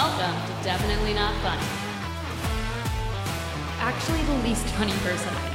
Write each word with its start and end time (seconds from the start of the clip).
welcome 0.00 0.56
to 0.56 0.64
Definitely 0.64 1.12
Not 1.12 1.34
Funny. 1.42 1.62
Actually, 3.80 4.22
the 4.22 4.32
least 4.48 4.66
funny 4.68 4.92
person 5.04 5.28
I 5.36 5.50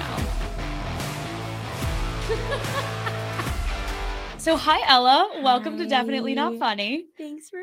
know. 4.30 4.38
so, 4.38 4.56
hi, 4.56 4.82
Ella. 4.88 5.42
Welcome 5.42 5.80
to 5.80 5.88
Definitely 5.88 6.36
Not 6.36 6.60
Funny. 6.60 7.06
Thanks 7.18 7.50
for 7.50 7.58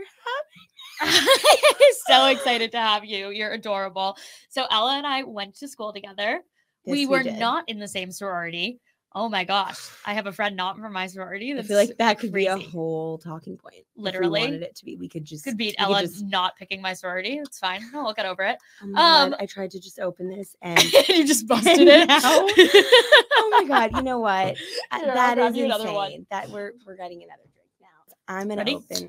having 1.00 1.14
me. 1.24 1.92
so 2.08 2.26
excited 2.26 2.72
to 2.72 2.78
have 2.78 3.04
you. 3.04 3.30
You're 3.30 3.52
adorable. 3.52 4.16
So, 4.48 4.66
Ella 4.68 4.96
and 4.96 5.06
I 5.06 5.22
went 5.22 5.54
to 5.58 5.68
school 5.68 5.92
together. 5.92 6.40
we 6.84 7.02
Yes, 7.02 7.08
were 7.08 7.22
did. 7.22 7.38
not 7.38 7.62
in 7.68 7.78
the 7.78 7.86
same 7.86 8.10
sorority. 8.10 8.80
Oh 9.14 9.28
my 9.28 9.44
gosh. 9.44 9.78
I 10.06 10.14
have 10.14 10.26
a 10.26 10.32
friend 10.32 10.56
not 10.56 10.78
from 10.78 10.92
my 10.92 11.06
sorority. 11.06 11.52
I 11.56 11.62
feel 11.62 11.76
like 11.76 11.96
that 11.98 12.18
could 12.18 12.32
be 12.32 12.46
a 12.46 12.56
whole 12.56 13.18
talking 13.18 13.58
point. 13.58 13.74
if 13.76 13.84
we 13.96 14.02
Literally. 14.04 14.40
wanted 14.40 14.62
it 14.62 14.74
to 14.76 14.84
be. 14.86 14.96
We 14.96 15.08
could 15.08 15.24
just 15.24 15.44
could 15.44 15.56
beat 15.58 15.74
Ella 15.78 16.02
just- 16.02 16.24
not 16.24 16.56
picking 16.56 16.80
my 16.80 16.94
sorority. 16.94 17.38
It's 17.38 17.58
fine. 17.58 17.82
No, 17.92 18.04
we'll 18.04 18.14
get 18.14 18.24
over 18.26 18.42
it. 18.42 18.56
oh 18.82 18.86
my 18.86 18.98
God, 18.98 19.32
um, 19.32 19.36
I 19.38 19.46
tried 19.46 19.70
to 19.72 19.80
just 19.80 20.00
open 20.00 20.30
this 20.30 20.56
and 20.62 20.82
you 21.08 21.26
just 21.26 21.46
busted 21.48 21.86
it. 21.88 22.08
now- 22.08 22.20
oh 22.24 23.48
my 23.50 23.64
god, 23.68 23.96
you 23.96 24.02
know 24.02 24.18
what? 24.18 24.56
Uh, 24.92 24.98
I'll 25.06 25.14
that 25.14 25.38
is 25.38 25.46
insane. 25.48 25.64
another 25.64 25.92
one. 25.92 26.26
That 26.30 26.50
we're 26.50 26.72
we're 26.86 26.96
getting 26.96 27.22
another 27.22 27.42
drink 27.52 27.68
now. 27.80 28.14
I'm 28.28 28.48
gonna 28.48 28.60
Ready? 28.60 28.76
open. 28.76 29.08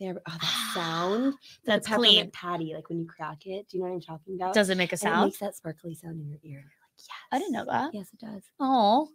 There, 0.00 0.14
oh, 0.28 0.32
that 0.40 0.72
sound. 0.74 1.34
It's 1.34 1.34
like 1.66 1.78
a 1.78 1.80
That's 1.80 1.86
clean. 1.88 2.14
peppermint 2.30 2.32
patty, 2.32 2.72
like 2.74 2.88
when 2.88 2.98
you 3.00 3.06
crack 3.06 3.46
it. 3.46 3.68
Do 3.68 3.76
you 3.76 3.82
know 3.82 3.88
what 3.90 3.94
I'm 3.96 4.00
talking 4.00 4.36
about? 4.36 4.54
Does 4.54 4.70
it 4.70 4.76
make 4.78 4.90
a 4.90 4.94
And 4.94 4.98
It 5.00 5.02
sound? 5.02 5.24
makes 5.26 5.38
that 5.38 5.56
sparkly 5.56 5.94
sound 5.94 6.20
in 6.20 6.28
your 6.28 6.38
ear. 6.44 6.58
Like, 6.58 6.98
yes. 6.98 7.08
I 7.32 7.38
didn't 7.40 7.52
know 7.52 7.64
that. 7.64 7.90
Yes, 7.92 8.06
it 8.12 8.20
does. 8.20 8.42
Oh, 8.60 9.08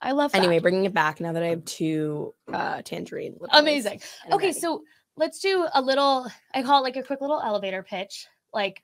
I 0.00 0.12
love 0.12 0.32
that. 0.32 0.38
Anyway, 0.38 0.58
bringing 0.58 0.84
it 0.84 0.94
back 0.94 1.20
now 1.20 1.32
that 1.32 1.42
I 1.42 1.48
have 1.48 1.64
two 1.64 2.34
uh 2.52 2.82
tangerine. 2.82 3.36
amazing. 3.52 4.00
Okay, 4.32 4.52
so 4.52 4.82
let's 5.16 5.40
do 5.40 5.66
a 5.72 5.80
little. 5.82 6.26
I 6.54 6.62
call 6.62 6.80
it 6.80 6.84
like 6.84 6.96
a 6.96 7.02
quick 7.02 7.20
little 7.20 7.40
elevator 7.40 7.82
pitch, 7.82 8.26
like 8.52 8.82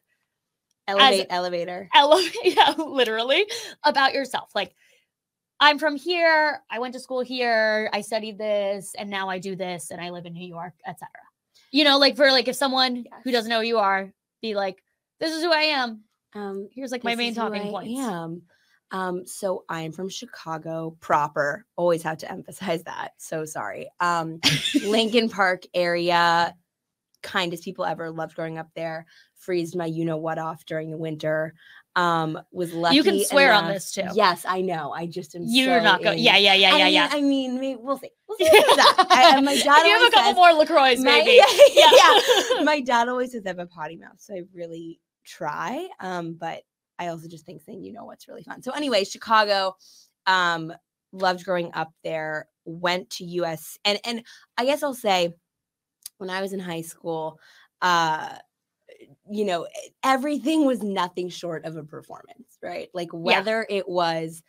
elevate 0.89 1.27
elevator. 1.31 1.89
elevate. 1.95 2.33
Yeah, 2.45 2.75
literally 2.79 3.47
about 3.83 4.15
yourself. 4.15 4.51
Like, 4.55 4.75
I'm 5.59 5.79
from 5.79 5.97
here. 5.97 6.63
I 6.71 6.79
went 6.79 6.95
to 6.95 7.01
school 7.01 7.23
here. 7.23 7.91
I 7.93 8.03
studied 8.03 8.39
this, 8.39 8.95
and 8.97 9.11
now 9.11 9.29
I 9.29 9.39
do 9.39 9.57
this, 9.57 9.91
and 9.91 10.01
I 10.01 10.11
live 10.11 10.27
in 10.27 10.35
New 10.35 10.47
York, 10.47 10.75
etc. 10.87 11.09
You 11.73 11.85
know, 11.85 11.99
like 11.99 12.17
for 12.17 12.31
like 12.31 12.49
if 12.49 12.57
someone 12.57 13.05
who 13.25 13.33
doesn't 13.33 13.51
know 13.51 13.61
who 13.61 13.67
you 13.67 13.79
are, 13.79 14.13
be 14.43 14.55
like, 14.55 14.83
"This 15.19 15.33
is 15.33 15.43
who 15.43 15.53
I 15.53 15.63
am. 15.63 16.03
Um, 16.35 16.69
Here's 16.73 16.93
like 16.93 17.03
my 17.05 17.15
main 17.15 17.35
talking 17.35 17.63
I 17.63 17.71
points." 17.71 17.99
am. 17.99 18.43
Um, 18.93 19.27
so 19.27 19.65
I'm 19.69 19.93
from 19.93 20.09
Chicago 20.09 20.97
proper. 21.01 21.65
Always 21.77 22.03
have 22.03 22.19
to 22.19 22.31
emphasize 22.31 22.85
that. 22.85 23.13
So 23.19 23.45
sorry. 23.45 23.91
Um, 24.01 24.41
Lincoln 24.85 25.29
Park 25.29 25.65
area, 25.75 26.55
kindest 27.23 27.65
people 27.65 27.85
ever. 27.85 28.11
Loved 28.11 28.35
growing 28.37 28.59
up 28.59 28.69
there. 28.75 29.07
Freezed 29.35 29.77
my 29.77 29.87
you 29.87 30.05
know 30.05 30.17
what 30.17 30.39
off 30.39 30.65
during 30.67 30.91
the 30.91 30.97
winter. 30.97 31.55
Um, 31.95 32.39
was 32.53 32.75
lucky. 32.75 32.95
You 32.97 33.03
can 33.03 33.25
swear 33.25 33.53
on 33.55 33.69
this 33.69 33.91
too. 33.93 34.03
Yes, 34.15 34.45
I 34.47 34.61
know. 34.61 34.93
I 34.93 35.07
just 35.07 35.35
am. 35.35 35.43
You're 35.47 35.79
so 35.79 35.85
not 35.85 36.03
going. 36.03 36.19
in- 36.19 36.25
Yeah, 36.25 36.37
yeah, 36.37 36.53
yeah, 36.55 36.75
I 36.75 36.77
yeah, 36.79 36.85
mean, 36.85 36.93
yeah. 36.95 37.09
I 37.11 37.21
mean, 37.23 37.55
maybe 37.61 37.81
we'll 37.83 37.97
see. 37.99 38.11
We'll 38.29 38.37
see. 38.37 38.45
that. 38.45 39.07
I, 39.09 39.41
my 39.41 39.57
dad 39.63 39.87
you 39.87 39.93
have 39.99 40.03
a 40.03 40.11
couple 40.11 40.31
says- 40.31 40.37
more 40.37 40.53
Lacroix, 40.53 40.97
my- 40.97 41.03
maybe. 41.25 41.41
yeah. 41.75 42.63
my 42.65 42.83
dad 42.85 43.09
always 43.09 43.33
says 43.33 43.43
I 43.47 43.49
have 43.49 43.59
a 43.59 43.67
potty 43.67 43.97
mouth, 43.97 44.19
so 44.19 44.35
I 44.35 44.43
really 44.55 45.01
try. 45.25 45.89
Um, 45.99 46.35
but 46.35 46.63
I 46.99 47.09
also 47.09 47.29
just 47.29 47.45
think 47.45 47.63
saying 47.63 47.83
you 47.83 47.93
know 47.93 48.05
what's 48.05 48.29
really 48.29 48.43
fun. 48.43 48.63
So 48.63 48.73
anyway, 48.73 49.05
Chicago, 49.05 49.77
um, 50.27 50.73
loved 51.13 51.45
growing 51.45 51.71
up 51.75 51.93
there. 52.05 52.49
Went 52.65 53.11
to 53.11 53.25
US, 53.25 53.79
and 53.85 53.99
and 54.05 54.25
I 54.59 54.65
guess 54.65 54.83
I'll 54.83 54.95
say, 54.95 55.35
when 56.19 56.31
I 56.31 56.41
was 56.41 56.53
in 56.53 56.61
high 56.61 56.81
school, 56.83 57.39
uh, 57.81 58.37
you 59.31 59.45
know, 59.45 59.67
everything 60.03 60.65
was 60.65 60.83
nothing 60.83 61.29
short 61.29 61.65
of 61.65 61.77
a 61.77 61.85
performance, 61.85 62.59
right? 62.63 62.89
Like 62.93 63.11
whether 63.13 63.67
it 63.69 63.89
was 63.89 64.43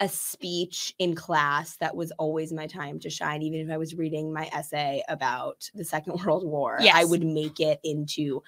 a 0.00 0.08
speech 0.08 0.94
in 0.98 1.14
class 1.14 1.76
that 1.76 1.96
was 1.96 2.12
always 2.12 2.52
my 2.52 2.66
time 2.66 3.00
to 3.00 3.10
shine 3.10 3.42
even 3.42 3.60
if 3.60 3.70
i 3.70 3.76
was 3.76 3.96
reading 3.96 4.32
my 4.32 4.48
essay 4.52 5.02
about 5.08 5.68
the 5.74 5.84
second 5.84 6.20
world 6.24 6.44
war 6.46 6.78
i 6.96 7.04
would 7.04 7.24
make 7.24 7.58
it 7.58 7.80
into 7.82 8.42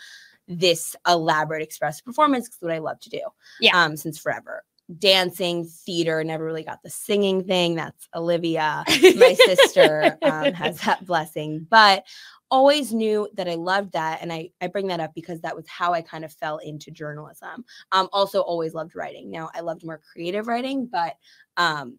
this 0.50 0.97
elaborate 1.06 1.62
expressive 1.62 2.05
performance 2.05 2.49
because 2.49 2.61
what 2.61 2.72
i 2.72 2.78
love 2.78 2.99
to 3.00 3.09
do 3.09 3.21
Yeah. 3.61 3.83
um 3.84 3.97
since 3.97 4.19
forever. 4.19 4.65
Dancing 4.99 5.65
theater 5.66 6.25
never 6.25 6.44
really 6.44 6.65
got 6.65 6.83
the 6.83 6.91
singing 6.91 7.44
thing. 7.44 7.77
That's 7.77 8.09
olivia 8.15 8.83
my 8.89 9.37
sister 9.47 10.19
um, 10.22 10.53
has 10.55 10.81
that 10.81 11.06
blessing. 11.06 11.66
But 11.71 12.05
always 12.50 12.93
knew 12.93 13.28
that 13.34 13.49
i 13.49 13.55
loved 13.55 13.93
that 13.93 14.19
and 14.21 14.33
I, 14.33 14.50
I 14.60 14.66
bring 14.66 14.89
that 14.89 14.99
up 14.99 15.15
because 15.15 15.41
that 15.43 15.55
was 15.55 15.69
how 15.69 15.93
i 15.93 16.03
kind 16.03 16.25
of 16.25 16.33
fell 16.33 16.59
into 16.59 16.91
journalism. 16.91 17.65
Um, 17.93 18.09
also 18.12 18.41
always 18.41 18.75
loved 18.75 18.97
writing. 18.97 19.31
Now 19.31 19.50
i 19.55 19.60
loved 19.60 19.84
more 19.84 20.00
creative 20.12 20.49
writing 20.49 20.87
but 20.87 21.15
um, 21.56 21.99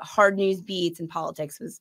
hard 0.00 0.36
news 0.36 0.60
beats 0.60 1.00
and 1.00 1.08
politics 1.08 1.58
was 1.58 1.80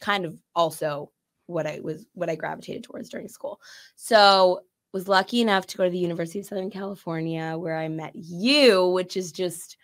kind 0.00 0.24
of 0.24 0.38
also 0.54 1.10
what 1.46 1.66
i 1.66 1.80
was 1.82 2.06
what 2.12 2.30
i 2.30 2.36
gravitated 2.36 2.84
towards 2.84 3.08
during 3.08 3.26
school. 3.28 3.60
So 3.96 4.60
was 4.92 5.08
lucky 5.08 5.40
enough 5.40 5.66
to 5.66 5.76
go 5.76 5.84
to 5.84 5.90
the 5.90 5.98
university 5.98 6.40
of 6.40 6.46
southern 6.46 6.70
california 6.70 7.56
where 7.56 7.76
i 7.76 7.88
met 7.88 8.12
you 8.14 8.88
which 8.88 9.16
is 9.16 9.32
just 9.32 9.76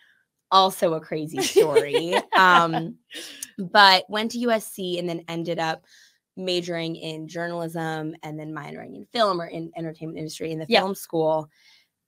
also 0.55 0.95
a 0.95 1.01
crazy 1.01 1.43
story. 1.43 2.15
Um, 2.37 2.97
but 3.59 4.05
went 4.09 4.33
to 4.33 4.39
usc 4.39 4.99
and 4.99 5.09
then 5.09 5.25
ended 5.29 5.59
up 5.59 5.85
majoring 6.37 6.97
in 6.97 7.29
journalism 7.29 8.15
and 8.23 8.39
then 8.39 8.53
minoring 8.53 8.97
in 8.97 9.07
film 9.13 9.41
or 9.41 9.47
in 9.47 9.71
entertainment 9.77 10.19
industry 10.19 10.51
in 10.51 10.59
the 10.59 10.67
film 10.67 10.95
school. 10.95 11.49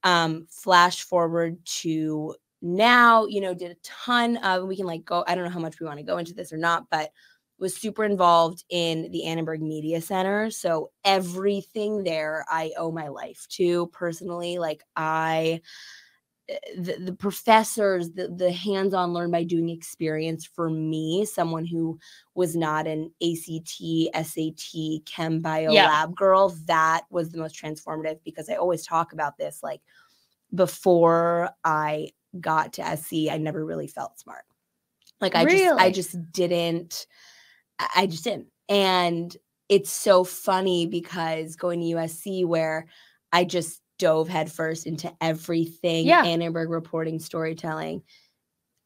Um 0.02 0.46
flash 0.50 1.02
forward 1.02 1.58
to 1.82 2.34
now 2.62 3.26
you 3.26 3.40
know 3.40 3.54
did 3.54 3.70
a 3.70 3.76
ton 3.82 4.36
of 4.38 4.66
we 4.66 4.76
can 4.76 4.86
like 4.86 5.04
go 5.04 5.22
i 5.26 5.34
don't 5.34 5.44
know 5.44 5.50
how 5.50 5.60
much 5.60 5.78
we 5.78 5.86
want 5.86 5.98
to 5.98 6.04
go 6.04 6.16
into 6.16 6.32
this 6.32 6.52
or 6.52 6.56
not 6.56 6.86
but 6.90 7.10
was 7.58 7.76
super 7.76 8.04
involved 8.04 8.64
in 8.68 9.10
the 9.12 9.24
annenberg 9.24 9.62
media 9.62 10.00
center 10.00 10.50
so 10.50 10.90
everything 11.04 12.04
there 12.04 12.44
i 12.48 12.72
owe 12.76 12.90
my 12.90 13.08
life 13.08 13.46
to 13.48 13.86
personally 13.88 14.58
like 14.58 14.82
i 14.96 15.60
eh, 16.48 16.58
the, 16.78 16.96
the 16.98 17.12
professors 17.12 18.10
the, 18.12 18.28
the 18.28 18.52
hands-on 18.52 19.12
learn 19.12 19.30
by 19.30 19.42
doing 19.42 19.68
experience 19.68 20.44
for 20.44 20.68
me 20.70 21.24
someone 21.24 21.64
who 21.64 21.98
was 22.34 22.54
not 22.56 22.86
an 22.86 23.10
act 23.22 24.26
sat 24.26 25.04
chem 25.06 25.40
bio 25.40 25.72
Yeah. 25.72 25.86
lab 25.88 26.14
girl 26.14 26.50
that 26.66 27.02
was 27.10 27.30
the 27.30 27.38
most 27.38 27.60
transformative 27.60 28.18
because 28.24 28.48
i 28.48 28.54
always 28.54 28.84
talk 28.84 29.12
about 29.12 29.38
this 29.38 29.62
like 29.62 29.80
before 30.54 31.50
i 31.64 32.08
got 32.40 32.74
to 32.74 32.96
sc 32.96 33.12
i 33.30 33.38
never 33.38 33.64
really 33.64 33.86
felt 33.86 34.18
smart 34.18 34.44
like 35.20 35.34
i 35.34 35.44
just 35.44 35.64
i 35.78 35.90
just 35.90 36.32
didn't 36.32 37.06
I- 37.78 37.88
i 37.96 38.06
just 38.06 38.24
didn't 38.24 38.46
and 38.68 39.36
it's 39.68 39.90
so 39.90 40.24
funny 40.24 40.86
because 40.86 41.56
going 41.56 41.80
to 41.80 41.86
usc 41.96 42.44
where 42.46 42.86
i 43.32 43.44
just 43.44 43.80
dove 43.98 44.28
headfirst 44.28 44.86
into 44.86 45.12
everything 45.20 46.06
Yeah. 46.06 46.22
annenberg 46.24 46.68
reporting 46.70 47.18
storytelling 47.18 48.02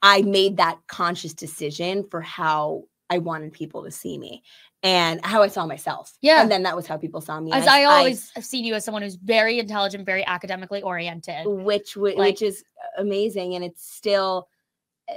i 0.02 0.22
made 0.22 0.56
that 0.58 0.78
conscious 0.86 1.34
decision 1.34 2.04
for 2.10 2.20
how 2.20 2.84
i 3.10 3.18
wanted 3.18 3.52
people 3.52 3.84
to 3.84 3.90
see 3.90 4.16
me 4.18 4.42
and 4.82 5.24
how 5.24 5.42
i 5.42 5.48
saw 5.48 5.66
myself 5.66 6.12
Yeah. 6.22 6.40
and 6.42 6.50
then 6.50 6.62
that 6.62 6.76
was 6.76 6.86
how 6.86 6.96
people 6.96 7.20
saw 7.20 7.40
me 7.40 7.50
As 7.52 7.62
And 7.64 7.70
I 7.70 7.84
always 7.84 8.30
have 8.34 8.44
seen 8.44 8.64
you 8.64 8.74
as 8.74 8.84
someone 8.84 9.02
who's 9.02 9.16
very 9.16 9.58
intelligent, 9.58 10.06
very 10.06 10.24
academically 10.24 10.80
oriented. 10.82 11.44
which 11.46 11.94
w- 11.94 12.16
Like- 12.16 12.30
which 12.32 12.42
is 12.42 12.64
amazing 12.96 13.54
and 13.56 13.64
it's 13.64 13.84
still 13.94 14.48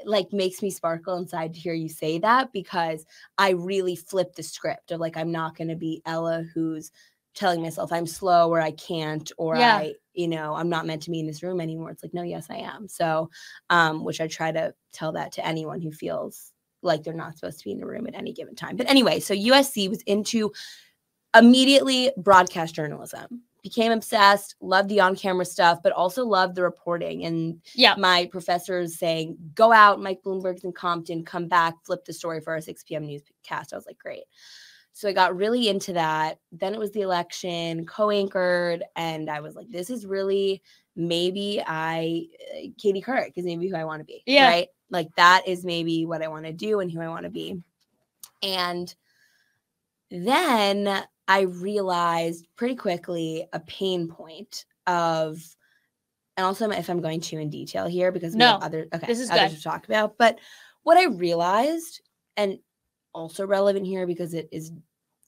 like 0.05 0.31
makes 0.33 0.61
me 0.61 0.69
sparkle 0.69 1.17
inside 1.17 1.53
to 1.53 1.59
hear 1.59 1.73
you 1.73 1.89
say 1.89 2.19
that 2.19 2.51
because 2.51 3.05
I 3.37 3.51
really 3.51 3.95
flip 3.95 4.35
the 4.35 4.43
script 4.43 4.91
of 4.91 4.99
like 4.99 5.17
I'm 5.17 5.31
not 5.31 5.57
going 5.57 5.69
to 5.69 5.75
be 5.75 6.01
Ella 6.05 6.45
who's 6.53 6.91
telling 7.35 7.61
myself 7.61 7.91
I'm 7.91 8.07
slow 8.07 8.49
or 8.49 8.61
I 8.61 8.71
can't 8.71 9.31
or 9.37 9.55
Yeah. 9.55 9.77
I 9.77 9.93
you 10.13 10.27
know 10.27 10.53
I'm 10.53 10.69
not 10.69 10.85
meant 10.85 11.01
to 11.03 11.11
be 11.11 11.19
in 11.19 11.27
this 11.27 11.41
room 11.41 11.59
anymore. 11.59 11.89
It's 11.89 12.03
like 12.03 12.13
no 12.13 12.21
yes 12.21 12.47
I 12.49 12.57
am. 12.57 12.87
So 12.87 13.29
um 13.69 14.03
which 14.03 14.21
I 14.21 14.27
try 14.27 14.51
to 14.51 14.73
tell 14.91 15.11
that 15.13 15.31
to 15.33 15.45
anyone 15.45 15.81
who 15.81 15.91
feels 15.91 16.51
like 16.81 17.03
they're 17.03 17.13
not 17.13 17.37
supposed 17.37 17.59
to 17.59 17.65
be 17.65 17.71
in 17.71 17.79
the 17.79 17.87
room 17.87 18.07
at 18.07 18.15
any 18.15 18.33
given 18.33 18.55
time. 18.55 18.75
But 18.75 18.89
anyway 18.89 19.19
so 19.19 19.33
USC 19.33 19.89
was 19.89 20.01
into 20.03 20.51
immediately 21.35 22.11
broadcast 22.17 22.75
journalism 22.75 23.41
became 23.63 23.91
obsessed 23.91 24.55
loved 24.61 24.89
the 24.89 24.99
on-camera 24.99 25.45
stuff 25.45 25.79
but 25.81 25.93
also 25.93 26.25
loved 26.25 26.53
the 26.55 26.61
reporting 26.61 27.25
and 27.25 27.61
Yeah. 27.73 27.95
my 27.97 28.27
professors 28.31 28.99
saying 28.99 29.37
go 29.55 29.71
out 29.71 30.01
mike 30.01 30.21
bloomberg's 30.23 30.63
in 30.65 30.73
compton 30.73 31.23
come 31.23 31.47
back 31.47 31.73
flip 31.85 32.03
the 32.05 32.13
story 32.13 32.41
for 32.41 32.53
our 32.53 32.61
6 32.61 32.83
p.m 32.83 33.05
newscast. 33.07 33.73
I 33.73 33.75
was 33.77 33.85
like 33.87 33.97
great. 33.97 34.23
So 34.91 35.09
i 35.09 35.13
got 35.13 35.35
really 35.35 35.69
into 35.69 35.93
that. 35.93 36.37
Then 36.51 36.73
it 36.75 36.79
was 36.79 36.91
the 36.91 37.01
election 37.01 37.85
co-anchored 37.85 38.83
and 38.95 39.29
i 39.29 39.39
was 39.39 39.55
like 39.55 39.69
this 39.69 39.89
is 39.89 40.05
really 40.05 40.61
maybe 40.95 41.63
i 41.65 42.25
uh, 42.53 42.67
katie 42.77 43.01
couric 43.01 43.31
is 43.35 43.45
maybe 43.45 43.67
who 43.67 43.75
i 43.75 43.85
want 43.85 44.01
to 44.01 44.05
be 44.05 44.21
Yeah. 44.27 44.47
right? 44.49 44.67
Like 44.91 45.09
that 45.15 45.47
is 45.47 45.63
maybe 45.65 46.05
what 46.05 46.21
i 46.21 46.27
want 46.27 46.45
to 46.45 46.53
do 46.53 46.81
and 46.81 46.91
who 46.91 46.99
i 47.01 47.07
want 47.07 47.23
to 47.23 47.31
be. 47.31 47.59
And 48.43 48.93
then 50.13 51.03
I 51.27 51.41
realized 51.41 52.47
pretty 52.55 52.75
quickly 52.75 53.47
a 53.51 53.59
pain 53.59 54.07
point 54.07 54.65
of, 54.85 55.41
and 56.37 56.45
also 56.45 56.69
if 56.69 56.89
I'm 56.89 57.01
going 57.01 57.19
too 57.19 57.39
in 57.39 57.49
detail 57.49 57.87
here 57.87 58.11
because 58.11 58.35
No, 58.35 58.57
other 58.61 58.87
okay 58.93 59.07
this 59.07 59.19
is 59.19 59.29
others 59.31 59.51
good. 59.51 59.57
to 59.57 59.63
talk 59.63 59.85
about, 59.85 60.17
but 60.17 60.39
what 60.83 60.97
I 60.97 61.05
realized 61.05 62.01
and 62.37 62.59
also 63.13 63.47
relevant 63.47 63.85
here 63.85 64.05
because 64.05 64.33
it 64.33 64.49
is 64.51 64.71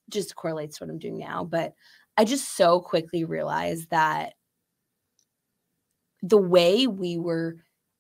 just 0.10 0.36
correlates 0.36 0.78
to 0.78 0.84
what 0.84 0.92
I'm 0.92 1.00
doing 1.00 1.18
now, 1.18 1.44
but 1.44 1.74
I 2.18 2.26
just 2.26 2.56
so 2.56 2.80
quickly 2.80 3.24
realized 3.24 3.90
that 3.90 4.34
the 6.22 6.38
way 6.38 6.88
we 6.88 7.18
were 7.18 7.58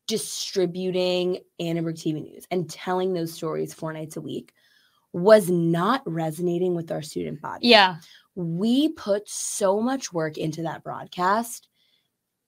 distributing 0.08 1.40
Annenberg 1.60 1.96
TV 1.96 2.22
news 2.22 2.46
and 2.52 2.70
telling 2.70 3.14
those 3.14 3.34
stories 3.34 3.74
four 3.74 3.92
nights 3.92 4.18
a 4.18 4.22
week 4.22 4.54
was 5.16 5.50
not 5.50 6.02
resonating 6.06 6.76
with 6.76 6.92
our 6.92 7.02
student 7.02 7.42
body. 7.42 7.70
Yeah. 7.70 7.96
We 8.36 8.90
put 8.90 9.30
so 9.30 9.80
much 9.80 10.12
work 10.12 10.38
into 10.38 10.62
that 10.64 10.84
broadcast 10.84 11.70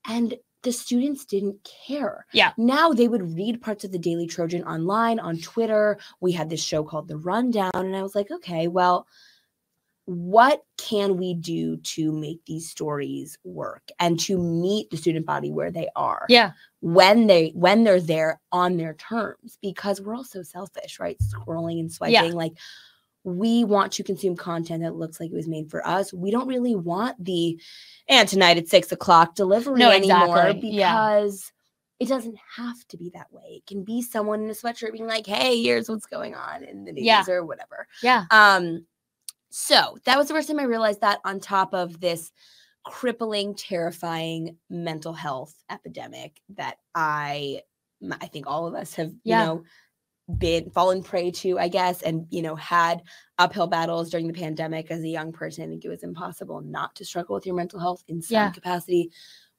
and 0.05 0.35
the 0.63 0.73
students 0.73 1.23
didn't 1.23 1.63
care. 1.63 2.25
Yeah. 2.33 2.51
Now 2.57 2.91
they 2.91 3.07
would 3.07 3.33
read 3.37 3.61
parts 3.61 3.85
of 3.85 3.93
the 3.93 3.97
Daily 3.97 4.27
Trojan 4.27 4.65
online 4.65 5.17
on 5.17 5.37
Twitter. 5.37 5.97
We 6.19 6.33
had 6.33 6.49
this 6.49 6.61
show 6.61 6.83
called 6.83 7.07
The 7.07 7.15
Rundown 7.15 7.71
and 7.73 7.95
I 7.95 8.03
was 8.03 8.15
like, 8.15 8.31
okay, 8.31 8.67
well, 8.67 9.07
what 10.09 10.63
can 10.77 11.17
we 11.17 11.33
do 11.33 11.75
to 11.77 12.13
make 12.13 12.39
these 12.45 12.69
stories 12.69 13.37
work 13.43 13.83
and 13.99 14.17
to 14.17 14.37
meet 14.37 14.89
the 14.89 14.95
student 14.95 15.25
body 15.25 15.51
where 15.51 15.69
they 15.69 15.89
are 15.97 16.25
Yeah. 16.29 16.51
when 16.79 17.27
they 17.27 17.49
when 17.53 17.83
they're 17.83 17.99
there 17.99 18.39
on 18.53 18.77
their 18.77 18.93
terms 18.93 19.57
because 19.61 19.99
we're 19.99 20.15
all 20.15 20.23
so 20.23 20.43
selfish 20.43 20.97
right 20.97 21.17
scrolling 21.19 21.81
and 21.81 21.91
swiping 21.91 22.13
Yeah. 22.13 22.21
like 22.31 22.53
we 23.25 23.65
want 23.65 23.91
to 23.91 24.03
consume 24.03 24.37
content 24.37 24.81
that 24.83 24.95
looks 24.95 25.19
like 25.19 25.29
it 25.29 25.35
was 25.35 25.49
made 25.49 25.69
for 25.69 25.85
us 25.85 26.13
we 26.13 26.31
don't 26.31 26.47
really 26.47 26.73
want 26.75 27.21
the 27.21 27.59
and 28.07 28.29
tonight 28.29 28.57
at 28.57 28.69
six 28.69 28.93
o'clock 28.93 29.35
delivery 29.35 29.77
No, 29.77 29.89
anymore 29.91 30.37
exactly. 30.37 30.69
Yeah. 30.69 30.93
because 31.19 31.51
it 31.99 32.07
doesn't 32.07 32.37
have 32.55 32.77
to 32.87 32.97
be 32.97 33.09
that 33.09 33.27
way 33.33 33.43
it 33.57 33.65
can 33.65 33.83
be 33.83 34.01
someone 34.01 34.41
in 34.43 34.49
a 34.49 34.53
sweatshirt 34.53 34.93
being 34.93 35.07
like 35.07 35.27
hey 35.27 35.61
here's 35.61 35.89
what's 35.89 36.05
going 36.05 36.33
on 36.33 36.63
in 36.63 36.85
the 36.85 36.93
news 36.93 37.03
Yeah. 37.03 37.25
or 37.27 37.43
whatever 37.45 37.87
Yeah. 38.01 38.23
um, 38.31 38.85
so 39.49 39.97
that 40.05 40.17
was 40.17 40.27
the 40.27 40.33
first 40.33 40.47
time 40.47 40.59
I 40.59 40.63
realized 40.63 41.01
that 41.01 41.19
on 41.25 41.39
top 41.39 41.73
of 41.73 41.99
this 41.99 42.31
crippling, 42.85 43.53
terrifying 43.55 44.57
mental 44.69 45.13
health 45.13 45.53
epidemic 45.69 46.41
that 46.55 46.77
I, 46.95 47.61
I 48.21 48.27
think 48.27 48.47
all 48.47 48.67
of 48.67 48.75
us 48.75 48.93
have, 48.95 49.11
Yeah. 49.23 49.39
you 49.39 49.45
know, 49.45 49.63
been 50.37 50.69
fallen 50.71 51.01
prey 51.03 51.31
to, 51.31 51.57
I 51.57 51.69
guess, 51.69 52.01
and 52.01 52.27
you 52.29 52.41
know, 52.41 52.55
had 52.55 53.01
uphill 53.37 53.67
battles 53.67 54.09
during 54.09 54.27
the 54.27 54.33
pandemic 54.33 54.91
as 54.91 55.01
a 55.01 55.07
young 55.07 55.31
person. 55.31 55.63
I 55.63 55.67
think 55.67 55.85
it 55.85 55.89
was 55.89 56.03
impossible 56.03 56.61
not 56.61 56.95
to 56.95 57.05
struggle 57.05 57.35
with 57.35 57.45
your 57.45 57.55
mental 57.55 57.79
health 57.79 58.03
in 58.07 58.21
some 58.21 58.35
Yeah. 58.35 58.51
capacity. 58.51 59.11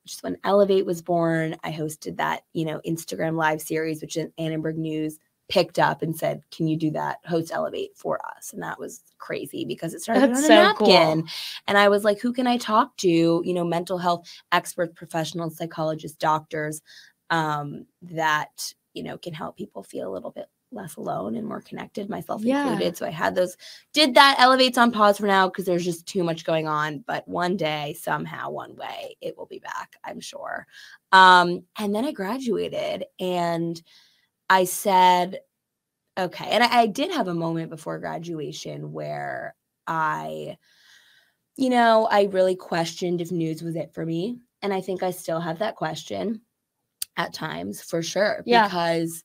Which 0.04 0.14
is 0.14 0.22
when 0.22 0.38
Elevate 0.44 0.86
was 0.86 1.02
born. 1.02 1.56
I 1.64 1.70
hosted 1.72 2.16
that, 2.16 2.42
you 2.54 2.64
know, 2.64 2.80
Instagram 2.86 3.36
live 3.36 3.60
series, 3.60 4.00
which 4.00 4.16
in 4.16 4.32
Annenberg 4.38 4.76
News 4.76 5.18
picked 5.48 5.78
up 5.78 6.02
and 6.02 6.16
said, 6.16 6.42
"Can 6.50 6.68
you 6.68 6.76
do 6.76 6.90
that? 6.92 7.18
Host 7.26 7.50
Elevate 7.52 7.96
for 7.96 8.20
us." 8.36 8.52
And 8.52 8.62
that 8.62 8.78
was 8.78 9.02
crazy 9.18 9.64
because 9.64 9.94
it 9.94 10.02
started 10.02 10.30
That's 10.30 10.38
on 10.38 10.44
a 10.44 10.46
so 10.48 10.54
napkin. 10.54 11.20
cool. 11.22 11.28
And 11.66 11.78
I 11.78 11.88
was 11.88 12.04
like, 12.04 12.20
"Who 12.20 12.32
can 12.32 12.46
I 12.46 12.56
talk 12.58 12.96
to? 12.98 13.42
You 13.44 13.54
know, 13.54 13.64
mental 13.64 13.98
health 13.98 14.28
experts, 14.52 14.92
professionals, 14.94 15.56
psychologists, 15.56 16.18
doctors, 16.18 16.82
um, 17.30 17.86
that 18.02 18.72
you 18.94 19.02
know 19.02 19.16
can 19.18 19.32
help 19.34 19.56
people 19.56 19.82
feel 19.82 20.10
a 20.10 20.12
little 20.14 20.30
bit 20.30 20.46
less 20.70 20.96
alone 20.96 21.34
and 21.34 21.46
more 21.48 21.62
connected, 21.62 22.10
myself 22.10 22.42
Yeah. 22.44 22.62
included." 22.62 22.96
So 22.98 23.06
I 23.06 23.10
had 23.10 23.34
those. 23.34 23.56
Did 23.94 24.14
that 24.14 24.36
Elevate's 24.38 24.76
on 24.76 24.92
pause 24.92 25.16
for 25.18 25.26
now 25.26 25.48
because 25.48 25.64
there's 25.64 25.84
just 25.84 26.06
too 26.06 26.22
much 26.24 26.44
going 26.44 26.68
on. 26.68 26.98
But 27.06 27.26
one 27.26 27.56
day, 27.56 27.96
somehow, 27.98 28.50
one 28.50 28.76
way, 28.76 29.16
it 29.22 29.36
will 29.38 29.46
be 29.46 29.60
back. 29.60 29.96
I'm 30.04 30.20
sure. 30.20 30.66
Um, 31.12 31.64
and 31.78 31.94
then 31.94 32.04
I 32.04 32.12
graduated 32.12 33.06
and 33.18 33.80
I 34.50 34.64
said, 34.64 35.40
okay. 36.18 36.46
And 36.50 36.62
I, 36.64 36.80
I 36.80 36.86
did 36.86 37.10
have 37.12 37.28
a 37.28 37.34
moment 37.34 37.70
before 37.70 37.98
graduation 37.98 38.92
where 38.92 39.54
I, 39.86 40.56
you 41.56 41.70
know, 41.70 42.08
I 42.10 42.24
really 42.24 42.56
questioned 42.56 43.20
if 43.20 43.30
news 43.30 43.62
was 43.62 43.76
it 43.76 43.92
for 43.94 44.04
me. 44.04 44.38
And 44.62 44.72
I 44.72 44.80
think 44.80 45.02
I 45.02 45.10
still 45.10 45.40
have 45.40 45.58
that 45.60 45.76
question 45.76 46.40
at 47.16 47.32
times 47.32 47.82
for 47.82 48.02
sure. 48.02 48.42
Yeah. 48.46 48.66
Because 48.66 49.24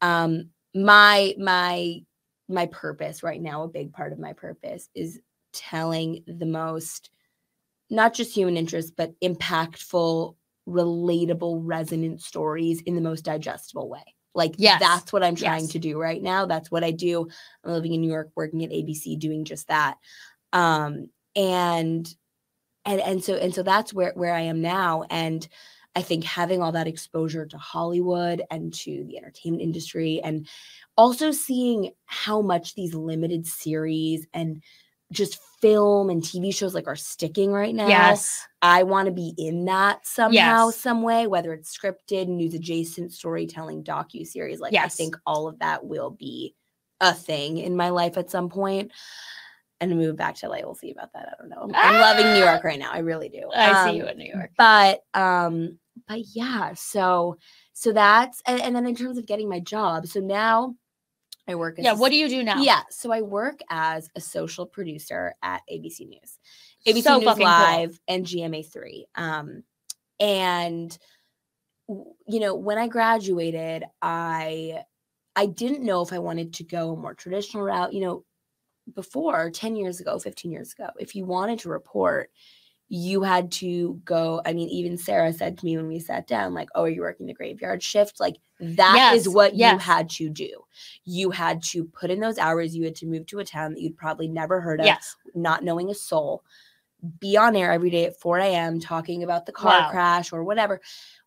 um 0.00 0.50
my 0.74 1.34
my 1.38 2.00
my 2.48 2.66
purpose 2.66 3.22
right 3.22 3.40
now, 3.40 3.64
a 3.64 3.68
big 3.68 3.92
part 3.92 4.12
of 4.12 4.18
my 4.18 4.32
purpose 4.32 4.88
is 4.94 5.20
telling 5.52 6.22
the 6.26 6.46
most 6.46 7.10
not 7.90 8.14
just 8.14 8.34
human 8.34 8.56
interest, 8.56 8.94
but 8.96 9.18
impactful, 9.20 10.36
relatable, 10.68 11.60
resonant 11.62 12.20
stories 12.20 12.82
in 12.82 12.94
the 12.94 13.00
most 13.00 13.24
digestible 13.24 13.88
way. 13.88 14.14
Like 14.38 14.54
Yes. 14.56 14.80
that's 14.80 15.12
what 15.12 15.22
I'm 15.22 15.34
trying 15.36 15.64
Yes. 15.64 15.72
to 15.72 15.78
do 15.78 16.00
right 16.00 16.22
now. 16.22 16.46
That's 16.46 16.70
what 16.70 16.84
I 16.84 16.92
do. 16.92 17.28
I'm 17.64 17.72
living 17.72 17.92
in 17.92 18.00
New 18.00 18.10
York, 18.10 18.30
working 18.36 18.64
at 18.64 18.70
ABC, 18.70 19.18
doing 19.18 19.44
just 19.44 19.68
that. 19.68 19.98
Um, 20.54 21.10
and 21.36 22.08
and 22.86 23.00
and 23.02 23.22
so 23.22 23.34
and 23.34 23.54
so 23.54 23.62
that's 23.62 23.92
where 23.92 24.12
where 24.14 24.34
I 24.34 24.40
am 24.42 24.62
now. 24.62 25.04
And 25.10 25.46
I 25.96 26.02
think 26.02 26.24
having 26.24 26.62
all 26.62 26.72
that 26.72 26.86
exposure 26.86 27.44
to 27.46 27.58
Hollywood 27.58 28.42
and 28.50 28.72
to 28.74 29.04
the 29.04 29.18
entertainment 29.18 29.62
industry, 29.62 30.20
and 30.22 30.46
also 30.96 31.32
seeing 31.32 31.90
how 32.06 32.40
much 32.40 32.74
these 32.74 32.94
limited 32.94 33.46
series 33.46 34.26
and 34.32 34.62
just 35.12 35.40
film 35.60 36.10
and 36.10 36.22
TV 36.22 36.54
shows 36.54 36.74
like 36.74 36.86
are 36.86 36.96
sticking 36.96 37.52
right 37.52 37.74
now. 37.74 37.88
Yes. 37.88 38.46
I 38.62 38.82
want 38.84 39.06
to 39.06 39.12
be 39.12 39.34
in 39.38 39.64
that 39.66 40.06
somehow, 40.06 40.66
Yes. 40.66 40.76
some 40.76 41.02
way, 41.02 41.26
whether 41.26 41.52
it's 41.52 41.76
scripted, 41.76 42.28
news 42.28 42.54
adjacent, 42.54 43.12
storytelling, 43.12 43.84
docu 43.84 44.26
series. 44.26 44.60
Like 44.60 44.72
I 44.74 44.88
think 44.88 45.16
all 45.26 45.48
of 45.48 45.58
that 45.60 45.84
will 45.84 46.10
be 46.10 46.54
a 47.00 47.12
thing 47.14 47.58
in 47.58 47.76
my 47.76 47.90
life 47.90 48.16
at 48.18 48.30
some 48.30 48.48
point. 48.48 48.92
And 49.80 49.96
move 49.96 50.16
back 50.16 50.34
to 50.36 50.48
LA, 50.48 50.56
we'll 50.62 50.74
see 50.74 50.90
about 50.90 51.12
that. 51.12 51.28
I 51.38 51.40
don't 51.40 51.50
know. 51.50 51.62
I'm, 51.62 51.94
I'm 51.94 52.00
loving 52.00 52.32
New 52.34 52.40
York 52.44 52.64
right 52.64 52.80
now. 52.80 52.90
I 52.90 52.98
really 52.98 53.28
do. 53.28 53.48
I 53.54 53.70
Um, 53.84 53.88
see 53.90 53.96
you 53.96 54.06
in 54.08 54.18
New 54.18 54.28
York. 54.32 54.50
But 54.58 55.02
um, 55.14 55.78
but 56.08 56.20
yeah, 56.34 56.74
so 56.74 57.36
so 57.74 57.92
that's 57.92 58.42
and, 58.46 58.60
and 58.60 58.74
then 58.74 58.86
in 58.86 58.96
terms 58.96 59.18
of 59.18 59.26
getting 59.26 59.48
my 59.48 59.60
job, 59.60 60.08
so 60.08 60.18
now 60.18 60.74
I 61.48 61.54
work 61.54 61.78
as 61.78 61.84
Yeah. 61.84 61.94
What 61.94 62.10
do 62.10 62.16
you 62.16 62.28
do 62.28 62.42
now? 62.42 62.60
yeah, 62.62 62.82
so 62.90 63.10
I 63.10 63.22
work 63.22 63.60
as 63.70 64.08
a 64.14 64.20
social 64.20 64.66
producer 64.66 65.34
at 65.42 65.62
ABC 65.72 66.06
News, 66.06 66.38
ABC 66.86 67.02
So 67.02 67.16
News 67.16 67.24
fucking 67.24 67.46
cool. 67.46 67.52
Live, 67.52 68.00
and 68.06 68.24
GMA3. 68.24 69.04
Um, 69.14 69.62
and 70.20 70.96
you 71.88 72.38
know, 72.40 72.54
when 72.54 72.76
I 72.78 72.86
graduated, 72.86 73.84
I 74.02 74.84
I 75.34 75.46
didn't 75.46 75.84
know 75.84 76.02
if 76.02 76.12
I 76.12 76.18
wanted 76.18 76.52
to 76.54 76.64
go 76.64 76.92
a 76.92 76.96
more 76.96 77.14
traditional 77.14 77.62
route. 77.64 77.94
You 77.94 78.00
know, 78.00 78.24
before 78.94 79.50
10 79.50 79.76
years 79.76 80.00
ago, 80.00 80.18
15 80.18 80.50
years 80.50 80.72
ago, 80.72 80.88
if 80.98 81.14
you 81.14 81.24
wanted 81.24 81.60
to 81.60 81.70
report, 81.70 82.30
you 82.88 83.22
had 83.22 83.52
to 83.52 84.00
go. 84.04 84.40
I 84.46 84.52
mean, 84.52 84.68
even 84.70 84.96
Sarah 84.96 85.32
said 85.32 85.58
to 85.58 85.64
me 85.66 85.76
when 85.76 85.88
we 85.88 85.98
sat 85.98 86.26
down, 86.26 86.54
like, 86.54 86.68
oh, 86.74 86.84
are 86.84 86.88
you 86.88 87.02
working 87.02 87.26
the 87.26 87.34
graveyard 87.34 87.82
shift? 87.82 88.18
Like, 88.18 88.36
that 88.60 89.12
is 89.14 89.26
Yes, 89.26 89.34
what 89.34 89.54
you 89.54 89.78
had 89.78 90.08
to 90.10 90.28
do. 90.30 90.64
You 91.04 91.30
had 91.30 91.62
to 91.64 91.84
put 91.84 92.10
in 92.10 92.18
those 92.20 92.38
hours. 92.38 92.74
You 92.74 92.84
had 92.84 92.96
to 92.96 93.06
move 93.06 93.26
to 93.26 93.40
a 93.40 93.44
town 93.44 93.74
that 93.74 93.82
you'd 93.82 93.96
probably 93.96 94.26
never 94.28 94.60
heard 94.60 94.80
of, 94.80 94.86
Yes. 94.86 95.16
not 95.34 95.62
knowing 95.64 95.90
a 95.90 95.94
soul, 95.94 96.42
be 97.20 97.36
on 97.36 97.54
air 97.54 97.72
every 97.72 97.90
day 97.90 98.06
at 98.06 98.18
4 98.18 98.38
a.m. 98.38 98.80
talking 98.80 99.22
about 99.22 99.46
the 99.46 99.52
car 99.52 99.78
Wow. 99.80 99.90
crash 99.90 100.32
or 100.32 100.42
whatever, 100.42 100.80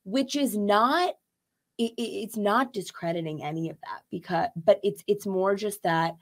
which 0.03 0.35
is 0.35 0.57
not. 0.57 1.13
It- 1.77 1.93
it's 1.97 2.37
not 2.37 2.73
discrediting 2.73 3.43
any 3.43 3.69
of 3.69 3.77
that 3.81 4.03
because, 4.11 4.49
but 4.55 4.79
it's 4.83 5.03
it's 5.07 5.25
more 5.25 5.55
just 5.55 5.81
that 5.83 6.15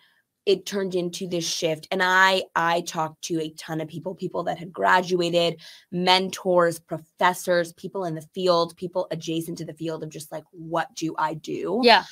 it 0.49 0.65
turned 0.65 0.95
into 0.95 1.27
this 1.27 1.47
shift 1.47 1.87
and 1.91 2.01
i 2.01 2.41
i 2.55 2.81
talked 2.81 3.21
to 3.21 3.39
a 3.39 3.51
ton 3.51 3.79
of 3.79 3.87
people 3.87 4.15
people 4.15 4.41
that 4.41 4.57
had 4.57 4.73
graduated 4.73 5.61
mentors 5.91 6.79
professors 6.79 7.71
people 7.73 8.03
in 8.03 8.15
the 8.15 8.27
field 8.33 8.75
people 8.75 9.07
adjacent 9.11 9.59
to 9.59 9.65
the 9.65 9.75
field 9.75 10.01
of 10.01 10.09
just 10.09 10.31
like 10.31 10.43
what 10.51 10.93
do 10.95 11.13
i 11.19 11.35
do? 11.35 11.79
Yeah. 11.83 12.03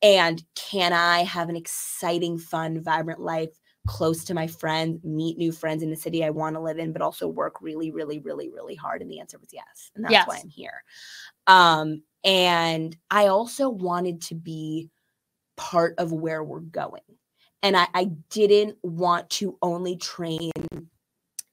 and 0.00 0.42
can 0.54 0.94
i 0.94 1.24
have 1.24 1.50
an 1.50 1.56
exciting 1.56 2.38
fun 2.38 2.80
vibrant 2.82 3.20
life 3.20 3.50
close 3.86 4.24
to 4.24 4.32
my 4.32 4.46
friends 4.46 5.04
meet 5.04 5.36
new 5.36 5.52
friends 5.52 5.82
in 5.82 5.90
the 5.90 5.96
city 5.96 6.24
i 6.24 6.30
want 6.30 6.56
to 6.56 6.60
live 6.60 6.78
in 6.78 6.90
but 6.90 7.02
also 7.02 7.28
work 7.28 7.60
really 7.60 7.90
really 7.90 8.18
really 8.18 8.48
really 8.48 8.74
hard? 8.74 9.02
And 9.02 9.10
the 9.10 9.20
answer 9.20 9.38
was 9.38 9.50
yes 9.52 9.90
and 9.94 10.06
that's 10.06 10.26
why 10.26 10.38
i'm 10.42 10.48
here. 10.48 10.82
Um 11.46 12.02
and 12.24 12.96
i 13.10 13.26
also 13.26 13.68
wanted 13.68 14.22
to 14.22 14.34
be 14.34 14.88
part 15.58 15.96
of 15.98 16.12
where 16.12 16.42
we're 16.42 16.60
going 16.60 17.02
and 17.64 17.76
I, 17.76 17.88
I 17.94 18.04
didn't 18.30 18.76
want 18.82 19.28
to 19.30 19.58
only 19.62 19.96
train 19.96 20.52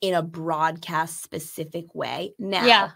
in 0.02 0.14
a 0.14 0.22
broadcast 0.22 1.24
specific 1.24 1.96
way 1.96 2.34
now 2.38 2.66
Yeah. 2.66 2.92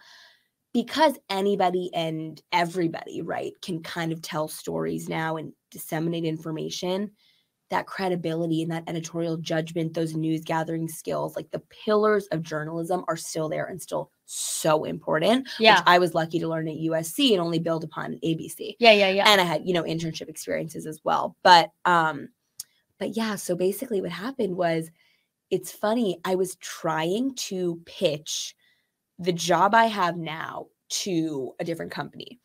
because 0.73 1.17
anybody 1.29 1.89
and 1.93 2.41
everybody 2.51 3.21
right 3.21 3.53
can 3.61 3.81
kind 3.81 4.11
of 4.11 4.21
tell 4.21 4.47
stories 4.47 5.07
now 5.07 5.37
and 5.37 5.53
disseminate 5.71 6.25
information 6.25 7.11
that 7.71 7.87
credibility 7.87 8.61
and 8.61 8.71
that 8.71 8.83
editorial 8.87 9.37
judgment, 9.37 9.93
those 9.93 10.15
news 10.15 10.41
gathering 10.43 10.87
skills, 10.87 11.35
like 11.35 11.49
the 11.49 11.61
pillars 11.85 12.27
of 12.27 12.43
journalism 12.43 13.03
are 13.07 13.17
still 13.17 13.49
there 13.49 13.65
and 13.65 13.81
still 13.81 14.11
so 14.25 14.83
important. 14.83 15.47
Yeah. 15.59 15.77
Which 15.79 15.83
I 15.87 15.97
was 15.97 16.13
lucky 16.13 16.37
to 16.39 16.47
learn 16.47 16.67
at 16.67 16.75
USC 16.75 17.31
and 17.31 17.41
only 17.41 17.57
build 17.57 17.83
upon 17.83 18.13
at 18.13 18.21
ABC. 18.21 18.75
Yeah. 18.79 18.91
Yeah. 18.91 19.09
Yeah. 19.09 19.27
And 19.27 19.41
I 19.41 19.45
had, 19.45 19.65
you 19.65 19.73
know, 19.73 19.81
internship 19.83 20.29
experiences 20.29 20.85
as 20.85 21.01
well. 21.03 21.35
But 21.43 21.71
um, 21.85 22.29
but 22.99 23.15
yeah, 23.15 23.35
so 23.35 23.55
basically 23.55 24.01
what 24.01 24.11
happened 24.11 24.55
was 24.55 24.89
it's 25.51 25.71
funny, 25.71 26.19
I 26.25 26.35
was 26.35 26.55
trying 26.55 27.35
to 27.35 27.81
pitch 27.85 28.55
the 29.19 29.33
job 29.33 29.73
I 29.73 29.85
have 29.85 30.17
now 30.17 30.67
to 30.89 31.53
a 31.59 31.63
different 31.63 31.91
company 31.91 32.39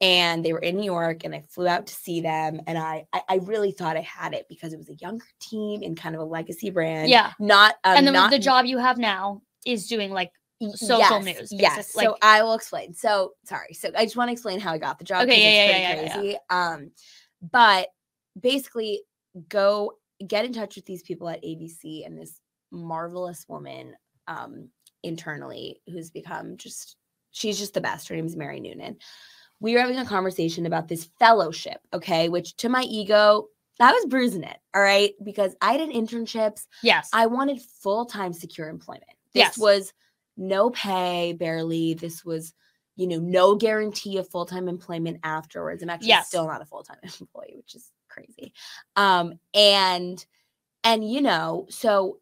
and 0.00 0.44
they 0.44 0.52
were 0.52 0.58
in 0.58 0.76
New 0.76 0.84
York 0.84 1.24
and 1.24 1.34
I 1.34 1.42
flew 1.48 1.66
out 1.66 1.86
to 1.86 1.94
see 1.94 2.20
them 2.20 2.60
and 2.66 2.76
I, 2.76 3.06
I 3.12 3.22
I 3.28 3.34
really 3.36 3.72
thought 3.72 3.96
I 3.96 4.02
had 4.02 4.34
it 4.34 4.46
because 4.48 4.72
it 4.72 4.78
was 4.78 4.88
a 4.90 4.94
younger 4.94 5.24
team 5.40 5.82
and 5.82 5.96
kind 5.96 6.14
of 6.14 6.20
a 6.20 6.24
legacy 6.24 6.70
brand. 6.70 7.08
Yeah. 7.08 7.32
Not 7.38 7.76
um, 7.84 7.96
and 7.96 8.06
then 8.06 8.14
not 8.14 8.30
the 8.30 8.38
job 8.38 8.66
you 8.66 8.78
have 8.78 8.98
now 8.98 9.42
is 9.64 9.86
doing 9.86 10.10
like 10.10 10.30
social 10.74 10.98
yes, 10.98 11.24
news, 11.24 11.52
Yes. 11.52 11.76
basic- 11.76 12.00
so 12.02 12.16
I 12.22 12.42
will 12.42 12.54
explain. 12.54 12.94
So 12.94 13.32
sorry. 13.44 13.72
So 13.72 13.90
I 13.96 14.04
just 14.04 14.16
want 14.16 14.28
to 14.28 14.32
explain 14.32 14.60
how 14.60 14.72
I 14.72 14.78
got 14.78 14.98
the 14.98 15.04
job. 15.04 15.22
Okay, 15.22 15.42
yeah, 15.42 15.48
it's 15.48 15.80
yeah, 15.80 16.16
pretty 16.16 16.28
yeah, 16.28 16.38
yeah. 16.50 16.72
Um, 16.74 16.90
but 17.50 17.88
basically 18.38 19.02
go 19.48 19.92
get 20.26 20.44
in 20.44 20.52
touch 20.52 20.76
with 20.76 20.86
these 20.86 21.02
people 21.02 21.28
at 21.28 21.42
ABC 21.42 22.06
and 22.06 22.18
this 22.18 22.40
marvelous 22.72 23.44
woman 23.48 23.94
um 24.28 24.68
internally 25.02 25.80
who's 25.86 26.10
become 26.10 26.56
just 26.56 26.96
she's 27.30 27.58
just 27.58 27.74
the 27.74 27.80
best. 27.80 28.08
Her 28.08 28.16
name 28.16 28.26
is 28.26 28.36
Mary 28.36 28.60
Noonan. 28.60 28.96
We 29.60 29.74
were 29.74 29.80
having 29.80 29.98
a 29.98 30.04
conversation 30.04 30.66
about 30.66 30.88
this 30.88 31.08
fellowship, 31.18 31.78
okay, 31.92 32.28
which 32.28 32.56
to 32.56 32.68
my 32.68 32.82
ego, 32.82 33.48
I 33.80 33.92
was 33.92 34.06
bruising 34.06 34.42
it, 34.42 34.56
all 34.74 34.82
right, 34.82 35.12
because 35.22 35.54
I 35.60 35.76
did 35.76 35.90
internships. 35.90 36.66
yes. 36.82 37.08
I 37.12 37.26
wanted 37.26 37.60
full-time 37.82 38.32
secure 38.32 38.68
employment. 38.68 39.04
This 39.34 39.42
Yes. 39.42 39.58
was 39.58 39.92
no 40.36 40.70
pay, 40.70 41.34
barely. 41.34 41.94
This 41.94 42.24
was, 42.24 42.52
you 42.96 43.06
know, 43.06 43.18
no 43.18 43.54
guarantee 43.54 44.16
of 44.18 44.28
full-time 44.28 44.68
employment 44.68 45.20
afterwards. 45.22 45.82
I'm 45.82 45.90
actually 45.90 46.08
Yes. 46.08 46.26
still 46.28 46.46
not 46.46 46.62
a 46.62 46.66
full-time 46.66 46.98
employee, 47.20 47.54
which 47.56 47.74
is 47.74 47.90
crazy. 48.16 48.52
Um, 48.96 49.38
and 49.54 50.24
and 50.84 51.08
you 51.10 51.20
know, 51.20 51.66
so 51.68 52.18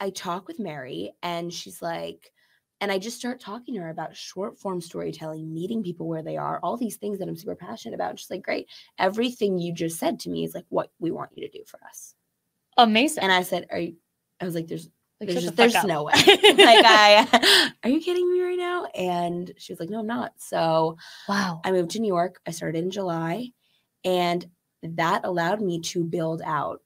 I 0.00 0.10
talk 0.10 0.48
with 0.48 0.58
Mary 0.58 1.12
and 1.22 1.52
she's 1.52 1.80
like, 1.80 2.32
and 2.80 2.90
I 2.90 2.98
just 2.98 3.18
start 3.18 3.40
talking 3.40 3.74
to 3.74 3.80
her 3.80 3.90
about 3.90 4.16
short 4.16 4.58
form 4.58 4.80
storytelling, 4.80 5.52
meeting 5.52 5.82
people 5.82 6.08
where 6.08 6.22
they 6.22 6.36
are, 6.36 6.58
all 6.62 6.76
these 6.76 6.96
things 6.96 7.18
that 7.18 7.28
I'm 7.28 7.36
super 7.36 7.54
passionate 7.54 7.94
about. 7.94 8.10
And 8.10 8.18
she's 8.18 8.30
like, 8.30 8.42
great. 8.42 8.68
Everything 8.98 9.58
you 9.58 9.72
just 9.72 9.98
said 9.98 10.18
to 10.20 10.30
me 10.30 10.44
is 10.44 10.54
like 10.54 10.64
what 10.70 10.90
we 10.98 11.10
want 11.10 11.30
you 11.34 11.46
to 11.46 11.58
do 11.58 11.62
for 11.66 11.78
us. 11.88 12.14
Amazing. 12.76 13.22
And 13.22 13.32
I 13.32 13.42
said, 13.42 13.66
Are 13.70 13.78
you 13.78 13.96
I 14.40 14.46
was 14.46 14.54
like, 14.54 14.66
there's 14.66 14.88
Like, 15.20 15.28
there's, 15.28 15.42
just, 15.42 15.56
the 15.56 15.62
there's 15.62 15.74
up. 15.74 15.86
no 15.86 16.04
way. 16.04 16.12
like 16.16 16.84
I 16.86 17.72
are 17.84 17.90
you 17.90 18.00
kidding 18.00 18.32
me 18.32 18.40
right 18.40 18.58
now? 18.58 18.86
And 18.94 19.52
she 19.58 19.72
was 19.72 19.80
like, 19.80 19.90
No, 19.90 20.00
I'm 20.00 20.06
not. 20.06 20.32
So 20.38 20.96
wow. 21.28 21.60
I 21.64 21.72
moved 21.72 21.90
to 21.92 22.00
New 22.00 22.08
York. 22.08 22.40
I 22.46 22.50
started 22.50 22.82
in 22.82 22.90
July, 22.90 23.50
and 24.04 24.46
that 24.82 25.20
allowed 25.24 25.60
me 25.60 25.80
to 25.80 26.04
build 26.04 26.42
out. 26.44 26.80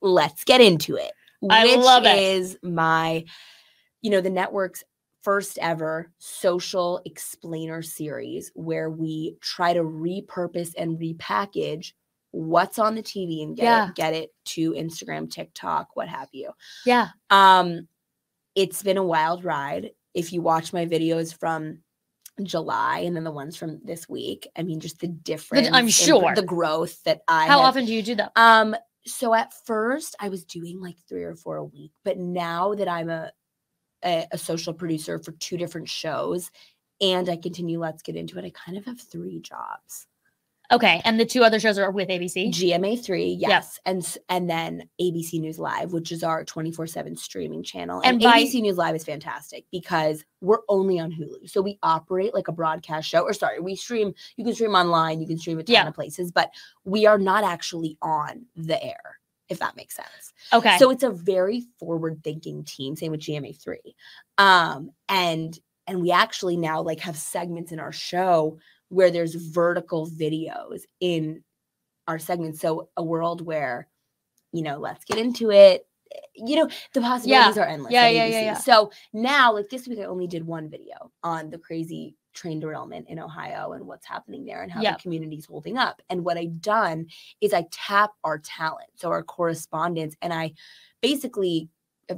Let's 0.00 0.44
get 0.44 0.60
into 0.60 0.96
it. 0.96 1.12
I 1.50 1.64
which 1.64 1.76
love 1.84 2.04
it. 2.06 2.18
is 2.18 2.56
my, 2.62 3.24
you 4.02 4.10
know, 4.10 4.20
the 4.20 4.30
network's 4.30 4.82
first 5.22 5.58
ever 5.60 6.10
social 6.18 7.00
explainer 7.06 7.80
series 7.82 8.50
where 8.54 8.90
we 8.90 9.36
try 9.40 9.72
to 9.72 9.80
repurpose 9.80 10.72
and 10.76 10.98
repackage 10.98 11.92
what's 12.32 12.78
on 12.78 12.94
the 12.94 13.02
TV 13.02 13.42
and 13.42 13.56
get 13.56 13.62
Yeah. 13.64 13.88
it, 13.88 13.94
get 13.94 14.12
it 14.14 14.34
to 14.46 14.72
Instagram, 14.72 15.30
TikTok, 15.30 15.88
what 15.94 16.08
have 16.08 16.28
you. 16.32 16.50
Yeah. 16.84 17.08
Um, 17.30 17.88
it's 18.54 18.82
been 18.82 18.96
a 18.98 19.04
wild 19.04 19.44
ride. 19.44 19.92
If 20.14 20.32
you 20.32 20.42
watch 20.42 20.72
my 20.72 20.84
videos 20.86 21.38
from 21.38 21.78
July 22.42 23.00
and 23.00 23.14
then 23.14 23.24
the 23.24 23.30
ones 23.30 23.56
from 23.56 23.80
this 23.84 24.08
week, 24.08 24.48
I 24.56 24.62
mean, 24.62 24.80
just 24.80 25.00
the 25.00 25.08
difference. 25.08 25.68
I'm 25.72 25.88
sure. 25.88 26.34
the 26.34 26.42
growth 26.42 27.02
that 27.04 27.22
I 27.28 27.46
How 27.46 27.58
have- 27.60 27.68
often 27.68 27.84
do 27.86 27.94
you 27.94 28.02
do 28.02 28.14
that? 28.16 28.32
Um, 28.36 28.74
so 29.06 29.34
at 29.34 29.52
first 29.66 30.16
I 30.18 30.28
was 30.30 30.44
doing 30.44 30.80
like 30.80 30.96
three 31.08 31.24
or 31.24 31.36
four 31.36 31.56
a 31.56 31.64
week, 31.64 31.92
but 32.04 32.18
now 32.18 32.74
that 32.74 32.88
I'm 32.88 33.10
a 33.10 33.30
a, 34.04 34.26
a 34.32 34.38
social 34.38 34.74
producer 34.74 35.18
for 35.18 35.32
two 35.32 35.56
different 35.56 35.88
shows 35.88 36.50
and 37.00 37.28
I 37.28 37.36
continue 37.36 37.78
Let's 37.80 38.02
Get 38.02 38.16
Into 38.16 38.38
It, 38.38 38.44
I 38.44 38.50
kind 38.50 38.76
of 38.76 38.84
have 38.84 39.00
three 39.00 39.40
jobs. 39.40 40.06
Okay. 40.74 41.00
And 41.04 41.18
the 41.20 41.24
two 41.24 41.44
other 41.44 41.60
shows 41.60 41.78
are 41.78 41.90
with 41.90 42.08
ABC. 42.08 42.50
GMA3, 42.50 43.36
Yeah. 43.38 43.48
yes, 43.48 43.78
and 43.86 44.16
and 44.28 44.50
then 44.50 44.88
ABC 45.00 45.38
News 45.40 45.58
Live, 45.58 45.92
which 45.92 46.10
is 46.10 46.22
our 46.24 46.44
24/7 46.44 47.16
streaming 47.16 47.62
channel. 47.62 48.00
And 48.00 48.14
And, 48.14 48.22
by- 48.22 48.40
ABC 48.42 48.60
News 48.60 48.76
Live 48.76 48.94
is 48.96 49.04
fantastic 49.04 49.64
because 49.70 50.24
we're 50.40 50.62
only 50.68 50.98
on 50.98 51.12
Hulu. 51.12 51.48
So 51.48 51.62
we 51.62 51.78
operate 51.82 52.34
like 52.34 52.48
a 52.48 52.52
broadcast 52.52 53.08
show 53.08 53.22
or 53.22 53.32
sorry, 53.32 53.60
we 53.60 53.76
stream 53.76 54.12
you 54.36 54.44
can 54.44 54.54
stream 54.54 54.74
online, 54.74 55.20
you 55.20 55.26
can 55.26 55.38
stream 55.38 55.58
a 55.58 55.62
ton 55.62 55.72
Yeah. 55.72 55.88
of 55.88 55.94
places, 55.94 56.32
but 56.32 56.50
we 56.84 57.06
are 57.06 57.18
not 57.18 57.44
actually 57.44 57.96
on 58.02 58.46
the 58.56 58.82
air 58.82 59.18
if 59.50 59.58
that 59.58 59.76
makes 59.76 59.94
sense. 59.94 60.32
Okay. 60.54 60.78
So 60.78 60.90
it's 60.90 61.02
a 61.02 61.10
very 61.10 61.64
forward 61.78 62.22
thinking 62.24 62.64
team, 62.64 62.96
same 62.96 63.12
with 63.12 63.20
GMA3. 63.20 63.76
Um, 64.38 64.90
and 65.08 65.58
and 65.86 66.00
we 66.00 66.10
actually 66.10 66.56
now 66.56 66.80
like 66.80 67.00
have 67.00 67.16
segments 67.16 67.70
in 67.70 67.78
our 67.78 67.92
show 67.92 68.58
where 68.88 69.10
there's 69.10 69.34
vertical 69.34 70.06
videos 70.08 70.82
in 71.00 71.42
our 72.06 72.18
segments. 72.18 72.60
So 72.60 72.88
a 72.96 73.02
world 73.02 73.40
where, 73.44 73.88
you 74.52 74.62
know, 74.62 74.78
let's 74.78 75.04
get 75.04 75.18
into 75.18 75.50
it. 75.50 75.86
You 76.34 76.56
know, 76.56 76.68
the 76.92 77.00
possibilities 77.00 77.58
are 77.58 77.66
endless. 77.66 77.92
Yeah, 77.92 78.08
yeah, 78.08 78.26
yeah, 78.26 78.40
yeah. 78.40 78.54
So 78.58 78.90
now, 79.12 79.52
like 79.52 79.68
this 79.68 79.88
week, 79.88 79.98
I 79.98 80.04
only 80.04 80.26
did 80.28 80.46
one 80.46 80.68
video 80.68 81.10
on 81.24 81.50
the 81.50 81.58
crazy 81.58 82.14
train 82.34 82.60
derailment 82.60 83.08
in 83.08 83.18
Ohio 83.18 83.72
and 83.72 83.86
what's 83.86 84.06
happening 84.06 84.44
there 84.44 84.62
and 84.62 84.70
how 84.70 84.82
Yep. 84.82 84.98
the 84.98 85.02
community's 85.02 85.46
holding 85.46 85.78
up. 85.78 86.02
And 86.10 86.24
what 86.24 86.36
I've 86.36 86.60
done 86.60 87.06
is 87.40 87.52
I 87.52 87.66
tap 87.70 88.10
our 88.22 88.38
talent, 88.38 88.90
so 88.96 89.08
our 89.10 89.22
correspondents, 89.22 90.16
and 90.20 90.32
I 90.32 90.52
basically, 91.00 91.68
uh, 92.10 92.16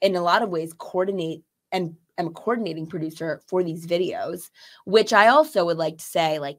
in 0.00 0.16
a 0.16 0.22
lot 0.22 0.42
of 0.42 0.50
ways, 0.50 0.72
coordinate 0.76 1.42
and 1.70 1.96
am 2.18 2.26
a 2.26 2.30
coordinating 2.30 2.86
producer 2.86 3.40
for 3.48 3.62
these 3.64 3.86
videos, 3.86 4.50
which 4.84 5.12
I 5.12 5.28
also 5.28 5.64
would 5.64 5.78
like 5.78 5.98
to 5.98 6.04
say, 6.04 6.38
like, 6.38 6.58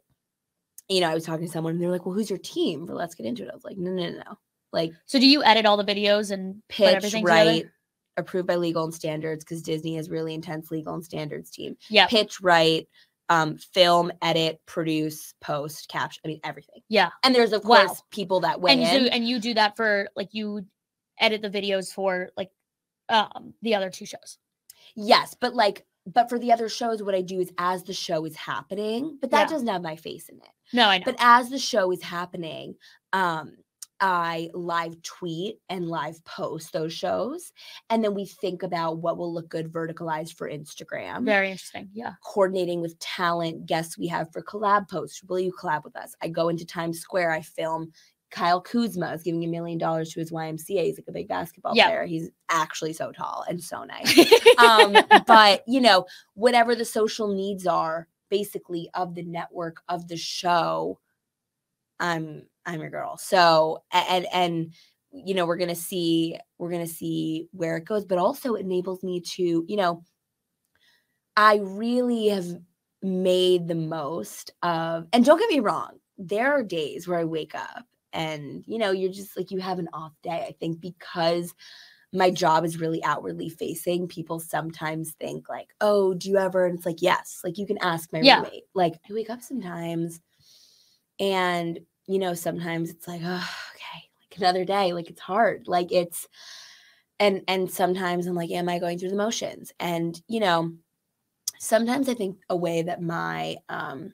you 0.89 1.00
know, 1.00 1.10
I 1.10 1.13
was 1.13 1.25
talking 1.25 1.45
to 1.45 1.51
someone 1.51 1.74
and 1.74 1.81
they're 1.81 1.91
like, 1.91 2.05
well, 2.05 2.15
who's 2.15 2.29
your 2.29 2.39
team 2.39 2.86
for 2.88 2.93
Let's 2.93 3.15
Get 3.15 3.25
Into 3.25 3.43
It? 3.43 3.51
I 3.51 3.55
was 3.55 3.63
like, 3.63 3.77
no, 3.77 3.91
no, 3.91 4.10
no, 4.10 4.17
no. 4.17 4.38
Like, 4.72 4.91
so 5.05 5.19
do 5.19 5.27
you 5.27 5.43
edit 5.43 5.65
all 5.65 5.77
the 5.77 5.83
videos 5.83 6.31
and 6.31 6.62
pitch, 6.67 7.01
together? 7.12 7.25
right, 7.27 7.65
approved 8.17 8.48
by 8.48 8.55
legal 8.55 8.83
and 8.83 8.93
standards, 8.93 9.43
because 9.43 9.62
Disney 9.62 9.95
has 9.95 10.10
really 10.10 10.33
intense 10.33 10.72
legal 10.72 10.93
and 10.95 11.03
standards 11.05 11.51
team. 11.51 11.77
Yeah. 11.89 12.07
Pitch, 12.07 12.41
right, 12.41 12.88
um, 13.29 13.57
film, 13.57 14.12
edit, 14.22 14.60
produce, 14.65 15.33
post, 15.41 15.88
caption. 15.89 16.22
I 16.25 16.27
mean, 16.27 16.39
everything. 16.43 16.81
Yeah. 16.89 17.12
And 17.24 17.33
there's, 17.33 17.53
of 17.53 17.63
Wow. 17.63 17.86
course, 17.86 18.01
people 18.12 18.41
that 18.41 18.60
weigh 18.60 18.72
And 18.74 18.81
in. 18.81 19.03
do, 19.03 19.10
and 19.10 19.27
you 19.27 19.39
do 19.39 19.53
that 19.53 19.77
for 19.77 20.10
like 20.15 20.29
you 20.33 20.65
edit 21.19 21.41
the 21.43 21.50
videos 21.50 21.93
for 21.93 22.31
like 22.36 22.50
um 23.10 23.53
the 23.62 23.75
other 23.75 23.89
two 23.89 24.05
shows. 24.05 24.38
Yes, 24.95 25.35
but 25.39 25.53
like, 25.55 25.85
but 26.05 26.29
for 26.29 26.37
the 26.37 26.51
other 26.51 26.67
shows, 26.69 27.01
what 27.01 27.15
I 27.15 27.21
do 27.21 27.39
is 27.39 27.51
as 27.57 27.83
the 27.83 27.93
show 27.93 28.25
is 28.25 28.35
happening, 28.35 29.17
but 29.21 29.31
that 29.31 29.43
Yeah. 29.43 29.47
doesn't 29.47 29.67
have 29.67 29.81
my 29.81 29.95
face 29.95 30.29
in 30.29 30.37
it. 30.37 30.49
No, 30.73 30.87
I 30.87 30.97
know. 30.97 31.05
But 31.05 31.15
as 31.19 31.49
the 31.49 31.59
show 31.59 31.91
is 31.91 32.01
happening, 32.03 32.75
um, 33.13 33.55
I 33.99 34.49
live 34.53 35.01
tweet 35.03 35.59
and 35.69 35.87
live 35.87 36.21
post 36.25 36.73
those 36.73 36.91
shows. 36.91 37.53
And 37.89 38.03
then 38.03 38.13
we 38.13 38.25
think 38.25 38.61
about 38.61 38.97
what 38.97 39.17
will 39.17 39.33
look 39.33 39.47
good 39.47 39.71
verticalized 39.71 40.33
for 40.35 40.49
Instagram. 40.49 41.23
Very 41.23 41.51
interesting. 41.51 41.89
Yeah. 41.93 42.15
Coordinating 42.25 42.81
with 42.81 42.99
talent 42.99 43.65
guests 43.65 43.97
we 43.97 44.07
have 44.07 44.29
for 44.33 44.41
collab 44.43 44.89
posts. 44.89 45.23
Will 45.23 45.39
you 45.39 45.53
collab 45.53 45.85
with 45.85 45.95
us? 45.95 46.15
I 46.21 46.27
go 46.27 46.49
into 46.49 46.65
Times 46.65 46.99
Square, 46.99 47.31
I 47.31 47.41
film 47.41 47.93
Kyle 48.33 48.59
Kuzma 48.59 49.13
is 49.13 49.23
giving 49.23 49.43
a 49.43 49.47
million 49.47 49.77
dollars 49.77 50.11
to 50.11 50.19
his 50.19 50.31
YMCA. 50.31 50.83
He's 50.85 50.97
like 50.97 51.07
a 51.07 51.11
big 51.13 51.27
basketball 51.27 51.75
Yeah. 51.75 51.85
player. 51.85 52.05
He's 52.05 52.29
actually 52.49 52.93
so 52.93 53.11
tall 53.11 53.45
and 53.47 53.63
so 53.63 53.83
nice 53.83 54.13
um, 54.57 54.97
but 55.25 55.63
you 55.67 55.79
know 55.79 56.05
whatever 56.33 56.75
the 56.75 56.85
social 56.85 57.27
needs 57.33 57.65
are 57.65 58.07
basically 58.29 58.89
of 58.95 59.15
the 59.15 59.23
network 59.23 59.81
of 59.89 60.07
the 60.07 60.17
show 60.17 60.99
i'm 61.99 62.43
i'm 62.65 62.79
your 62.81 62.89
girl 62.89 63.17
so 63.17 63.83
and 63.91 64.25
and 64.33 64.73
you 65.11 65.33
know 65.35 65.45
we're 65.45 65.57
gonna 65.57 65.75
see 65.75 66.37
we're 66.57 66.71
gonna 66.71 66.87
see 66.87 67.47
where 67.51 67.77
it 67.77 67.85
goes 67.85 68.05
but 68.05 68.17
also 68.17 68.55
it 68.55 68.65
enables 68.65 69.03
me 69.03 69.19
to 69.21 69.63
you 69.67 69.75
know 69.75 70.03
i 71.37 71.57
really 71.61 72.27
have 72.29 72.47
made 73.03 73.67
the 73.67 73.75
most 73.75 74.51
of 74.63 75.07
and 75.13 75.23
don't 75.25 75.39
get 75.39 75.49
me 75.49 75.59
wrong 75.59 75.91
there 76.17 76.51
are 76.53 76.63
days 76.63 77.07
where 77.07 77.19
i 77.19 77.23
wake 77.23 77.53
up 77.55 77.85
and 78.13 78.63
you 78.67 78.77
know 78.77 78.91
you're 78.91 79.12
just 79.12 79.36
like 79.38 79.51
you 79.51 79.60
have 79.60 79.79
an 79.79 79.89
off 79.93 80.13
day 80.24 80.46
i 80.48 80.55
think 80.60 80.79
because 80.79 81.53
my 82.13 82.29
job 82.29 82.63
is 82.63 82.79
really 82.79 83.03
outwardly 83.03 83.50
facing 83.50 84.08
people 84.08 84.39
sometimes 84.39 85.13
think 85.20 85.50
like 85.50 85.74
oh 85.82 86.13
do 86.13 86.29
you 86.29 86.38
ever 86.38 86.65
and 86.65 86.77
it's 86.77 86.86
like 86.86 87.01
yes 87.01 87.41
like 87.43 87.58
you 87.58 87.65
can 87.65 87.77
ask 87.82 88.12
my 88.13 88.20
Yeah. 88.20 88.41
roommate 88.41 88.63
like 88.74 88.93
i 89.10 89.13
wake 89.13 89.29
up 89.29 89.41
sometimes 89.41 90.22
and 91.20 91.79
you 92.08 92.20
know 92.20 92.34
sometimes 92.34 92.89
it's 92.89 93.08
like 93.08 93.22
oh 93.24 93.50
okay 93.75 94.10
like 94.34 94.39
another 94.39 94.65
day. 94.65 94.93
Like 94.93 95.10
it's 95.10 95.22
hard. 95.22 95.67
Like 95.67 95.91
it's 95.91 96.27
and 97.20 97.41
and 97.48 97.70
sometimes 97.70 98.27
I'm 98.27 98.36
like, 98.36 98.51
am 98.51 98.70
I 98.70 98.79
going 98.79 98.98
through 98.98 99.10
the 99.12 99.15
motions? 99.15 99.72
And 99.79 100.20
you 100.27 100.39
know, 100.39 100.74
sometimes 101.60 102.10
I 102.10 102.13
think 102.13 102.39
a 102.50 102.55
way 102.55 102.82
that 102.82 103.01
my 103.01 103.58
um 103.70 104.13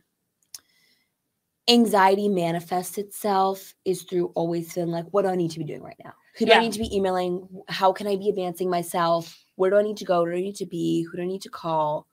anxiety 1.69 2.27
manifests 2.27 2.97
itself 2.97 3.73
is 3.85 4.03
through 4.03 4.31
always 4.35 4.73
feeling 4.73 4.89
like, 4.91 5.05
what 5.11 5.21
do 5.21 5.29
I 5.29 5.35
need 5.35 5.51
to 5.51 5.59
be 5.59 5.65
doing 5.65 5.81
right 5.83 5.99
now? 6.03 6.13
Who 6.37 6.45
do 6.45 6.51
Yeah. 6.51 6.57
I 6.57 6.61
need 6.61 6.73
to 6.73 6.79
be 6.79 6.95
emailing? 6.95 7.47
How 7.67 7.91
can 7.93 8.07
I 8.07 8.15
be 8.15 8.29
advancing 8.29 8.69
myself? 8.69 9.37
Where 9.55 9.69
do 9.69 9.77
I 9.77 9.83
need 9.83 9.97
to 9.97 10.05
go? 10.05 10.23
Where 10.23 10.31
do 10.31 10.37
I 10.37 10.41
need 10.41 10.55
to 10.57 10.65
be? 10.65 11.03
Who 11.03 11.17
do 11.17 11.23
I 11.23 11.27
need 11.27 11.41
to 11.43 11.49
call? 11.49 12.07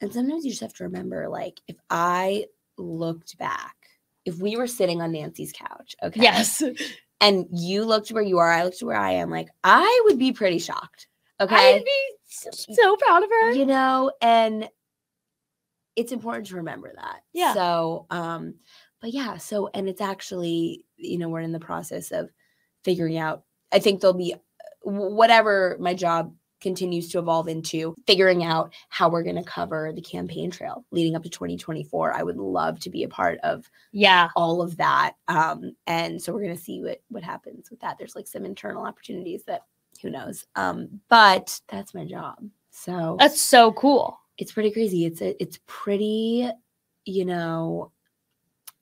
And 0.00 0.12
sometimes 0.12 0.44
you 0.44 0.50
just 0.50 0.62
have 0.62 0.74
to 0.74 0.84
remember, 0.84 1.28
like, 1.28 1.60
if 1.68 1.76
I 1.90 2.46
looked 2.78 3.36
back, 3.38 3.76
if 4.24 4.38
we 4.38 4.56
were 4.56 4.66
sitting 4.66 5.00
on 5.02 5.12
Nancy's 5.12 5.52
couch, 5.52 5.94
okay, 6.02 6.20
Yes. 6.22 6.62
and 7.20 7.46
you 7.52 7.84
looked 7.84 8.10
where 8.10 8.22
you 8.22 8.38
are, 8.38 8.50
I 8.50 8.64
looked 8.64 8.82
where 8.82 8.96
I 8.96 9.12
am, 9.12 9.30
like, 9.30 9.48
I 9.62 10.02
would 10.04 10.18
be 10.18 10.32
pretty 10.32 10.58
shocked. 10.58 11.06
Okay. 11.40 11.54
I'd 11.76 11.84
be 11.84 12.14
so, 12.28 12.50
so 12.50 12.96
proud 12.96 13.22
of 13.24 13.30
her. 13.30 13.52
you 13.52 13.66
know 13.66 14.12
and 14.22 14.68
it's 15.96 16.12
important 16.12 16.46
to 16.46 16.56
remember 16.56 16.92
that 16.96 17.20
Yeah. 17.32 17.54
so 17.54 18.06
um 18.10 18.54
but 19.00 19.12
yeah 19.12 19.36
so 19.36 19.68
and 19.74 19.88
it's 19.88 20.00
actually 20.00 20.84
you 20.96 21.18
know 21.18 21.28
we're 21.28 21.40
in 21.40 21.52
the 21.52 21.60
process 21.60 22.10
of 22.10 22.30
figuring 22.84 23.16
out 23.18 23.44
i 23.72 23.78
think 23.78 24.00
there'll 24.00 24.14
be 24.16 24.34
whatever 24.82 25.76
my 25.80 25.94
job 25.94 26.34
continues 26.60 27.08
to 27.10 27.18
evolve 27.18 27.46
into 27.48 27.94
figuring 28.06 28.42
out 28.42 28.72
how 28.88 29.08
we're 29.08 29.22
going 29.22 29.36
to 29.36 29.42
cover 29.42 29.92
the 29.92 30.00
campaign 30.00 30.50
trail 30.50 30.84
leading 30.92 31.14
up 31.14 31.22
to 31.22 31.28
2024 31.28 32.14
i 32.14 32.22
would 32.22 32.38
love 32.38 32.80
to 32.80 32.88
be 32.88 33.02
a 33.04 33.08
part 33.08 33.38
of 33.42 33.68
Yeah. 33.92 34.28
all 34.34 34.62
of 34.62 34.76
that 34.78 35.14
um 35.28 35.72
and 35.86 36.20
so 36.20 36.32
we're 36.32 36.42
going 36.42 36.56
to 36.56 36.62
see 36.62 36.80
what 36.80 37.02
what 37.08 37.22
happens 37.22 37.70
with 37.70 37.80
that 37.80 37.98
there's 37.98 38.16
like 38.16 38.26
some 38.26 38.44
internal 38.46 38.84
opportunities 38.84 39.44
that 39.44 39.62
who 40.00 40.08
knows 40.10 40.46
um 40.56 40.88
but 41.10 41.60
that's 41.68 41.92
my 41.94 42.04
job 42.06 42.36
so 42.76 43.16
That's 43.20 43.40
so 43.40 43.70
cool. 43.72 44.18
It's 44.38 44.52
pretty 44.52 44.70
crazy. 44.70 45.04
It's 45.04 45.20
a, 45.22 45.40
it's 45.42 45.58
pretty, 45.66 46.48
you 47.04 47.24
know, 47.24 47.92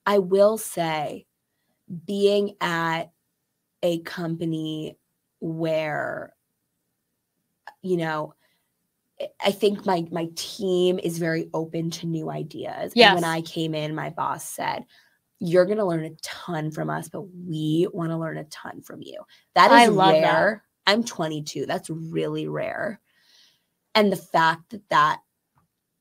I 0.06 0.18
will 0.18 0.58
say 0.58 1.26
being 2.06 2.56
at 2.60 3.12
a 3.82 3.98
company 4.00 4.96
where 5.40 6.34
you 7.82 7.96
know 7.96 8.34
I- 9.44 9.50
think 9.52 9.84
my 9.86 10.06
my 10.10 10.28
team 10.34 10.98
is 11.02 11.18
very 11.18 11.48
open 11.52 11.90
to 11.90 12.06
new 12.06 12.30
ideas. 12.30 12.92
And 13.10 13.14
when 13.16 13.24
I 13.24 13.42
came 13.42 13.74
in, 13.74 13.94
my 13.94 14.10
boss 14.10 14.44
said, 14.44 14.84
"You're 15.38 15.66
going 15.66 15.78
to 15.78 15.84
learn 15.84 16.04
a 16.04 16.14
ton 16.22 16.70
from 16.70 16.90
us, 16.90 17.08
but 17.08 17.22
we 17.22 17.86
want 17.92 18.10
to 18.10 18.16
learn 18.16 18.38
a 18.38 18.44
ton 18.44 18.80
from 18.82 19.02
you." 19.02 19.20
That 19.54 19.70
is 19.70 19.78
I 19.78 19.86
love 19.86 20.12
that. 20.14 20.22
rare. 20.22 20.64
I'm 20.86 21.04
22. 21.04 21.66
That's 21.66 21.90
really 21.90 22.48
rare. 22.48 23.00
And 23.94 24.10
the 24.10 24.16
fact 24.16 24.70
that 24.70 24.88
that 24.88 25.20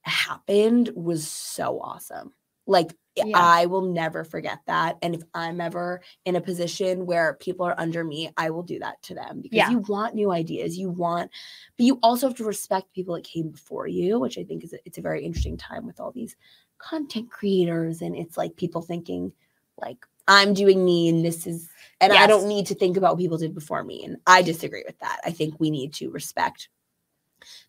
happened 0.01 0.91
was 0.95 1.27
so 1.27 1.79
awesome. 1.81 2.33
Like 2.67 2.91
eh, 3.17 3.23
Yeah. 3.25 3.37
I 3.37 3.65
will 3.65 3.81
never 3.81 4.23
forget 4.23 4.59
that. 4.67 4.97
And 5.01 5.15
if 5.15 5.21
I'm 5.33 5.59
ever 5.59 6.01
in 6.25 6.35
a 6.35 6.41
position 6.41 7.05
where 7.05 7.33
people 7.35 7.65
are 7.65 7.79
under 7.79 8.03
me, 8.03 8.31
I 8.37 8.49
will 8.51 8.63
do 8.63 8.79
that 8.79 9.01
to 9.03 9.15
them 9.15 9.41
because 9.41 9.57
Yeah. 9.57 9.69
you 9.69 9.79
want 9.79 10.15
new 10.15 10.31
ideas. 10.31 10.77
You 10.77 10.89
want, 10.89 11.31
but 11.77 11.85
you 11.85 11.99
also 12.03 12.27
have 12.27 12.37
to 12.37 12.43
respect 12.43 12.93
people 12.93 13.15
that 13.15 13.23
came 13.23 13.49
before 13.49 13.87
you, 13.87 14.19
which 14.19 14.37
I 14.37 14.43
think 14.43 14.63
is 14.63 14.73
a, 14.73 14.77
it's 14.85 14.97
a 14.97 15.01
very 15.01 15.23
interesting 15.25 15.57
time 15.57 15.85
with 15.85 15.99
all 15.99 16.11
these 16.11 16.35
content 16.77 17.29
creators. 17.29 18.01
And 18.01 18.15
it's 18.15 18.37
like 18.37 18.55
people 18.55 18.81
thinking 18.81 19.33
like 19.77 20.05
I'm 20.27 20.53
doing 20.53 20.85
me 20.85 21.09
and 21.09 21.25
this 21.25 21.47
is, 21.47 21.67
and 21.99 22.13
I 22.13 22.27
don't 22.27 22.47
need 22.47 22.67
to 22.67 22.75
think 22.75 22.95
about 22.95 23.13
what 23.13 23.19
people 23.19 23.37
did 23.37 23.53
before 23.53 23.83
me. 23.83 24.03
And 24.05 24.17
I 24.27 24.43
disagree 24.43 24.83
with 24.85 24.97
that. 24.99 25.19
I 25.25 25.31
think 25.31 25.59
we 25.59 25.69
need 25.71 25.93
to 25.95 26.09
respect 26.11 26.69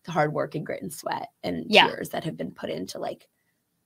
the 0.03 0.11
hard 0.11 0.33
work 0.33 0.55
and 0.55 0.65
grit 0.65 0.81
and 0.81 0.93
sweat 0.93 1.29
and 1.43 1.65
Yeah. 1.69 1.87
tears 1.87 2.09
that 2.09 2.23
have 2.23 2.37
been 2.37 2.51
put 2.51 2.69
into 2.69 2.99
like 2.99 3.27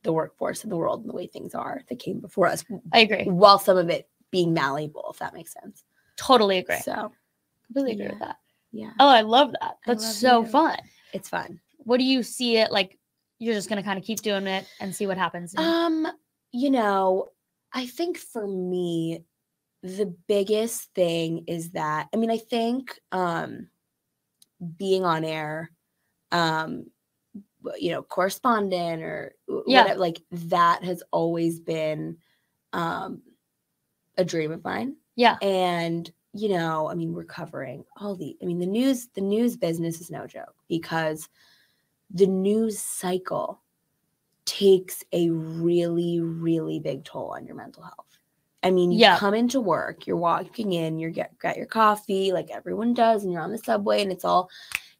the 0.03 0.13
workforce 0.13 0.63
of 0.63 0.69
the 0.69 0.77
world 0.77 1.01
and 1.01 1.09
the 1.09 1.15
way 1.15 1.27
things 1.27 1.53
are 1.55 1.81
that 1.89 1.99
came 1.99 2.19
before 2.19 2.47
us, 2.47 2.63
I 2.93 2.99
agree. 2.99 3.25
while 3.25 3.59
some 3.59 3.77
of 3.77 3.89
it 3.89 4.07
being 4.31 4.53
malleable, 4.53 5.07
if 5.11 5.19
that 5.19 5.33
makes 5.33 5.53
sense. 5.53 5.83
Totally 6.15 6.57
agree. 6.59 6.77
So 6.79 7.11
Completely 7.65 7.93
agree 7.93 8.07
with 8.07 8.19
yeah. 8.19 8.25
that. 8.27 8.37
yeah, 8.71 8.91
Oh, 8.99 9.07
I 9.07 9.21
love 9.21 9.53
that. 9.59 9.77
That's 9.85 10.03
love 10.03 10.13
so 10.15 10.41
you. 10.41 10.47
fun. 10.47 10.77
it's 11.13 11.29
fun. 11.29 11.59
What 11.77 11.97
do 11.97 12.03
you 12.03 12.23
see 12.23 12.57
it 12.57 12.71
like? 12.71 12.97
You're 13.39 13.53
just 13.53 13.69
gonna 13.69 13.83
kind 13.83 13.99
of 13.99 14.05
keep 14.05 14.21
doing 14.21 14.47
it 14.47 14.65
and 14.79 14.95
see 14.95 15.05
what 15.07 15.17
happens. 15.17 15.53
Um, 15.57 16.07
you 16.51 16.69
know, 16.69 17.29
I 17.73 17.85
think 17.85 18.17
for 18.17 18.47
me, 18.47 19.23
the 19.83 20.13
biggest 20.27 20.93
thing 20.95 21.43
is 21.47 21.71
that 21.71 22.07
I 22.13 22.17
mean, 22.17 22.31
I 22.31 22.37
think 22.37 22.99
um 23.11 23.67
being 24.77 25.03
on 25.05 25.23
air, 25.23 25.71
um, 26.31 26.85
you 27.77 27.91
know, 27.91 28.01
correspondent 28.03 29.01
or 29.01 29.35
Yeah. 29.67 29.81
whatever, 29.83 29.99
like 29.99 30.21
that 30.31 30.83
has 30.83 31.03
always 31.11 31.59
been 31.59 32.17
um 32.73 33.21
a 34.17 34.25
dream 34.25 34.51
of 34.51 34.63
mine. 34.63 34.95
yeah. 35.15 35.37
and 35.41 36.11
you 36.33 36.49
know 36.49 36.89
i 36.89 36.93
mean 36.93 37.13
we're 37.13 37.23
covering 37.23 37.83
all 37.99 38.13
the 38.13 38.35
i 38.41 38.45
mean 38.45 38.59
the 38.59 38.65
news 38.65 39.07
the 39.15 39.21
news 39.21 39.55
business 39.55 40.01
is 40.01 40.11
no 40.11 40.27
joke 40.27 40.53
because 40.67 41.29
the 42.13 42.27
news 42.27 42.77
cycle 42.77 43.61
takes 44.45 45.03
a 45.13 45.29
really 45.29 46.19
really 46.19 46.79
big 46.79 47.03
toll 47.05 47.33
on 47.35 47.45
your 47.45 47.55
mental 47.55 47.81
health 47.83 48.19
i 48.63 48.69
mean 48.69 48.91
you 48.91 48.99
Yeah. 48.99 49.17
come 49.17 49.33
into 49.33 49.61
work 49.61 50.05
you're 50.05 50.17
walking 50.17 50.73
in 50.73 50.99
you're 50.99 51.09
get, 51.11 51.37
got 51.39 51.57
your 51.57 51.65
coffee 51.65 52.31
like 52.33 52.51
everyone 52.51 52.93
does 52.93 53.23
and 53.23 53.31
you're 53.31 53.41
on 53.41 53.51
the 53.51 53.57
subway 53.57 54.01
and 54.01 54.11
it's 54.11 54.25
all 54.25 54.49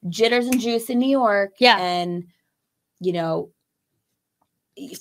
jitters 0.10 0.46
and 0.48 0.60
juice 0.60 0.90
in 0.90 1.00
new 1.00 1.10
york 1.10 1.52
Yeah. 1.60 1.78
and 1.80 2.26
you 3.00 3.14
know 3.14 3.52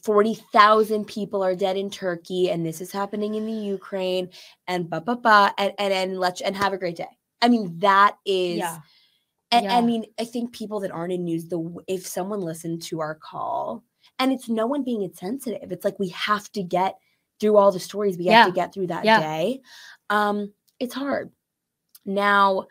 40,000 0.05 1.05
people 1.07 1.45
are 1.45 1.55
dead 1.55 1.77
in 1.77 1.91
Turkey 1.91 2.51
and 2.51 2.65
this 2.65 2.81
is 2.81 2.91
happening 2.91 3.35
in 3.35 3.45
the 3.45 3.53
Ukraine 3.53 4.31
and 4.69 4.89
ba 4.89 5.03
ba 5.03 5.17
ba 5.17 5.53
and 5.59 5.75
and 5.79 5.93
and 5.93 6.19
let's 6.19 6.41
and 6.41 6.57
have 6.57 6.73
a 6.73 6.79
great 6.79 6.97
day. 6.97 7.13
I 7.43 7.49
mean 7.51 7.79
that 7.81 8.17
is 8.25 8.57
Yeah. 8.59 8.79
and 9.51 9.65
Yeah. 9.67 9.77
I 9.77 9.83
mean 9.83 10.07
I 10.19 10.25
think 10.25 10.53
people 10.55 10.81
that 10.81 10.91
aren't 10.93 11.13
in 11.13 11.25
news 11.25 11.49
the 11.49 11.61
if 11.89 12.07
someone 12.07 12.41
listened 12.41 12.81
to 12.85 13.01
our 13.01 13.17
call 13.17 13.85
and 14.19 14.33
it's 14.33 14.49
no 14.49 14.67
one 14.67 14.83
being 14.83 15.03
insensitive. 15.03 15.71
It's 15.71 15.85
like 15.85 15.99
we 15.99 16.09
have 16.09 16.51
to 16.53 16.63
get 16.63 16.97
through 17.39 17.59
all 17.59 17.71
the 17.71 17.79
stories 17.79 18.17
we 18.17 18.27
have 18.27 18.47
to 18.47 18.53
get 18.53 18.73
through 18.73 18.87
that 18.87 19.05
Yeah. 19.05 19.21
day. 19.21 19.61
Um 20.09 20.55
it's 20.81 20.95
hard. 20.95 21.31
Now 22.07 22.67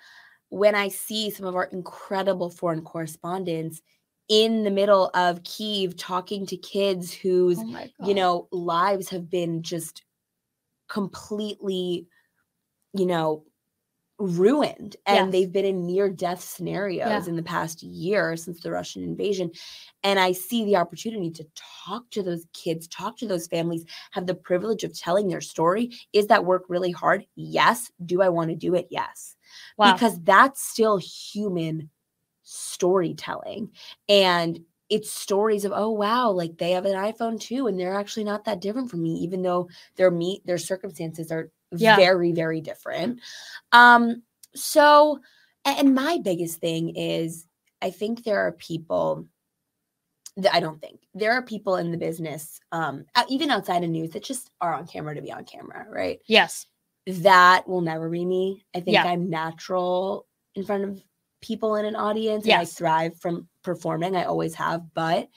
when 0.56 0.74
I 0.74 0.88
see 0.88 1.30
some 1.30 1.46
of 1.46 1.56
our 1.56 1.66
incredible 1.66 2.50
foreign 2.50 2.82
correspondents 2.82 3.82
in 4.30 4.64
the 4.64 4.72
middle 4.72 5.12
of 5.14 5.44
Kiev 5.44 5.98
talking 5.98 6.46
to 6.46 6.56
kids 6.56 7.14
whose, 7.14 7.60
Oh 7.60 7.88
you 8.00 8.14
know, 8.14 8.48
lives 8.54 9.10
have 9.10 9.30
been 9.30 9.64
just 9.64 10.04
completely, 10.88 12.08
you 12.94 13.06
know, 13.06 13.44
ruined 14.18 14.96
and 15.06 15.28
Yes. 15.28 15.34
they've 15.34 15.52
been 15.52 15.66
in 15.66 15.86
near 15.86 16.10
death 16.10 16.42
scenarios 16.42 17.28
in 17.28 17.36
the 17.36 17.44
past 17.44 17.84
year 17.84 18.38
since 18.38 18.62
the 18.62 18.72
Russian 18.72 19.04
invasion. 19.04 19.52
And 20.04 20.20
I 20.20 20.32
see 20.32 20.64
the 20.64 20.78
opportunity 20.78 21.32
to 21.32 21.46
talk 21.86 22.10
to 22.12 22.24
those 22.24 22.46
kids, 22.54 22.88
talk 22.88 23.18
to 23.18 23.28
those 23.28 23.48
families, 23.48 23.84
have 24.12 24.26
the 24.26 24.36
privilege 24.36 24.86
of 24.86 24.98
telling 24.98 25.28
their 25.28 25.42
story. 25.42 25.92
Is 26.14 26.28
that 26.28 26.46
work 26.46 26.64
really 26.70 26.92
hard? 26.92 27.26
Yes. 27.36 27.92
Do 28.06 28.22
I 28.22 28.30
want 28.30 28.52
to 28.52 28.56
do 28.56 28.74
it? 28.74 28.88
Yes 28.90 29.36
Wow. 29.78 29.94
because 29.94 30.22
that's 30.24 30.66
still 30.66 30.98
human 30.98 31.90
storytelling 32.44 33.72
and 34.08 34.60
it's 34.90 35.10
stories 35.10 35.66
of 35.66 35.72
oh 35.76 35.90
wow 35.90 36.30
like 36.30 36.58
they 36.58 36.72
have 36.72 36.86
an 36.86 36.94
iphone 37.12 37.40
too 37.40 37.66
and 37.66 37.80
they're 37.80 37.96
actually 37.96 38.24
not 38.24 38.46
that 38.46 38.62
different 38.62 38.90
from 38.90 39.02
me 39.02 39.16
even 39.16 39.42
though 39.42 39.68
their 39.96 40.12
meet 40.12 40.46
their 40.46 40.60
circumstances 40.60 41.32
are 41.32 41.50
Yeah. 41.76 41.96
very 41.96 42.32
very 42.34 42.62
different 42.62 43.20
um 43.72 44.22
so 44.54 45.20
and 45.66 45.96
my 45.96 46.20
biggest 46.24 46.60
thing 46.60 46.96
is 46.96 47.48
i 47.82 47.90
think 47.90 48.24
there 48.24 48.40
are 48.40 48.52
people 48.52 49.28
that 50.38 50.54
i 50.54 50.60
don't 50.60 50.80
think 50.82 51.00
there 51.16 51.32
are 51.34 51.42
people 51.42 51.78
in 51.78 51.92
the 51.92 51.98
business 51.98 52.60
um 52.72 53.06
even 53.28 53.50
outside 53.50 53.84
of 53.84 53.90
news 53.90 54.12
that 54.12 54.24
just 54.24 54.52
are 54.62 54.76
on 54.76 54.86
camera 54.86 55.16
to 55.16 55.22
be 55.22 55.32
on 55.32 55.46
camera 55.46 55.86
right 55.90 56.20
yes. 56.28 56.68
That 57.08 57.68
will 57.68 57.82
never 57.82 58.10
be 58.10 58.26
me. 58.26 58.66
I 58.74 58.80
think 58.80 58.96
Yeah. 58.96 59.06
I'm 59.06 59.30
natural 59.30 60.28
in 60.56 60.64
front 60.64 60.84
of 60.84 61.04
people 61.42 61.76
in 61.76 61.86
an 61.86 61.96
audience 61.96 62.46
and 62.46 62.54
I 62.54 62.66
thrive 62.66 63.20
from 63.20 63.48
performing. 63.62 64.16
I 64.16 64.24
always 64.24 64.56
have. 64.56 64.94
But 64.94 65.30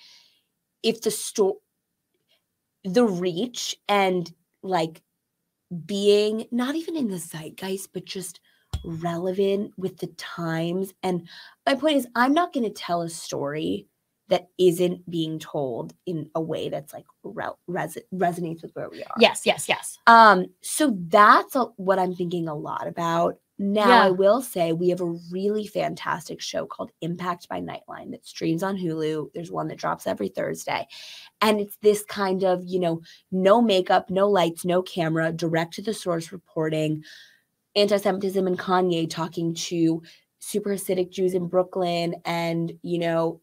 if 0.83 1.03
the 1.03 1.11
store, 1.11 1.57
the 2.85 3.05
reach 3.05 3.77
and 3.89 4.33
like 4.63 5.03
being 5.85 6.47
not 6.51 6.77
even 6.77 6.97
in 6.97 7.09
the 7.09 7.19
zeitgeist, 7.19 7.93
but 7.93 8.05
just 8.05 8.41
relevant 8.85 9.73
with 9.77 9.99
the 9.99 10.07
times. 10.17 10.95
And 11.03 11.29
my 11.67 11.75
point 11.75 11.99
is, 11.99 12.07
I'm 12.15 12.33
not 12.33 12.53
going 12.53 12.65
to 12.65 12.71
tell 12.71 13.03
a 13.03 13.11
story 13.11 13.87
that 14.29 14.49
isn't 14.59 15.09
being 15.11 15.39
told 15.39 15.95
in 16.07 16.31
a 16.35 16.41
way 16.41 16.69
that's 16.69 16.93
like 16.93 17.07
re- 17.23 17.47
res- 17.67 17.99
resonates 18.15 18.63
with 18.63 18.73
where 18.75 18.91
we 18.91 19.03
are. 19.03 19.15
Yes, 19.19 19.43
yes, 19.47 19.69
yes. 19.69 19.99
Um, 20.07 20.47
so 20.61 20.97
that's 21.09 21.57
a, 21.57 21.65
what 21.77 21.99
I'm 21.99 22.15
thinking 22.15 22.49
a 22.49 22.55
lot 22.55 22.87
about. 22.87 23.39
Now, 23.59 23.89
Yeah. 23.89 24.05
I 24.05 24.11
will 24.11 24.41
say 24.41 24.73
we 24.73 24.91
have 24.91 25.01
a 25.01 25.17
really 25.33 25.67
fantastic 25.67 26.41
show 26.41 26.65
called 26.67 26.93
Impact 27.01 27.49
by 27.49 27.61
Nightline 27.61 28.13
that 28.13 28.25
streams 28.25 28.63
on 28.63 28.77
Hulu. 28.77 29.31
There's 29.35 29.51
one 29.51 29.67
that 29.69 29.79
drops 29.79 30.07
every 30.07 30.29
Thursday. 30.29 30.87
And 31.41 31.59
it's 31.59 31.77
this 31.83 32.05
kind 32.05 32.45
of, 32.45 32.63
you 32.65 32.79
know, 32.79 33.01
no 33.33 33.61
makeup, 33.61 34.11
no 34.11 34.29
lights, 34.29 34.65
no 34.65 34.83
camera, 34.83 35.33
direct 35.33 35.75
to 35.75 35.83
the 35.83 35.95
source 35.95 36.31
reporting, 36.31 37.03
anti 37.75 37.97
Semitism 37.97 38.47
and 38.47 38.59
Kanye 38.59 39.11
talking 39.11 39.55
to 39.55 40.03
super 40.39 40.71
Hasidic 40.71 41.11
Jews 41.11 41.35
in 41.35 41.49
Brooklyn 41.49 42.15
and, 42.25 42.73
you 42.83 42.99
know, 42.99 43.41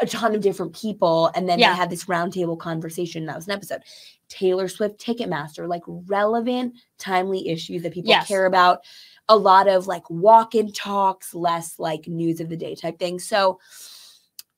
a 0.00 0.06
ton 0.06 0.34
of 0.34 0.40
different 0.40 0.74
people. 0.74 1.30
And 1.34 1.48
then 1.48 1.58
Yeah. 1.58 1.70
they 1.70 1.76
had 1.76 1.90
this 1.90 2.04
roundtable 2.04 2.58
conversation. 2.58 3.26
That 3.26 3.36
was 3.36 3.46
an 3.46 3.52
episode. 3.52 3.82
Taylor 4.28 4.68
Swift, 4.68 4.98
Ticketmaster, 4.98 5.68
like 5.68 5.82
relevant, 5.86 6.74
timely 6.98 7.48
issues 7.48 7.82
that 7.82 7.92
people 7.92 8.08
Yes. 8.08 8.26
care 8.26 8.46
about. 8.46 8.84
A 9.28 9.36
lot 9.36 9.68
of 9.68 9.86
like 9.86 10.08
walk 10.10 10.54
in 10.54 10.72
talks, 10.72 11.34
less 11.34 11.78
like 11.78 12.08
news 12.08 12.40
of 12.40 12.48
the 12.48 12.56
day 12.56 12.74
type 12.74 12.98
thing. 12.98 13.18
So 13.18 13.58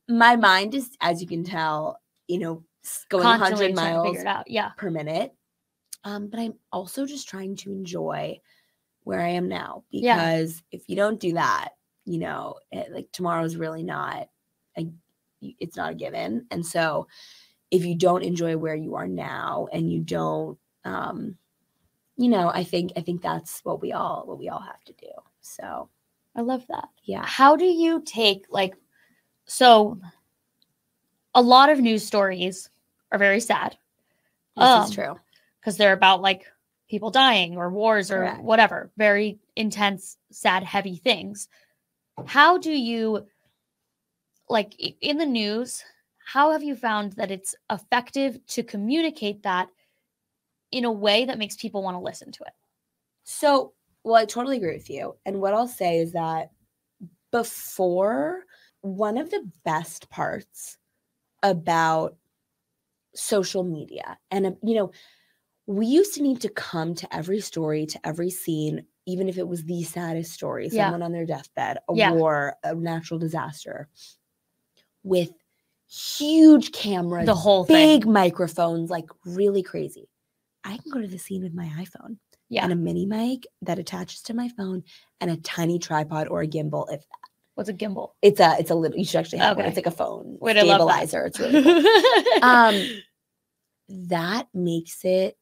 my 0.09 0.37
mind 0.37 0.75
is, 0.75 0.91
as 1.01 1.21
you 1.21 1.27
can 1.29 1.45
tell, 1.45 2.01
you 2.29 2.39
know, 2.39 2.65
going 3.09 3.25
Constantly 3.25 3.73
100 3.73 3.75
miles 3.75 4.25
out. 4.25 4.49
Yeah. 4.51 4.71
per 4.77 4.91
minute. 4.91 5.35
Um, 6.05 6.29
but 6.29 6.39
I'm 6.39 6.55
also 6.73 7.05
just 7.07 7.29
trying 7.29 7.57
to 7.57 7.73
enjoy 7.73 8.41
where 9.03 9.21
I 9.21 9.31
am 9.31 9.49
now 9.49 9.83
Yeah. 9.91 10.17
because 10.17 10.63
if 10.71 10.89
you 10.89 10.95
don't 10.97 11.19
do 11.19 11.33
that, 11.35 11.71
you 12.05 12.19
know, 12.19 12.57
it, 12.71 12.93
like 12.93 13.11
tomorrow's 13.11 13.57
really 13.57 13.83
not 13.83 14.29
a, 14.79 14.87
it's 15.41 15.77
not 15.77 15.93
a 15.93 15.95
given. 15.95 16.47
And 16.51 16.65
so 16.65 17.07
if 17.71 17.85
you 17.85 17.95
don't 17.97 18.23
enjoy 18.23 18.57
where 18.57 18.75
you 18.75 18.95
are 18.95 19.09
now 19.09 19.69
and 19.73 19.91
you 19.91 20.01
don't, 20.01 20.59
um, 20.85 21.37
you 22.17 22.29
know, 22.29 22.49
I 22.49 22.65
think 22.65 22.93
I 22.97 23.01
think 23.01 23.21
that's 23.23 23.61
what 23.65 23.81
we 23.83 23.93
all 23.93 24.23
what 24.27 24.39
we 24.39 24.49
all 24.49 24.61
have 24.61 24.83
to 24.85 24.93
do. 24.95 25.09
So 25.41 25.89
I 26.35 26.41
love 26.43 26.67
that. 26.69 26.89
yeah, 27.05 27.25
How 27.25 27.57
do 27.57 27.65
you 27.65 28.03
take 28.05 28.47
like 28.51 28.75
so 29.47 30.01
a 31.35 31.43
lot 31.43 31.69
of 31.71 31.81
news 31.81 32.05
stories 32.05 32.71
are 33.13 33.19
very 33.19 33.41
sad 33.41 33.77
this 34.57 34.65
Um, 34.69 34.85
is 34.85 34.91
true. 34.91 35.15
because 35.61 35.77
they're 35.77 35.93
about 35.93 36.23
like 36.23 36.47
people 36.89 37.11
dying 37.11 37.57
or 37.57 37.69
wars 37.71 38.11
or 38.11 38.19
Correct. 38.21 38.43
whatever, 38.43 38.91
very 38.97 39.39
intense, 39.57 40.17
sad, 40.31 40.63
heavy 40.63 40.97
things. 40.97 41.49
How 42.27 42.57
do 42.59 42.73
you 42.73 43.27
like 44.49 44.75
in 45.01 45.19
the 45.19 45.27
news, 45.27 45.85
how 46.19 46.53
have 46.53 46.63
you 46.63 46.77
found 46.77 47.13
that 47.15 47.31
it's 47.31 47.55
effective 47.71 48.45
to 48.49 48.63
communicate 48.63 49.43
that 49.45 49.71
in 50.71 50.85
a 50.85 50.93
way 50.93 51.25
that 51.25 51.39
makes 51.39 51.57
people 51.57 51.83
want 51.83 51.95
to 51.97 52.01
listen 52.01 52.31
to 52.33 52.45
it? 52.45 52.53
So, 53.25 53.75
well, 54.05 54.15
I 54.15 54.25
totally 54.25 54.57
agree 54.59 54.75
with 54.75 54.91
you. 54.91 55.17
And 55.25 55.41
what 55.41 55.55
I'll 55.55 55.69
say 55.69 55.99
is 55.99 56.13
that 56.13 56.53
before, 57.33 58.45
one 58.83 59.19
of 59.19 59.31
the 59.31 59.51
best 59.65 60.11
parts 60.11 60.79
about 61.43 62.17
social 63.15 63.65
media, 63.65 64.19
and, 64.31 64.47
uh, 64.47 64.53
you 64.63 64.75
know, 64.77 64.93
we 65.67 65.87
used 65.87 66.15
to 66.15 66.23
need 66.23 66.41
to 66.43 66.51
come 66.51 66.95
to 66.97 67.15
every 67.17 67.41
story, 67.41 67.87
to 67.87 68.01
every 68.07 68.31
scene, 68.31 68.87
even 69.07 69.29
if 69.29 69.39
it 69.39 69.49
was 69.49 69.65
the 69.65 69.83
saddest 69.85 70.33
story 70.33 70.69
Yeah. 70.71 70.97
someone 70.97 71.03
on 71.03 71.13
their 71.13 71.27
deathbed, 71.27 71.79
a 71.89 71.93
Yeah. 71.93 72.17
war, 72.17 72.57
a 72.65 72.75
natural 72.75 73.21
disaster, 73.21 73.89
with 75.07 75.31
huge 75.89 76.73
cameras, 76.73 77.27
The 77.27 77.35
whole 77.35 77.65
thing. 77.65 78.01
big 78.01 78.09
microphones, 78.09 78.91
like 78.91 79.07
really 79.25 79.63
crazy. 79.63 80.09
I 80.65 80.79
can 80.79 80.91
go 80.93 81.01
to 81.01 81.07
the 81.07 81.19
scene 81.19 81.43
with 81.45 81.55
my 81.55 81.67
iPhone 81.79 82.19
Yeah. 82.49 82.65
and 82.65 82.73
a 82.73 82.77
mini 82.77 83.07
mic 83.07 83.47
that 83.63 83.79
attaches 83.79 84.21
to 84.23 84.35
my 84.35 84.49
phone 84.49 84.83
and 85.21 85.31
a 85.31 85.37
tiny 85.37 85.79
tripod 85.79 86.27
or 86.29 86.43
a 86.43 86.47
gimbal. 86.47 86.87
If 86.93 87.01
that. 87.03 87.31
What's 87.55 87.69
a 87.71 87.73
gimbal? 87.75 88.11
it's 88.21 88.41
a, 88.41 88.57
it's 88.59 88.71
a 88.71 88.75
little. 88.75 88.99
You 88.99 89.05
should 89.05 89.19
actually 89.21 89.39
have 89.39 89.57
one. 89.57 89.65
It's 89.67 89.77
like 89.77 89.87
a 89.87 89.91
phone 89.93 90.37
Wait, 90.41 90.57
stabilizer. 90.57 91.25
It's 91.27 91.39
really 91.39 91.63
cool. 91.63 92.43
um, 92.43 92.83
that 93.89 94.49
makes 94.53 95.05
it 95.05 95.39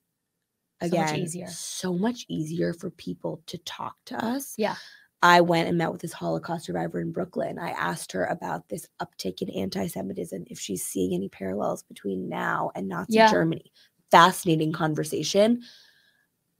So 0.83 0.89
much 0.89 0.93
again 1.11 1.17
easier. 1.21 1.47
so 1.49 1.95
much 1.95 2.27
easier 2.29 2.75
for 2.75 2.91
people 2.91 3.41
to 3.47 3.57
talk 3.59 3.97
to 4.07 4.23
us. 4.23 4.55
Yeah. 4.59 4.77
I 5.25 5.41
went 5.41 5.69
and 5.71 5.79
met 5.79 5.91
with 5.91 6.03
this 6.03 6.13
Holocaust 6.13 6.67
survivor 6.67 7.01
in 7.01 7.11
Brooklyn. 7.11 7.59
I 7.59 7.71
asked 7.71 8.13
her 8.13 8.27
about 8.27 8.69
this 8.69 8.87
uptick 9.01 9.41
in 9.41 9.49
anti-Semitism, 9.49 10.45
if 10.49 10.61
she's 10.61 10.85
seeing 10.85 11.15
any 11.15 11.31
parallels 11.31 11.83
between 11.83 12.29
now 12.29 12.71
and 12.75 12.89
Nazi 12.89 13.15
Yeah. 13.15 13.31
Germany. 13.31 13.73
Fascinating 14.11 14.71
conversation. 14.71 15.63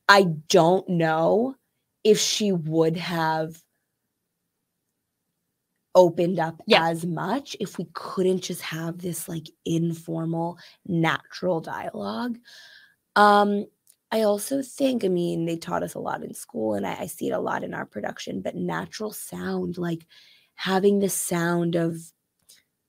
I 0.09 0.23
don't 0.49 0.89
know 0.89 1.57
if 2.05 2.19
she 2.19 2.53
would 2.53 2.97
have 2.97 3.63
opened 5.95 6.41
up 6.41 6.63
Yeah. 6.67 6.89
as 6.89 7.05
much 7.05 7.57
if 7.61 7.77
we 7.77 7.87
couldn't 7.93 8.41
just 8.45 8.63
have 8.63 8.97
this 8.99 9.29
like 9.29 9.49
informal 9.67 10.59
natural 10.87 11.61
dialogue 11.61 12.39
um 13.17 13.67
i 14.15 14.23
also 14.23 14.63
think 14.63 15.05
i 15.05 15.09
mean 15.09 15.45
they 15.45 15.57
taught 15.57 15.83
us 15.83 15.95
a 15.95 15.99
lot 15.99 16.23
in 16.23 16.33
school 16.33 16.75
and 16.75 16.87
I, 16.87 17.01
I 17.01 17.07
see 17.07 17.29
it 17.29 17.33
a 17.33 17.41
lot 17.41 17.65
in 17.65 17.75
our 17.75 17.85
production 17.85 18.41
but 18.41 18.55
natural 18.55 19.13
sound 19.13 19.77
like 19.77 20.07
having 20.55 21.01
the 21.01 21.09
sound 21.09 21.75
of 21.75 21.99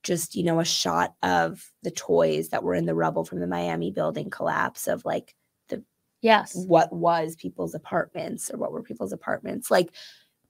just 0.02 0.36
you 0.36 0.44
know 0.44 0.60
a 0.60 0.64
shot 0.64 1.14
of 1.24 1.68
the 1.82 1.90
toys 1.90 2.50
that 2.50 2.62
were 2.62 2.74
in 2.74 2.86
the 2.86 2.94
rubble 2.94 3.24
from 3.24 3.40
the 3.40 3.46
miami 3.46 3.90
building 3.90 4.30
collapse 4.30 4.86
of 4.86 5.04
like 5.04 5.34
the 5.68 5.82
yes. 6.22 6.54
what 6.54 6.92
was 6.92 7.34
people's 7.34 7.74
apartments 7.74 8.50
or 8.50 8.56
what 8.56 8.70
were 8.72 8.82
people's 8.82 9.12
apartments 9.12 9.68
like 9.70 9.90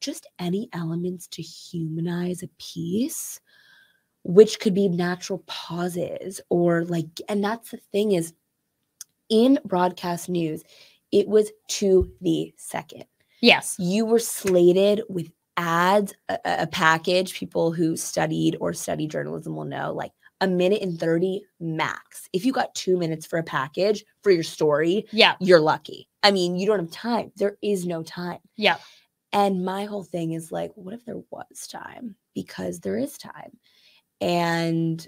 just 0.00 0.26
any 0.38 0.68
elements 0.74 1.26
to 1.26 1.40
humanize 1.40 2.42
a 2.42 2.50
piece 2.58 3.40
which 4.24 4.58
could 4.58 4.74
be 4.74 4.88
natural 4.88 5.42
pauses 5.46 6.40
or 6.50 6.84
like 6.84 7.06
and 7.28 7.42
that's 7.42 7.70
the 7.70 7.78
thing 7.92 8.12
is 8.12 8.34
in 9.28 9.58
broadcast 9.64 10.28
news 10.28 10.62
it 11.12 11.28
was 11.28 11.50
to 11.68 12.10
the 12.20 12.52
second 12.56 13.04
Yes. 13.40 13.76
you 13.78 14.04
were 14.06 14.18
slated 14.18 15.02
with 15.08 15.30
ads 15.56 16.14
a, 16.28 16.38
a 16.44 16.66
package 16.66 17.34
people 17.34 17.72
who 17.72 17.96
studied 17.96 18.56
or 18.60 18.72
study 18.72 19.06
journalism 19.06 19.56
will 19.56 19.64
know 19.64 19.92
like 19.92 20.12
a 20.42 20.46
minute 20.46 20.82
and 20.82 21.00
30 21.00 21.42
max 21.60 22.28
if 22.34 22.44
you 22.44 22.52
got 22.52 22.74
two 22.74 22.98
minutes 22.98 23.24
for 23.24 23.38
a 23.38 23.42
package 23.42 24.04
for 24.22 24.30
your 24.30 24.42
story 24.42 25.06
Yeah. 25.12 25.36
you're 25.40 25.60
lucky. 25.60 26.08
I 26.22 26.30
mean, 26.32 26.56
you 26.56 26.66
don't 26.66 26.80
have 26.80 26.90
time. 26.90 27.30
There 27.36 27.56
is 27.62 27.86
no 27.86 28.02
time. 28.02 28.40
Yeah. 28.56 28.78
And 29.32 29.64
my 29.64 29.84
whole 29.84 30.02
thing 30.02 30.32
is 30.32 30.50
like, 30.50 30.72
what 30.74 30.92
if 30.92 31.04
there 31.04 31.22
was 31.30 31.68
time? 31.68 32.16
Because 32.34 32.80
there 32.80 32.98
is 32.98 33.16
time. 33.16 33.56
And 34.20 35.06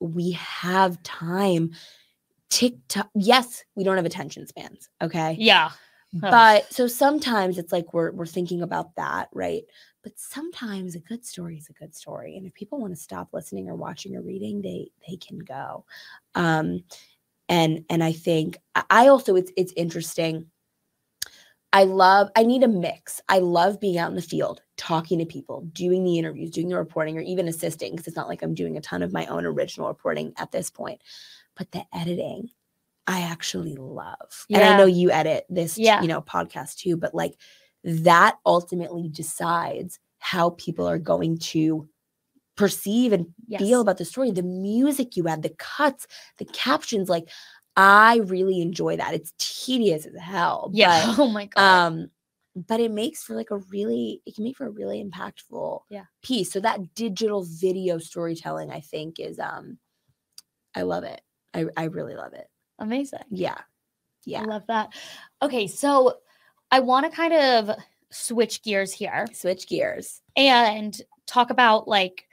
we 0.00 0.32
have 0.32 1.02
time. 1.02 1.72
TikTok, 2.50 3.10
yes, 3.14 3.64
we 3.74 3.84
don't 3.84 3.96
have 3.96 4.06
attention 4.06 4.46
spans. 4.46 4.88
Okay. 5.02 5.36
Yeah. 5.38 5.70
Ugh. 6.14 6.20
But 6.22 6.72
so 6.72 6.86
sometimes 6.86 7.58
it's 7.58 7.72
like 7.72 7.92
we're 7.92 8.12
we're 8.12 8.26
thinking 8.26 8.62
about 8.62 8.94
that, 8.96 9.28
right? 9.34 9.64
But 10.02 10.18
sometimes 10.18 10.94
a 10.94 11.00
good 11.00 11.24
story 11.26 11.58
is 11.58 11.68
a 11.68 11.74
good 11.74 11.94
story. 11.94 12.36
And 12.36 12.46
if 12.46 12.54
people 12.54 12.80
want 12.80 12.94
to 12.94 13.00
stop 13.00 13.28
listening 13.32 13.68
or 13.68 13.74
watching 13.74 14.16
or 14.16 14.22
reading, 14.22 14.62
they 14.62 14.90
they 15.06 15.16
can 15.16 15.38
go. 15.38 15.84
Um 16.34 16.84
and 17.48 17.84
and 17.90 18.02
I 18.02 18.12
think 18.12 18.58
I 18.90 19.08
also 19.08 19.36
it's 19.36 19.52
it's 19.56 19.72
interesting. 19.76 20.46
I 21.74 21.84
love 21.84 22.30
I 22.34 22.44
need 22.44 22.62
a 22.62 22.68
mix. 22.68 23.20
I 23.28 23.40
love 23.40 23.78
being 23.78 23.98
out 23.98 24.08
in 24.08 24.16
the 24.16 24.22
field, 24.22 24.62
talking 24.78 25.18
to 25.18 25.26
people, 25.26 25.68
doing 25.72 26.04
the 26.04 26.18
interviews, 26.18 26.50
doing 26.50 26.70
the 26.70 26.76
reporting, 26.76 27.18
or 27.18 27.20
even 27.20 27.48
assisting, 27.48 27.92
because 27.92 28.06
it's 28.06 28.16
not 28.16 28.28
like 28.28 28.42
I'm 28.42 28.54
doing 28.54 28.78
a 28.78 28.80
ton 28.80 29.02
of 29.02 29.12
my 29.12 29.26
own 29.26 29.44
original 29.44 29.88
reporting 29.88 30.32
at 30.38 30.50
this 30.50 30.70
point. 30.70 31.02
But 31.58 31.72
the 31.72 31.84
editing, 31.92 32.50
I 33.06 33.20
actually 33.22 33.74
love. 33.76 34.46
And 34.48 34.64
I 34.64 34.76
know 34.76 34.86
you 34.86 35.10
edit 35.10 35.44
this, 35.50 35.76
Yeah. 35.76 36.00
you 36.00 36.08
know, 36.08 36.22
podcast 36.22 36.76
too, 36.76 36.96
but 36.96 37.14
like 37.14 37.34
that 37.84 38.38
ultimately 38.46 39.08
decides 39.08 39.98
how 40.20 40.50
people 40.50 40.86
are 40.86 40.98
going 40.98 41.38
to 41.38 41.88
perceive 42.56 43.12
and 43.12 43.26
Yes. 43.46 43.60
feel 43.60 43.80
about 43.80 43.98
the 43.98 44.04
story. 44.04 44.30
The 44.30 44.42
music 44.42 45.16
you 45.16 45.26
add, 45.28 45.42
the 45.42 45.54
cuts, 45.58 46.06
the 46.38 46.44
captions, 46.44 47.08
like 47.08 47.28
I 47.76 48.16
really 48.18 48.60
enjoy 48.60 48.96
that. 48.96 49.14
It's 49.14 49.32
tedious 49.38 50.06
as 50.06 50.14
hell. 50.16 50.70
yeah. 50.74 51.14
oh 51.18 51.28
my 51.28 51.44
But, 51.46 51.54
god. 51.54 51.86
um, 51.86 52.10
but 52.54 52.80
it 52.80 52.90
makes 52.90 53.22
for 53.22 53.34
like 53.36 53.50
a 53.52 53.58
really, 53.58 54.20
it 54.26 54.34
can 54.34 54.44
make 54.44 54.56
for 54.56 54.66
a 54.66 54.70
really 54.70 55.02
impactful 55.02 55.80
Yeah. 55.90 56.04
piece. 56.22 56.52
So 56.52 56.60
that 56.60 56.94
digital 56.94 57.42
video 57.44 57.98
storytelling, 57.98 58.70
I 58.70 58.80
think, 58.80 59.18
is 59.20 59.38
um 59.38 59.78
I 60.74 60.82
love 60.82 61.04
it. 61.04 61.20
I, 61.58 61.64
I 61.76 61.84
really 61.84 62.14
love 62.14 62.32
it. 62.32 62.48
Amazing. 62.78 63.24
Yeah. 63.30 63.58
I 63.58 63.64
Yeah. 64.24 64.42
love 64.42 64.66
that. 64.68 64.90
Okay, 65.42 65.66
so 65.66 66.18
I 66.70 66.80
want 66.80 67.10
to 67.10 67.16
kind 67.16 67.32
of 67.32 67.76
switch 68.10 68.62
gears 68.62 68.92
here 68.92 69.26
Switch 69.32 69.66
gears. 69.66 70.22
and 70.36 71.00
talk 71.26 71.50
about 71.50 71.88
like 71.88 72.26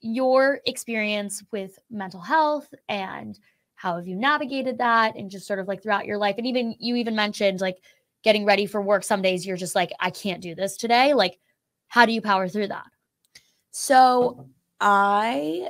your 0.00 0.60
experience 0.66 1.42
with 1.52 1.78
mental 1.90 2.20
health 2.20 2.72
and 2.88 3.38
how 3.74 3.96
have 3.96 4.06
you 4.08 4.16
navigated 4.16 4.78
that 4.78 5.14
and 5.16 5.30
just 5.30 5.46
sort 5.46 5.58
of 5.58 5.68
like 5.68 5.82
throughout 5.82 6.06
your 6.06 6.16
life 6.16 6.36
and 6.38 6.46
even 6.46 6.74
you 6.78 6.96
even 6.96 7.14
mentioned 7.14 7.60
like 7.60 7.76
getting 8.22 8.46
ready 8.46 8.64
for 8.64 8.80
work 8.80 9.04
some 9.04 9.20
days 9.20 9.46
you're 9.46 9.58
just 9.58 9.74
like 9.74 9.90
I 10.00 10.08
can't 10.10 10.40
do 10.40 10.54
this 10.54 10.76
today 10.78 11.12
like 11.12 11.38
how 11.88 12.06
do 12.06 12.12
you 12.12 12.22
power 12.22 12.48
through 12.48 12.68
that 12.68 12.86
So 13.72 14.46
I 14.80 15.68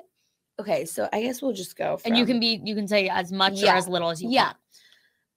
okay, 0.61 0.85
so 0.85 1.09
I 1.13 1.23
guess 1.23 1.43
we'll 1.43 1.53
just 1.53 1.77
go 1.77 1.99
and 2.05 2.17
you 2.17 2.27
can 2.27 2.41
be 2.41 2.61
you 2.65 2.75
can 2.75 2.87
say 2.87 3.09
as 3.09 3.33
much 3.33 3.63
or 3.63 3.69
as 3.69 3.89
little 3.89 4.11
as 4.11 4.23
you 4.23 4.31
yeah. 4.31 4.45
want 4.47 4.57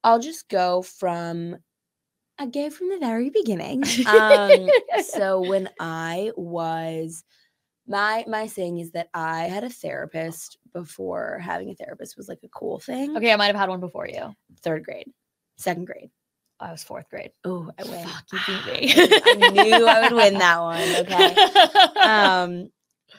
I'll 0.03 0.19
just 0.19 0.49
go 0.49 0.81
from 0.81 1.57
I 2.37 2.47
go 2.47 2.69
from 2.69 2.89
the 2.89 2.97
very 2.99 3.29
beginning. 3.29 3.83
Um 4.07 4.69
so 5.03 5.41
when 5.41 5.69
I 5.79 6.31
was 6.35 7.23
my 7.87 8.23
my 8.27 8.47
saying 8.47 8.79
is 8.79 8.91
that 8.91 9.09
I 9.13 9.43
had 9.43 9.63
a 9.63 9.69
therapist 9.69 10.57
before 10.73 11.39
having 11.39 11.69
a 11.69 11.75
therapist 11.75 12.17
was 12.17 12.29
like 12.29 12.39
a 12.43 12.49
cool 12.49 12.79
thing. 12.79 13.17
okay 13.17 13.31
I 13.31 13.35
might 13.35 13.47
have 13.47 13.55
had 13.55 13.69
one 13.69 13.79
before 13.79 14.07
you 14.07 14.33
Third 14.61 14.83
grade, 14.83 15.11
second 15.57 15.85
grade. 15.85 16.09
I 16.59 16.71
was 16.71 16.83
fourth 16.83 17.09
grade 17.09 17.31
Oh, 17.43 17.69
I 17.77 17.83
win. 17.83 18.07
Fuck, 18.07 18.23
you 18.31 18.39
beat 18.47 18.65
me. 18.65 18.93
I 19.25 19.49
knew 19.49 19.85
I 19.85 20.01
would 20.01 20.13
win 20.13 20.35
that 20.35 20.61
one. 20.61 20.95
Okay. 21.01 21.99
Um, 21.99 22.69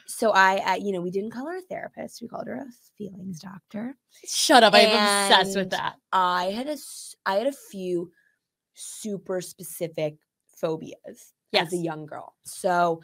so 0.07 0.31
I, 0.33 0.57
I, 0.65 0.75
you 0.77 0.93
know, 0.93 1.01
we 1.01 1.11
didn't 1.11 1.31
call 1.31 1.47
her 1.47 1.59
a 1.59 1.63
therapist. 1.63 2.21
We 2.23 2.29
called 2.29 2.47
her 2.49 2.55
a 2.55 2.67
feelings 2.99 3.41
doctor. 3.41 3.97
Shut 4.27 4.63
up. 4.63 4.75
I'm 4.75 4.91
obsessed 4.91 5.57
with 5.57 5.71
that. 5.71 5.97
I 6.13 6.47
had 6.47 6.69
a, 6.69 6.77
I 7.27 7.35
had 7.37 7.47
a 7.47 7.53
few 7.53 8.11
super 8.75 9.41
specific 9.41 10.17
phobias 10.57 11.33
as 11.53 11.73
a 11.73 11.77
young 11.77 12.07
girl. 12.07 12.35
So 12.45 13.03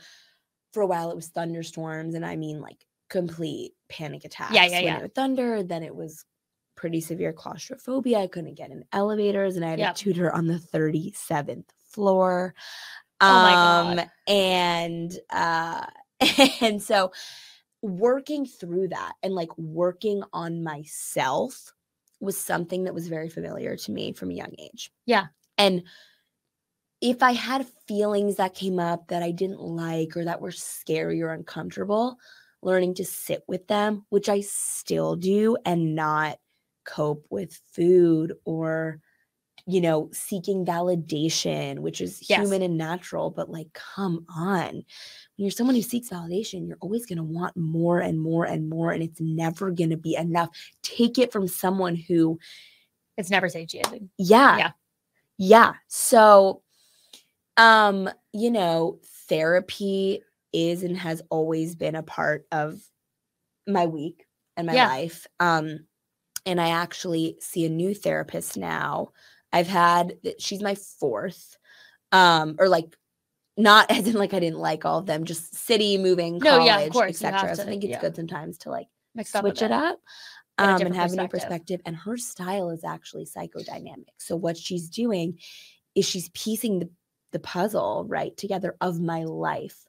for 0.72 0.82
a 0.82 0.86
while 0.86 1.10
it 1.10 1.16
was 1.16 1.28
thunderstorms, 1.28 2.14
and 2.14 2.24
I 2.26 2.36
mean 2.36 2.60
like 2.60 2.84
complete 3.08 3.72
panic 3.88 4.24
attacks. 4.24 4.52
yeah, 4.54 4.68
when 4.68 4.84
yeah. 4.84 4.98
It 4.98 5.02
would 5.02 5.14
thunder. 5.14 5.62
Then 5.62 5.82
it 5.82 5.94
was 5.94 6.24
pretty 6.76 7.00
severe 7.00 7.32
claustrophobia. 7.32 8.18
I 8.18 8.26
couldn't 8.26 8.54
get 8.54 8.70
in 8.70 8.84
elevators, 8.92 9.56
and 9.56 9.64
I 9.64 9.70
had 9.70 9.78
Yep. 9.78 9.94
a 9.94 9.98
tutor 9.98 10.32
on 10.32 10.46
the 10.46 10.58
thirty 10.58 11.12
seventh 11.14 11.70
floor. 11.90 12.54
Oh 13.20 13.42
my 13.42 13.54
God. 13.54 13.98
Um, 13.98 14.10
and 14.28 15.18
uh, 15.30 15.86
and 16.60 16.82
so 16.82 17.12
working 17.82 18.46
through 18.46 18.88
that 18.88 19.14
and 19.22 19.34
like 19.34 19.56
working 19.56 20.22
on 20.32 20.62
myself 20.62 21.72
was 22.20 22.36
something 22.36 22.84
that 22.84 22.94
was 22.94 23.08
very 23.08 23.28
familiar 23.28 23.76
to 23.76 23.92
me 23.92 24.12
from 24.12 24.30
a 24.30 24.34
young 24.34 24.52
age. 24.58 24.92
Yeah. 25.06 25.26
And 25.56 25.84
if 27.00 27.22
I 27.22 27.32
had 27.32 27.66
feelings 27.88 28.36
that 28.36 28.54
came 28.54 28.78
up 28.78 29.08
that 29.08 29.22
I 29.22 29.30
didn't 29.30 29.60
like 29.60 30.16
or 30.16 30.24
that 30.24 30.40
were 30.40 30.50
scary 30.50 31.22
or 31.22 31.30
uncomfortable, 31.30 32.18
learning 32.62 32.94
to 32.96 33.04
sit 33.04 33.42
with 33.48 33.66
them, 33.68 34.04
which 34.10 34.28
I 34.28 34.40
still 34.42 35.16
do, 35.16 35.56
and 35.64 35.94
not 35.94 36.38
cope 36.84 37.26
with 37.30 37.58
food 37.72 38.34
or, 38.44 39.00
you 39.66 39.80
know, 39.80 40.10
seeking 40.12 40.66
validation, 40.66 41.78
which 41.80 42.00
is 42.02 42.28
Yes. 42.28 42.38
human 42.38 42.62
and 42.62 42.76
natural. 42.76 43.30
But 43.30 43.50
like, 43.50 43.72
come 43.72 44.26
on. 44.34 44.82
You're 45.40 45.50
someone 45.50 45.74
who 45.76 45.82
seeks 45.82 46.10
validation, 46.10 46.68
you're 46.68 46.76
always 46.80 47.06
going 47.06 47.16
to 47.18 47.22
want 47.24 47.56
more 47.56 48.00
and 48.00 48.20
more 48.20 48.44
and 48.44 48.68
more, 48.68 48.92
and 48.92 49.02
it's 49.02 49.20
never 49.20 49.70
going 49.70 49.90
to 49.90 49.96
be 49.96 50.14
enough. 50.16 50.50
Take 50.82 51.18
it 51.18 51.32
from 51.32 51.48
someone 51.48 51.96
who 51.96 52.38
It's 53.16 53.30
never 53.30 53.48
satiating. 53.48 54.10
yeah. 54.18 54.56
Yeah. 54.58 54.70
Yeah. 55.38 55.72
So 55.88 56.62
um, 57.56 58.08
you 58.32 58.50
know, 58.50 58.98
therapy 59.28 60.22
is 60.52 60.82
and 60.82 60.96
has 60.96 61.22
always 61.30 61.74
been 61.74 61.94
a 61.94 62.02
part 62.02 62.46
of 62.52 62.80
my 63.66 63.86
week 63.86 64.26
and 64.56 64.66
my 64.66 64.74
Yeah. 64.74 64.88
life. 64.88 65.26
Um 65.40 65.86
and 66.46 66.60
I 66.60 66.70
actually 66.70 67.36
see 67.40 67.64
a 67.66 67.68
new 67.68 67.94
therapist 67.94 68.56
now. 68.56 69.10
I've 69.52 69.68
had 69.68 70.14
she's 70.38 70.62
my 70.62 70.74
fourth. 70.74 71.56
Um 72.12 72.56
or 72.58 72.68
like 72.68 72.96
not 73.62 73.90
as 73.90 74.06
in 74.06 74.14
like 74.14 74.34
I 74.34 74.40
didn't 74.40 74.58
like 74.58 74.84
all 74.84 74.98
of 74.98 75.06
them, 75.06 75.24
just 75.24 75.54
city 75.54 75.98
moving, 75.98 76.38
No, 76.38 76.64
yeah, 76.64 76.80
of 76.80 76.92
course, 76.92 77.22
etc. 77.22 77.54
So 77.56 77.62
I 77.62 77.66
think 77.66 77.84
it's 77.84 77.92
yeah. 77.92 78.00
good 78.00 78.16
sometimes 78.16 78.58
to 78.58 78.70
like 78.70 78.86
Mixed 79.14 79.34
up 79.34 79.42
switch 79.42 79.62
it 79.62 79.72
up 79.72 79.98
um, 80.58 80.80
and 80.80 80.94
have 80.94 81.12
a 81.12 81.16
new 81.16 81.28
perspective. 81.28 81.30
perspective. 81.30 81.80
And 81.86 81.96
her 81.96 82.16
style 82.16 82.70
is 82.70 82.84
actually 82.84 83.26
psychodynamic. 83.26 84.14
So 84.18 84.36
what 84.36 84.56
she's 84.56 84.88
doing 84.88 85.38
is 85.94 86.04
she's 86.04 86.28
piecing 86.30 86.80
the, 86.80 86.90
the 87.32 87.38
puzzle 87.38 88.04
right 88.08 88.36
together 88.36 88.76
of 88.80 89.00
my 89.00 89.24
life 89.24 89.86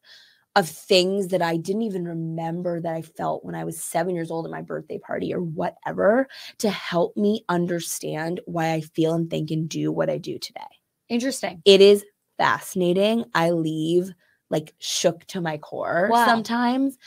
of 0.56 0.68
things 0.68 1.30
that 1.30 1.42
I 1.42 1.56
didn't 1.56 1.84
even 1.84 2.06
remember 2.06 2.82
that 2.82 2.94
I 2.94 3.02
felt 3.02 3.46
when 3.46 3.56
I 3.56 3.64
was 3.64 3.82
seven 3.82 4.16
years 4.16 4.32
old 4.32 4.46
at 4.46 4.52
my 4.52 4.62
birthday 4.62 4.98
party 4.98 5.34
or 5.34 5.42
whatever 5.42 6.28
to 6.58 6.70
help 6.70 7.16
me 7.16 7.46
understand 7.48 8.42
why 8.46 8.74
I 8.74 8.82
feel 8.82 9.14
and 9.14 9.30
think 9.30 9.50
and 9.52 9.70
do 9.70 9.92
what 9.92 10.10
I 10.10 10.18
do 10.18 10.38
today. 10.38 10.62
Interesting. 11.08 11.62
It 11.64 11.80
is 11.80 12.04
fascinating. 12.42 13.26
I 13.34 13.52
leave 13.52 14.12
like 14.50 14.74
shook 14.80 15.26
to 15.28 15.42
my 15.42 15.58
core 15.58 16.08
Wow. 16.12 16.26
sometimes. 16.26 16.98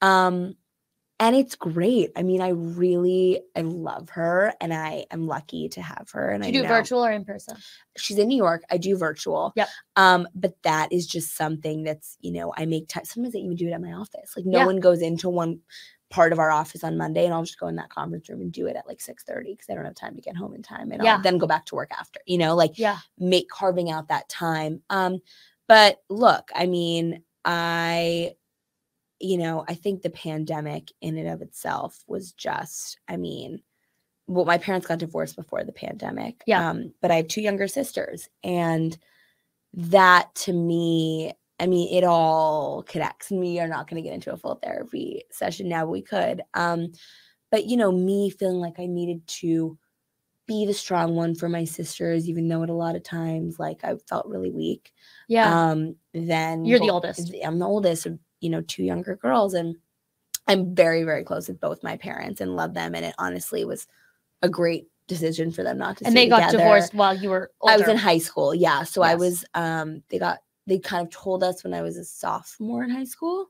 Um 0.00 0.56
and 1.20 1.36
it's 1.36 1.54
great. 1.54 2.10
I 2.16 2.22
mean, 2.24 2.40
I 2.42 2.48
really 2.48 3.40
I 3.56 3.60
love 3.62 4.10
her 4.10 4.52
and 4.60 4.74
I 4.74 5.06
am 5.12 5.26
lucky 5.26 5.68
to 5.70 5.82
have 5.82 6.10
her 6.12 6.30
and 6.30 6.42
Do 6.42 6.48
I 6.48 6.52
you 6.52 6.58
do 6.58 6.62
know 6.64 6.68
virtual 6.68 7.04
or 7.04 7.12
in 7.12 7.24
person? 7.24 7.56
she's 7.96 8.18
in 8.18 8.28
New 8.28 8.36
York. 8.36 8.62
I 8.70 8.76
do 8.78 8.96
virtual. 8.96 9.52
Yep. 9.56 9.68
Um, 9.96 10.28
but 10.34 10.54
that 10.62 10.92
is 10.92 11.06
just 11.06 11.36
something 11.36 11.84
that's, 11.84 12.16
you 12.20 12.32
know, 12.32 12.52
I 12.56 12.66
make 12.66 12.88
time. 12.88 13.04
Sometimes 13.04 13.34
I 13.36 13.38
even 13.38 13.56
do 13.56 13.68
it 13.68 13.72
at 13.72 13.80
my 13.80 13.92
office. 13.92 14.34
Like 14.36 14.46
no 14.46 14.58
Yeah. 14.58 14.66
one 14.66 14.80
goes 14.80 15.02
into 15.02 15.28
one 15.28 15.60
part 16.10 16.32
of 16.32 16.38
our 16.38 16.50
office 16.50 16.84
on 16.84 16.96
Monday 16.96 17.24
and 17.24 17.34
I'll 17.34 17.42
just 17.44 17.58
go 17.58 17.66
in 17.66 17.76
that 17.76 17.90
conference 17.90 18.28
room 18.28 18.40
and 18.40 18.52
do 18.52 18.66
it 18.66 18.76
at 18.76 18.86
like 18.86 19.00
6 19.00 19.24
30 19.24 19.52
because 19.52 19.68
I 19.70 19.74
don't 19.74 19.84
have 19.84 19.94
time 19.94 20.14
to 20.14 20.22
get 20.22 20.36
home 20.36 20.54
in 20.54 20.62
time. 20.62 20.92
And 20.92 21.02
Yeah. 21.02 21.16
I'll 21.16 21.22
then 21.22 21.38
go 21.38 21.46
back 21.46 21.64
to 21.66 21.74
work 21.74 21.90
after, 21.98 22.20
you 22.26 22.38
know, 22.38 22.54
like 22.54 22.78
Yeah. 22.78 22.98
make 23.18 23.48
carving 23.48 23.90
out 23.90 24.08
that 24.08 24.28
time. 24.28 24.82
Um, 24.90 25.20
but 25.66 26.02
look, 26.08 26.50
I 26.54 26.66
mean, 26.66 27.22
I 27.44 28.34
you 29.20 29.38
know, 29.38 29.64
I 29.68 29.74
think 29.74 30.02
the 30.02 30.10
pandemic 30.10 30.92
in 31.00 31.16
and 31.16 31.28
of 31.28 31.40
itself 31.40 32.04
was 32.06 32.32
just, 32.32 32.98
I 33.08 33.16
mean, 33.16 33.62
well, 34.26 34.44
my 34.44 34.58
parents 34.58 34.86
got 34.86 34.98
divorced 34.98 35.36
before 35.36 35.64
the 35.64 35.72
pandemic. 35.72 36.42
Yeah. 36.46 36.68
Um, 36.68 36.92
but 37.00 37.10
I 37.10 37.16
have 37.16 37.28
two 37.28 37.40
younger 37.40 37.68
sisters. 37.68 38.28
And 38.42 38.96
that 39.74 40.34
to 40.36 40.52
me, 40.52 41.32
I 41.60 41.66
mean, 41.66 41.94
it 41.94 42.04
all 42.04 42.82
connects. 42.82 43.30
We 43.30 43.60
are 43.60 43.68
not 43.68 43.88
going 43.88 44.02
to 44.02 44.06
get 44.06 44.14
into 44.14 44.32
a 44.32 44.36
full 44.36 44.56
therapy 44.56 45.22
session 45.30 45.68
now, 45.68 45.84
but 45.84 45.90
we 45.90 46.02
could. 46.02 46.42
Um, 46.54 46.92
but 47.50 47.66
you 47.66 47.76
know, 47.76 47.92
me 47.92 48.30
feeling 48.30 48.56
like 48.58 48.80
I 48.80 48.86
needed 48.86 49.26
to 49.28 49.78
be 50.46 50.66
the 50.66 50.74
strong 50.74 51.14
one 51.14 51.34
for 51.34 51.48
my 51.48 51.64
sisters, 51.64 52.28
even 52.28 52.48
though 52.48 52.62
at 52.62 52.68
a 52.70 52.74
lot 52.74 52.96
of 52.96 53.02
times 53.02 53.58
like 53.58 53.82
I 53.84 53.94
felt 54.08 54.26
really 54.26 54.50
weak 54.50 54.92
Yeah. 55.28 55.70
um 55.70 55.96
then 56.12 56.64
You're 56.66 56.78
the 56.78 56.90
oldest. 56.90 57.32
i'm 57.44 57.58
the 57.58 57.64
oldest 57.66 58.04
of 58.06 58.18
you 58.40 58.50
know 58.50 58.60
two 58.60 58.84
younger 58.84 59.16
girls 59.16 59.54
and 59.54 59.74
i'm 60.46 60.74
very 60.74 61.02
very 61.04 61.24
close 61.24 61.48
with 61.48 61.60
both 61.60 61.82
my 61.82 61.96
parents 61.96 62.42
and 62.42 62.56
love 62.56 62.74
them 62.74 62.94
and 62.94 63.06
it 63.06 63.14
honestly 63.18 63.64
was 63.64 63.86
a 64.42 64.48
great 64.50 64.86
decision 65.06 65.50
for 65.50 65.62
them 65.62 65.78
not 65.78 65.96
to 65.96 66.06
and 66.06 66.14
they 66.14 66.28
got 66.28 66.40
together. 66.50 66.58
divorced 66.58 66.92
while 66.92 67.14
you 67.14 67.30
were 67.30 67.50
older. 67.62 67.72
i 67.72 67.76
was 67.78 67.88
in 67.88 67.96
high 67.96 68.18
school 68.18 68.54
yeah 68.54 68.82
so 68.82 69.00
i 69.00 69.14
was 69.14 69.46
um 69.54 70.02
they 70.10 70.18
got 70.18 70.40
they 70.66 70.78
kind 70.78 71.06
of 71.06 71.12
told 71.12 71.42
us 71.44 71.62
when 71.64 71.74
i 71.74 71.82
was 71.82 71.96
a 71.96 72.04
sophomore 72.04 72.84
in 72.84 72.90
high 72.90 73.04
school 73.04 73.48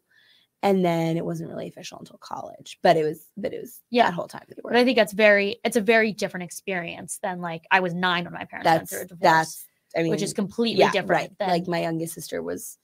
and 0.63 0.83
then 0.85 1.17
it 1.19 1.25
wasn't 1.25 1.49
really 1.49 1.69
official 1.69 1.99
until 1.99 2.19
college 2.19 2.79
but 2.83 2.97
it 2.97 3.05
was 3.05 3.27
but 3.37 3.53
it 3.53 3.61
was 3.61 3.81
Yeah. 3.91 4.07
that 4.07 4.15
whole 4.15 4.29
time 4.29 4.45
they 4.49 4.55
were 4.63 4.71
but 4.71 4.79
I 4.79 4.85
think 4.85 4.97
that's 4.97 5.13
very 5.13 5.61
it's 5.65 5.77
a 5.77 5.81
very 5.81 6.13
different 6.13 6.45
experience 6.45 7.19
than 7.23 7.41
like 7.41 7.65
I 7.71 7.81
was 7.81 7.93
nine 7.95 8.25
when 8.25 8.33
my 8.33 8.45
parents 8.47 8.67
went 8.67 8.81
that's 8.81 8.91
through 8.91 9.03
a 9.03 9.07
divorce. 9.07 9.21
that's 9.23 9.67
i 9.97 10.03
mean 10.03 10.11
which 10.11 10.23
is 10.23 10.33
completely 10.33 10.81
yeah, 10.81 10.91
different 10.91 11.11
right 11.11 11.39
than 11.39 11.49
like 11.49 11.69
my 11.69 11.83
youngest 11.83 12.15
sister 12.15 12.43
was 12.43 12.79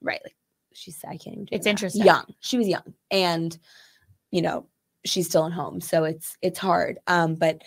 right 0.00 0.20
like 0.24 0.36
she's 0.72 1.02
i 1.04 1.16
can't 1.16 1.34
even 1.34 1.44
do 1.46 1.48
It's 1.56 1.66
interesting. 1.66 2.04
young 2.04 2.24
she 2.40 2.58
was 2.58 2.68
young 2.68 2.94
and 3.10 3.58
you 4.30 4.40
know 4.42 4.68
she's 5.04 5.28
still 5.28 5.46
at 5.46 5.52
home 5.52 5.80
so 5.80 6.04
it's 6.04 6.36
it's 6.42 6.58
hard 6.58 6.98
um 7.08 7.34
but 7.34 7.62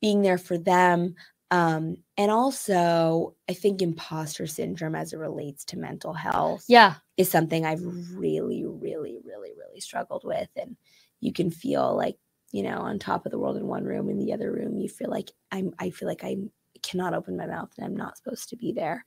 being 0.00 0.22
there 0.22 0.38
for 0.38 0.56
them 0.58 1.14
um 1.54 1.96
and 2.16 2.32
also 2.32 3.34
i 3.48 3.52
think 3.52 3.80
imposter 3.80 4.46
syndrome 4.46 4.96
as 4.96 5.12
it 5.12 5.18
relates 5.18 5.64
to 5.64 5.78
mental 5.78 6.12
health 6.12 6.64
yeah. 6.68 6.94
is 7.16 7.30
something 7.30 7.64
i've 7.64 7.84
really 8.14 8.64
really 8.66 9.18
really 9.24 9.52
really 9.56 9.80
struggled 9.80 10.22
with 10.24 10.48
and 10.56 10.76
you 11.20 11.32
can 11.32 11.50
feel 11.50 11.94
like 11.96 12.16
you 12.50 12.62
know 12.64 12.78
on 12.78 12.98
top 12.98 13.24
of 13.24 13.30
the 13.30 13.38
world 13.38 13.56
in 13.56 13.66
one 13.66 13.84
room 13.84 14.08
in 14.08 14.18
the 14.18 14.32
other 14.32 14.50
room 14.50 14.78
you 14.78 14.88
feel 14.88 15.10
like 15.10 15.30
i'm 15.52 15.72
i 15.78 15.90
feel 15.90 16.08
like 16.08 16.24
i 16.24 16.36
cannot 16.82 17.14
open 17.14 17.36
my 17.36 17.46
mouth 17.46 17.70
and 17.76 17.86
i'm 17.86 17.96
not 17.96 18.16
supposed 18.16 18.48
to 18.48 18.56
be 18.56 18.72
there 18.72 19.04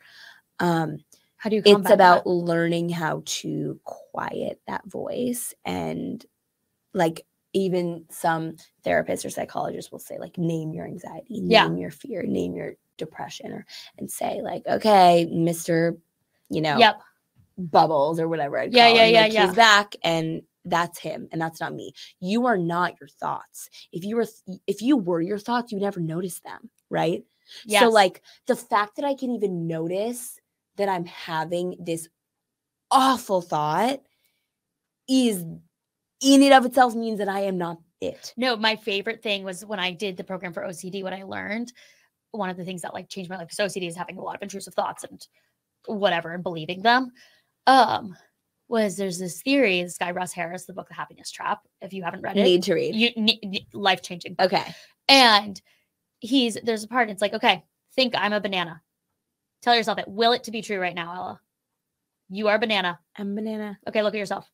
um 0.59 0.97
How 1.35 1.49
do 1.49 1.57
you 1.57 1.61
it's 1.65 1.91
about 1.91 2.23
that? 2.23 2.29
learning 2.29 2.89
how 2.89 3.23
to 3.25 3.79
quiet 3.83 4.61
that 4.67 4.85
voice 4.85 5.53
and 5.65 6.25
like 6.93 7.25
even 7.53 8.05
some 8.09 8.55
therapists 8.85 9.25
or 9.25 9.29
psychologists 9.29 9.91
will 9.91 9.99
say 9.99 10.17
like 10.19 10.37
name 10.37 10.73
your 10.73 10.85
anxiety 10.85 11.39
name 11.41 11.49
Yeah. 11.51 11.75
your 11.75 11.91
fear 11.91 12.23
name 12.23 12.55
your 12.55 12.75
depression 12.97 13.51
or 13.51 13.65
and 13.97 14.09
say 14.09 14.41
like 14.41 14.63
okay 14.67 15.27
mr 15.31 15.97
you 16.49 16.61
know 16.61 16.77
Yep. 16.79 17.01
bubbles 17.57 18.19
or 18.19 18.27
whatever 18.27 18.59
I'd 18.59 18.73
Yeah, 18.73 18.87
call 18.87 18.97
yeah, 18.97 19.05
him, 19.05 19.13
yeah, 19.13 19.21
like, 19.21 19.33
yeah. 19.33 19.45
he's 19.47 19.55
back 19.55 19.95
and 20.03 20.41
that's 20.65 20.99
him 20.99 21.27
and 21.31 21.41
that's 21.41 21.59
not 21.61 21.73
me. 21.73 21.93
You 22.19 22.45
are 22.45 22.57
not 22.57 22.99
your 22.99 23.07
thoughts. 23.07 23.69
If 23.93 24.03
you 24.03 24.15
were 24.17 24.25
th- 24.25 24.59
if 24.67 24.81
you 24.81 24.97
were 24.97 25.21
your 25.21 25.39
thoughts, 25.39 25.71
you 25.71 25.79
never 25.79 25.99
notice 26.01 26.39
them, 26.41 26.69
right? 26.89 27.23
Yes. 27.65 27.81
So 27.81 27.89
like 27.89 28.21
the 28.47 28.55
fact 28.55 28.97
that 28.97 29.05
I 29.05 29.15
can 29.15 29.31
even 29.31 29.65
notice 29.67 30.39
that 30.75 30.89
I'm 30.89 31.05
having 31.05 31.75
this 31.79 32.09
awful 32.91 33.41
thought 33.41 34.01
is 35.07 35.43
in 36.21 36.43
and 36.43 36.53
of 36.53 36.65
itself 36.65 36.95
means 36.95 37.19
that 37.19 37.29
I 37.29 37.41
am 37.41 37.57
not 37.57 37.77
it. 38.01 38.33
No, 38.37 38.55
my 38.55 38.75
favorite 38.75 39.21
thing 39.23 39.43
was 39.43 39.65
when 39.65 39.79
I 39.79 39.91
did 39.91 40.17
the 40.17 40.23
program 40.23 40.53
for 40.53 40.63
OCD, 40.63 41.03
what 41.03 41.13
I 41.13 41.23
learned, 41.23 41.73
one 42.31 42.49
of 42.49 42.57
the 42.57 42.65
things 42.65 42.81
that 42.83 42.93
like 42.93 43.09
changed 43.09 43.29
my 43.29 43.37
life, 43.37 43.47
because 43.49 43.73
OCD 43.73 43.87
is 43.87 43.95
having 43.95 44.17
a 44.17 44.21
lot 44.21 44.35
of 44.35 44.41
intrusive 44.41 44.73
thoughts 44.73 45.03
and 45.03 45.25
whatever 45.87 46.33
and 46.33 46.43
believing 46.43 46.81
them. 46.81 47.11
Um, 47.65 48.15
was 48.69 48.97
there's 48.97 49.17
this 49.17 49.41
theory, 49.41 49.81
this 49.81 49.97
guy 49.97 50.11
Russ 50.11 50.33
Harris, 50.33 50.65
the 50.65 50.73
book 50.73 50.89
The 50.89 50.93
Happiness 50.93 51.31
Trap. 51.31 51.61
If 51.81 51.93
you 51.93 52.03
haven't 52.03 52.21
read 52.21 52.37
it, 52.37 52.43
Need 52.43 52.63
to 52.63 52.73
read. 52.73 52.95
you 52.95 53.11
need 53.15 53.65
life 53.73 54.01
changing. 54.01 54.35
okay. 54.39 54.75
And 55.07 55.59
he's 56.19 56.57
there's 56.63 56.83
a 56.83 56.87
part, 56.87 57.09
it's 57.09 57.21
like, 57.21 57.33
okay, 57.33 57.63
think 57.95 58.13
I'm 58.17 58.33
a 58.33 58.41
banana. 58.41 58.81
Tell 59.61 59.75
yourself 59.75 59.97
it. 59.99 60.07
Will 60.07 60.33
it 60.33 60.43
to 60.43 60.51
be 60.51 60.61
true 60.61 60.79
right 60.79 60.93
now, 60.95 61.13
Ella? 61.15 61.41
You 62.29 62.49
are 62.49 62.55
a 62.55 62.59
banana. 62.59 62.99
I'm 63.17 63.35
banana. 63.35 63.79
Okay, 63.87 64.03
look 64.03 64.13
at 64.13 64.17
yourself. 64.17 64.49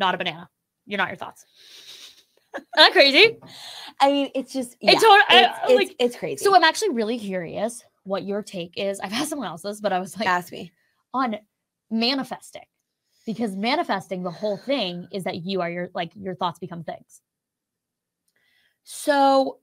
Not 0.00 0.14
a 0.14 0.18
banana. 0.18 0.48
You're 0.86 0.98
not 0.98 1.08
your 1.08 1.16
thoughts. 1.16 1.44
Isn't 2.56 2.66
that 2.74 2.92
crazy? 2.92 3.36
I 4.00 4.10
mean, 4.10 4.30
it's 4.34 4.52
just 4.52 4.74
yeah, 4.80 4.92
It's 4.92 5.02
tot- 5.02 5.24
I- 5.28 5.54
it's, 5.64 5.74
like- 5.74 5.86
it's, 5.90 5.96
it's 6.00 6.16
crazy. 6.16 6.44
So 6.44 6.56
I'm 6.56 6.64
actually 6.64 6.90
really 6.90 7.18
curious 7.18 7.84
what 8.04 8.24
your 8.24 8.42
take 8.42 8.74
is. 8.76 8.98
I've 8.98 9.12
asked 9.12 9.28
someone 9.28 9.46
else 9.46 9.62
this, 9.62 9.80
but 9.80 9.92
I 9.92 10.00
was 10.00 10.18
like 10.18 10.26
ask 10.26 10.50
me. 10.50 10.72
on 11.14 11.36
manifesting. 11.90 12.64
Because 13.26 13.54
manifesting, 13.54 14.22
the 14.24 14.30
whole 14.30 14.56
thing 14.56 15.06
is 15.12 15.24
that 15.24 15.44
you 15.44 15.60
are 15.60 15.70
your 15.70 15.90
like 15.94 16.10
your 16.16 16.34
thoughts 16.34 16.58
become 16.58 16.82
things. 16.82 17.20
So 18.84 19.58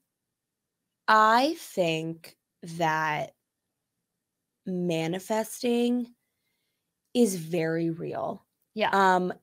I 1.08 1.56
think 1.60 2.38
that 2.78 3.32
manifesting 4.66 6.14
is 7.14 7.36
very 7.36 7.90
real. 7.90 8.46
Yeah. 8.76 8.90
Um 8.94 9.34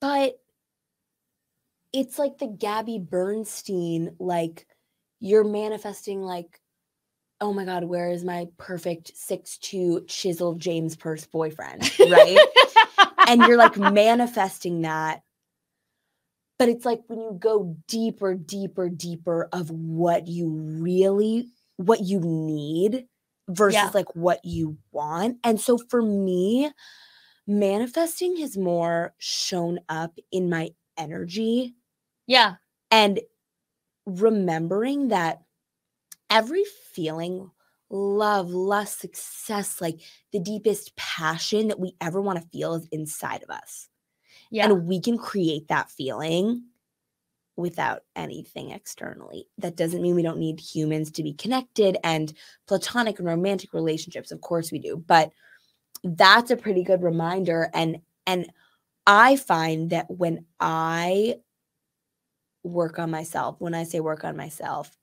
but 0.00 0.38
it's 1.92 2.18
like 2.18 2.38
the 2.38 2.46
Gabby 2.46 2.98
Bernstein 2.98 4.14
like 4.18 4.66
you're 5.20 5.44
manifesting 5.44 6.22
like 6.22 6.60
oh 7.40 7.52
my 7.52 7.64
god, 7.64 7.82
where 7.84 8.08
is 8.10 8.24
my 8.24 8.46
perfect 8.56 9.16
six 9.16 9.58
two 9.58 10.04
chiseled 10.06 10.60
James 10.60 10.94
Perse 10.94 11.26
boyfriend, 11.26 11.90
right? 11.98 12.38
and 13.28 13.42
you're 13.42 13.56
like 13.56 13.76
manifesting 13.76 14.82
that 14.82 15.22
but 16.58 16.68
it's 16.68 16.84
like 16.84 17.00
when 17.08 17.20
you 17.20 17.36
go 17.40 17.76
deeper 17.88 18.34
deeper 18.34 18.88
deeper 18.88 19.48
of 19.52 19.68
what 19.70 20.28
you 20.28 20.48
really 20.48 21.48
what 21.76 22.00
you 22.00 22.20
need 22.20 23.06
versus 23.48 23.74
Yeah. 23.74 23.90
like 23.92 24.14
what 24.14 24.44
you 24.44 24.78
want 24.92 25.38
and 25.42 25.60
so 25.60 25.76
for 25.76 26.00
me 26.00 26.70
manifesting 27.46 28.36
has 28.36 28.56
more 28.56 29.14
shown 29.18 29.78
up 29.88 30.16
in 30.30 30.48
my 30.48 30.70
energy 30.96 31.74
yeah. 32.26 32.54
and 32.90 33.20
remembering 34.06 35.08
that 35.08 35.42
every 36.30 36.64
feeling 36.92 37.50
love 37.90 38.50
lust 38.50 39.00
success 39.00 39.80
like 39.80 40.00
the 40.32 40.40
deepest 40.40 40.94
passion 40.96 41.68
that 41.68 41.78
we 41.78 41.94
ever 42.00 42.20
want 42.20 42.40
to 42.40 42.48
feel 42.48 42.74
is 42.74 42.86
inside 42.90 43.42
of 43.42 43.50
us 43.50 43.88
Yeah. 44.50 44.64
and 44.64 44.86
we 44.86 45.00
can 45.00 45.18
create 45.18 45.68
that 45.68 45.90
feeling 45.90 46.64
without 47.56 48.00
anything 48.16 48.70
externally 48.70 49.46
that 49.58 49.76
doesn't 49.76 50.00
mean 50.00 50.14
we 50.14 50.22
don't 50.22 50.38
need 50.38 50.58
humans 50.58 51.10
to 51.10 51.22
be 51.22 51.34
connected 51.34 51.98
and 52.02 52.32
platonic 52.66 53.18
and 53.18 53.28
romantic 53.28 53.74
relationships 53.74 54.30
of 54.32 54.40
course 54.40 54.72
we 54.72 54.78
do 54.78 54.96
but 54.96 55.30
that's 56.04 56.50
a 56.50 56.56
pretty 56.56 56.82
good 56.82 57.02
reminder 57.02 57.70
and 57.74 58.00
and 58.26 58.50
i 59.06 59.36
find 59.36 59.90
that 59.90 60.10
when 60.10 60.44
i 60.60 61.34
work 62.64 62.98
on 62.98 63.10
myself 63.10 63.56
when 63.58 63.74
i 63.74 63.84
say 63.84 64.00
work 64.00 64.24
on 64.24 64.36
myself 64.36 64.96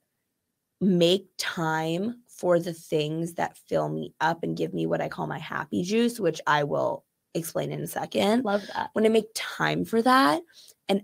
make 0.82 1.28
time 1.38 2.22
for 2.28 2.58
the 2.58 2.74
things 2.74 3.34
that 3.34 3.58
fill 3.58 3.90
me 3.90 4.14
up 4.22 4.44
and 4.44 4.58
give 4.58 4.74
me 4.74 4.86
what 4.86 5.02
i 5.02 5.10
call 5.10 5.28
my 5.28 5.40
happy 5.40 5.84
juice 5.84 6.20
which 6.20 6.40
i 6.48 6.64
will 6.64 7.04
explain 7.36 7.72
in 7.72 7.82
a 7.82 7.88
second 7.88 8.44
Love 8.44 8.66
that. 8.74 8.90
when 8.94 9.06
I 9.06 9.10
make 9.10 9.28
time 9.36 9.86
for 9.86 10.02
that, 10.02 10.42
and 10.88 11.02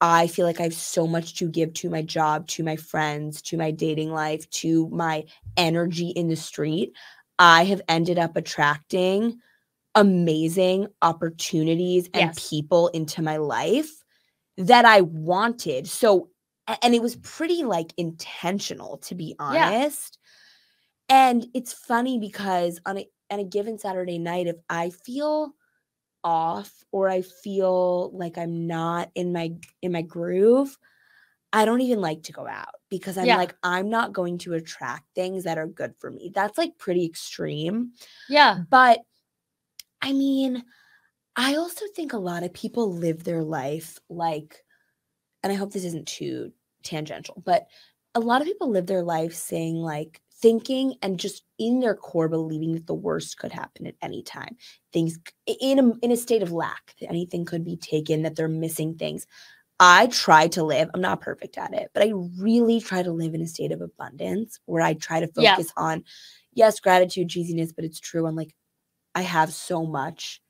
I 0.00 0.26
feel 0.26 0.46
like 0.46 0.60
I 0.60 0.64
have 0.64 0.74
so 0.74 1.06
much 1.06 1.34
to 1.36 1.48
give 1.48 1.72
to 1.74 1.90
my 1.90 2.02
job, 2.02 2.48
to 2.48 2.64
my 2.64 2.76
friends, 2.76 3.40
to 3.42 3.56
my 3.56 3.70
dating 3.70 4.12
life, 4.12 4.48
to 4.50 4.88
my 4.88 5.24
energy 5.56 6.08
in 6.08 6.28
the 6.28 6.36
street, 6.36 6.92
I 7.38 7.64
have 7.64 7.82
ended 7.88 8.18
up 8.18 8.36
attracting 8.36 9.38
amazing 9.94 10.88
opportunities 11.02 12.08
and 12.14 12.34
Yes. 12.34 12.36
people 12.36 12.88
into 12.88 13.22
my 13.22 13.36
life 13.38 13.90
that 14.58 14.84
I 14.84 15.02
wanted. 15.02 15.88
So, 15.88 16.30
and 16.82 16.94
it 16.94 17.02
was 17.02 17.16
pretty 17.16 17.64
like 17.64 17.92
intentional 17.98 18.98
to 18.98 19.14
be 19.14 19.34
Yeah. 19.46 19.72
honest. 19.72 20.18
And 21.08 21.46
it's 21.54 21.72
funny 21.72 22.18
because 22.18 22.80
on 22.86 22.98
a 22.98 23.08
on 23.30 23.40
a 23.40 23.44
given 23.44 23.78
Saturday 23.78 24.18
night, 24.18 24.46
if 24.46 24.56
I 24.68 24.90
feel 24.90 25.52
off 26.24 26.84
or 26.92 27.08
I 27.08 27.22
feel 27.22 28.10
like 28.16 28.38
I'm 28.38 28.66
not 28.66 29.10
in 29.14 29.32
my 29.32 29.54
in 29.82 29.92
my 29.92 30.02
groove, 30.02 30.78
I 31.52 31.64
don't 31.64 31.80
even 31.82 32.00
like 32.00 32.22
to 32.24 32.32
go 32.32 32.46
out 32.46 32.74
because 32.88 33.18
I'm 33.18 33.26
Yeah. 33.26 33.36
like 33.36 33.54
I'm 33.62 33.90
not 33.90 34.12
going 34.12 34.38
to 34.38 34.54
attract 34.54 35.04
things 35.14 35.44
that 35.44 35.58
are 35.58 35.66
good 35.66 35.94
for 35.98 36.10
me. 36.10 36.30
That's 36.34 36.56
like 36.58 36.78
pretty 36.78 37.04
extreme. 37.04 37.92
Yeah. 38.28 38.60
But 38.70 39.00
I 40.00 40.12
mean, 40.12 40.64
I 41.36 41.56
also 41.56 41.84
think 41.94 42.12
a 42.12 42.18
lot 42.18 42.42
of 42.42 42.52
people 42.52 42.92
live 42.92 43.24
their 43.24 43.42
life 43.42 43.98
like 44.08 44.64
and 45.42 45.52
I 45.52 45.56
hope 45.56 45.72
this 45.72 45.84
isn't 45.84 46.06
too 46.06 46.52
tangential, 46.84 47.42
but 47.44 47.66
a 48.14 48.20
lot 48.20 48.40
of 48.40 48.46
people 48.46 48.68
live 48.70 48.86
their 48.86 49.02
life 49.02 49.34
saying 49.34 49.76
like 49.76 50.20
thinking 50.34 50.94
and 51.02 51.18
just 51.20 51.44
in 51.58 51.80
their 51.80 51.94
core 51.94 52.28
believing 52.28 52.72
that 52.74 52.86
the 52.86 52.94
worst 52.94 53.38
could 53.38 53.52
happen 53.52 53.86
at 53.86 53.94
any 54.02 54.22
time 54.22 54.56
things 54.92 55.18
in 55.46 55.78
a, 55.78 55.92
in 56.04 56.10
a 56.10 56.16
state 56.16 56.42
of 56.42 56.50
lack 56.52 56.94
that 57.00 57.08
anything 57.08 57.44
could 57.44 57.64
be 57.64 57.76
taken 57.76 58.22
that 58.22 58.34
they're 58.34 58.48
missing 58.48 58.94
things 58.96 59.26
i 59.82 60.06
try 60.08 60.46
to 60.48 60.62
live 60.62 60.88
i'm 60.94 61.00
not 61.00 61.20
perfect 61.20 61.58
at 61.58 61.74
it 61.74 61.90
but 61.94 62.04
i 62.04 62.12
really 62.38 62.80
try 62.80 63.02
to 63.02 63.12
live 63.12 63.34
in 63.34 63.42
a 63.42 63.46
state 63.46 63.72
of 63.72 63.80
abundance 63.80 64.60
where 64.66 64.82
i 64.82 64.94
try 64.94 65.20
to 65.20 65.30
Yeah. 65.36 65.56
focus 65.56 65.72
on 65.76 66.04
yes 66.54 66.80
gratitude 66.80 67.28
cheesiness 67.28 67.74
but 67.74 67.84
it's 67.84 68.00
true 68.00 68.26
I'm 68.26 68.36
like 68.36 68.54
i 69.14 69.22
have 69.22 69.52
so 69.52 69.84
much 69.86 70.40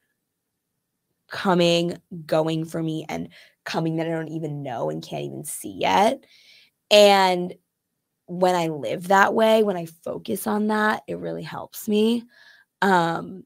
coming 1.31 1.97
going 2.27 2.65
for 2.65 2.83
me 2.83 3.07
and 3.09 3.29
coming 3.65 3.97
that 3.97 4.07
i 4.07 4.11
don't 4.11 4.29
even 4.29 4.63
know 4.63 4.91
and 4.91 5.03
can't 5.03 5.25
even 5.25 5.45
see 5.45 5.73
yet 5.81 6.25
and 6.91 7.55
when 8.27 8.55
I 8.55 8.69
live 8.69 9.09
that 9.09 9.35
way, 9.35 9.63
when 9.63 9.77
I 9.77 9.87
focus 9.87 10.47
on 10.47 10.69
that, 10.69 11.03
it 11.09 11.19
really 11.19 11.43
helps 11.43 11.89
me. 11.89 12.25
Um, 12.83 13.45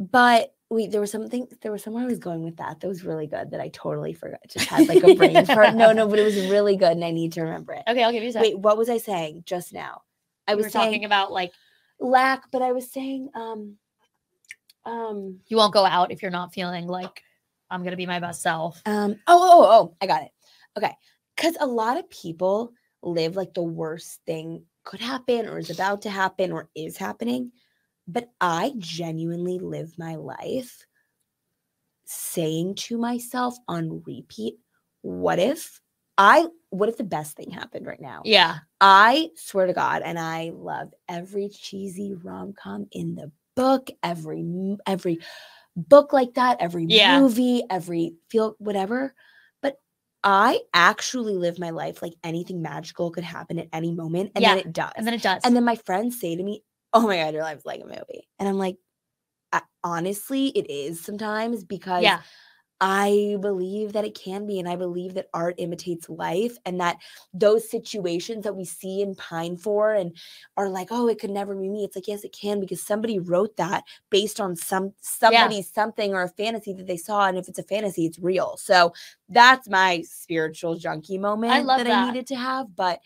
but 0.00 0.54
wait, 0.70 0.90
there 0.90 1.00
was 1.00 1.12
something, 1.12 1.46
there 1.62 1.72
was 1.72 1.82
somewhere 1.82 2.02
I 2.02 2.06
was 2.06 2.18
going 2.18 2.42
with 2.42 2.56
that. 2.56 2.80
That 2.80 2.88
was 2.88 3.04
really 3.04 3.26
good 3.26 3.50
that 3.52 3.60
I 3.60 3.68
totally 3.68 4.12
forgot. 4.12 4.40
Just 4.48 4.66
had 4.66 4.88
like 4.88 5.02
a 5.02 5.14
brain 5.14 5.46
fart. 5.46 5.74
No, 5.74 5.92
no, 5.92 6.08
but 6.08 6.18
it 6.18 6.24
was 6.24 6.36
really 6.48 6.76
good 6.76 6.92
and 6.92 7.04
I 7.04 7.12
need 7.12 7.32
to 7.34 7.42
remember 7.42 7.72
it. 7.74 7.82
Okay, 7.88 8.02
I'll 8.02 8.12
give 8.12 8.22
you 8.22 8.30
a 8.30 8.32
second. 8.32 8.48
Wait, 8.48 8.58
what 8.58 8.76
was 8.76 8.88
I 8.88 8.98
saying 8.98 9.44
just 9.46 9.72
now? 9.72 10.02
I 10.48 10.54
was 10.54 10.72
saying 10.72 10.84
talking 10.84 11.04
about 11.04 11.32
like 11.32 11.52
lack, 12.00 12.50
but 12.50 12.62
I 12.62 12.72
was 12.72 12.90
saying 12.90 13.30
um 13.34 13.76
um 14.84 15.40
you 15.48 15.56
won't 15.56 15.74
go 15.74 15.84
out 15.84 16.10
if 16.10 16.22
you're 16.22 16.30
not 16.30 16.52
feeling 16.52 16.86
like 16.86 17.22
I'm 17.70 17.82
gonna 17.82 17.96
be 17.96 18.06
my 18.06 18.20
best 18.20 18.42
self. 18.42 18.80
Um, 18.86 19.16
oh, 19.26 19.40
oh, 19.40 19.62
oh, 19.62 19.70
oh, 19.70 19.96
I 20.00 20.06
got 20.06 20.22
it. 20.22 20.30
Okay. 20.76 20.92
Because 21.36 21.56
a 21.60 21.66
lot 21.66 21.96
of 21.96 22.08
people 22.10 22.72
live 23.02 23.36
like 23.36 23.54
the 23.54 23.62
worst 23.62 24.20
thing 24.26 24.64
could 24.84 25.00
happen 25.00 25.46
or 25.46 25.58
is 25.58 25.70
about 25.70 26.02
to 26.02 26.10
happen 26.10 26.52
or 26.52 26.68
is 26.74 26.96
happening. 26.96 27.52
But 28.08 28.30
I 28.40 28.72
genuinely 28.78 29.58
live 29.58 29.98
my 29.98 30.14
life 30.14 30.84
saying 32.04 32.76
to 32.76 32.98
myself 32.98 33.56
on 33.68 34.02
repeat, 34.06 34.58
what 35.02 35.38
if 35.38 35.80
I, 36.18 36.46
what 36.70 36.88
if 36.88 36.96
the 36.96 37.04
best 37.04 37.36
thing 37.36 37.50
happened 37.50 37.86
right 37.86 38.00
now? 38.00 38.22
Yeah. 38.24 38.58
I 38.80 39.30
swear 39.36 39.66
to 39.66 39.72
God, 39.72 40.02
and 40.04 40.18
I 40.18 40.52
love 40.54 40.92
every 41.08 41.48
cheesy 41.48 42.14
rom 42.14 42.52
com 42.52 42.86
in 42.92 43.14
the 43.14 43.32
book, 43.54 43.88
every 44.02 44.76
every 44.86 45.18
book 45.76 46.12
like 46.12 46.34
that, 46.34 46.58
every 46.60 46.86
Yeah. 46.88 47.18
movie, 47.20 47.62
every 47.70 48.16
feel 48.30 48.54
whatever. 48.58 49.14
But 49.62 49.80
I 50.22 50.60
actually 50.74 51.34
live 51.34 51.58
my 51.58 51.70
life 51.70 52.02
like 52.02 52.14
anything 52.22 52.62
magical 52.62 53.10
could 53.10 53.24
happen 53.24 53.58
at 53.58 53.68
any 53.72 53.92
moment, 53.92 54.32
and 54.34 54.44
then 54.44 54.58
it 54.58 54.72
does. 54.72 54.92
And 54.96 55.06
then 55.06 55.14
it 55.14 55.22
does. 55.22 55.42
And 55.44 55.56
then 55.56 55.64
my 55.64 55.76
friends 55.76 56.20
say 56.20 56.36
to 56.36 56.42
me, 56.42 56.62
"Oh 56.96 57.06
my 57.06 57.16
God, 57.16 57.34
your 57.34 57.42
life's 57.42 57.66
like 57.66 57.80
a 57.80 57.86
movie," 57.86 58.28
and 58.38 58.48
I'm 58.48 58.58
like, 58.58 58.76
"I- 59.52 59.62
honestly, 59.84 60.48
it 60.48 60.70
is 60.70 61.00
sometimes 61.00 61.64
because 61.64 62.02
yeah. 62.02 62.20
I 62.80 63.38
believe 63.40 63.94
that 63.94 64.04
it 64.04 64.14
can 64.14 64.46
be. 64.46 64.58
And 64.58 64.68
I 64.68 64.76
believe 64.76 65.14
that 65.14 65.30
art 65.32 65.54
imitates 65.58 66.10
life 66.10 66.58
and 66.66 66.78
that 66.80 66.98
those 67.32 67.70
situations 67.70 68.44
that 68.44 68.54
we 68.54 68.64
see 68.64 69.00
and 69.02 69.16
pine 69.16 69.56
for 69.56 69.94
and 69.94 70.14
are 70.56 70.68
like, 70.68 70.88
oh, 70.90 71.08
it 71.08 71.18
could 71.18 71.30
never 71.30 71.54
be 71.54 71.68
me. 71.68 71.84
It's 71.84 71.96
like, 71.96 72.08
yes, 72.08 72.24
it 72.24 72.36
can 72.38 72.60
because 72.60 72.82
somebody 72.82 73.18
wrote 73.18 73.56
that 73.56 73.84
based 74.10 74.40
on 74.40 74.56
some 74.56 74.92
somebody's 75.00 75.72
something 75.72 76.12
or 76.12 76.22
a 76.22 76.28
fantasy 76.28 76.74
that 76.74 76.86
they 76.86 76.98
saw. 76.98 77.26
And 77.26 77.38
if 77.38 77.48
it's 77.48 77.58
a 77.58 77.62
fantasy, 77.62 78.04
it's 78.04 78.18
real. 78.18 78.56
So 78.58 78.92
that's 79.28 79.68
my 79.70 80.02
spiritual 80.02 80.76
junkie 80.76 81.18
moment 81.18 81.54
I 81.54 81.60
love 81.60 81.78
that, 81.78 81.84
that. 81.84 82.04
I 82.04 82.06
needed 82.08 82.26
to 82.28 82.36
have. 82.36 82.76
But 82.76 83.00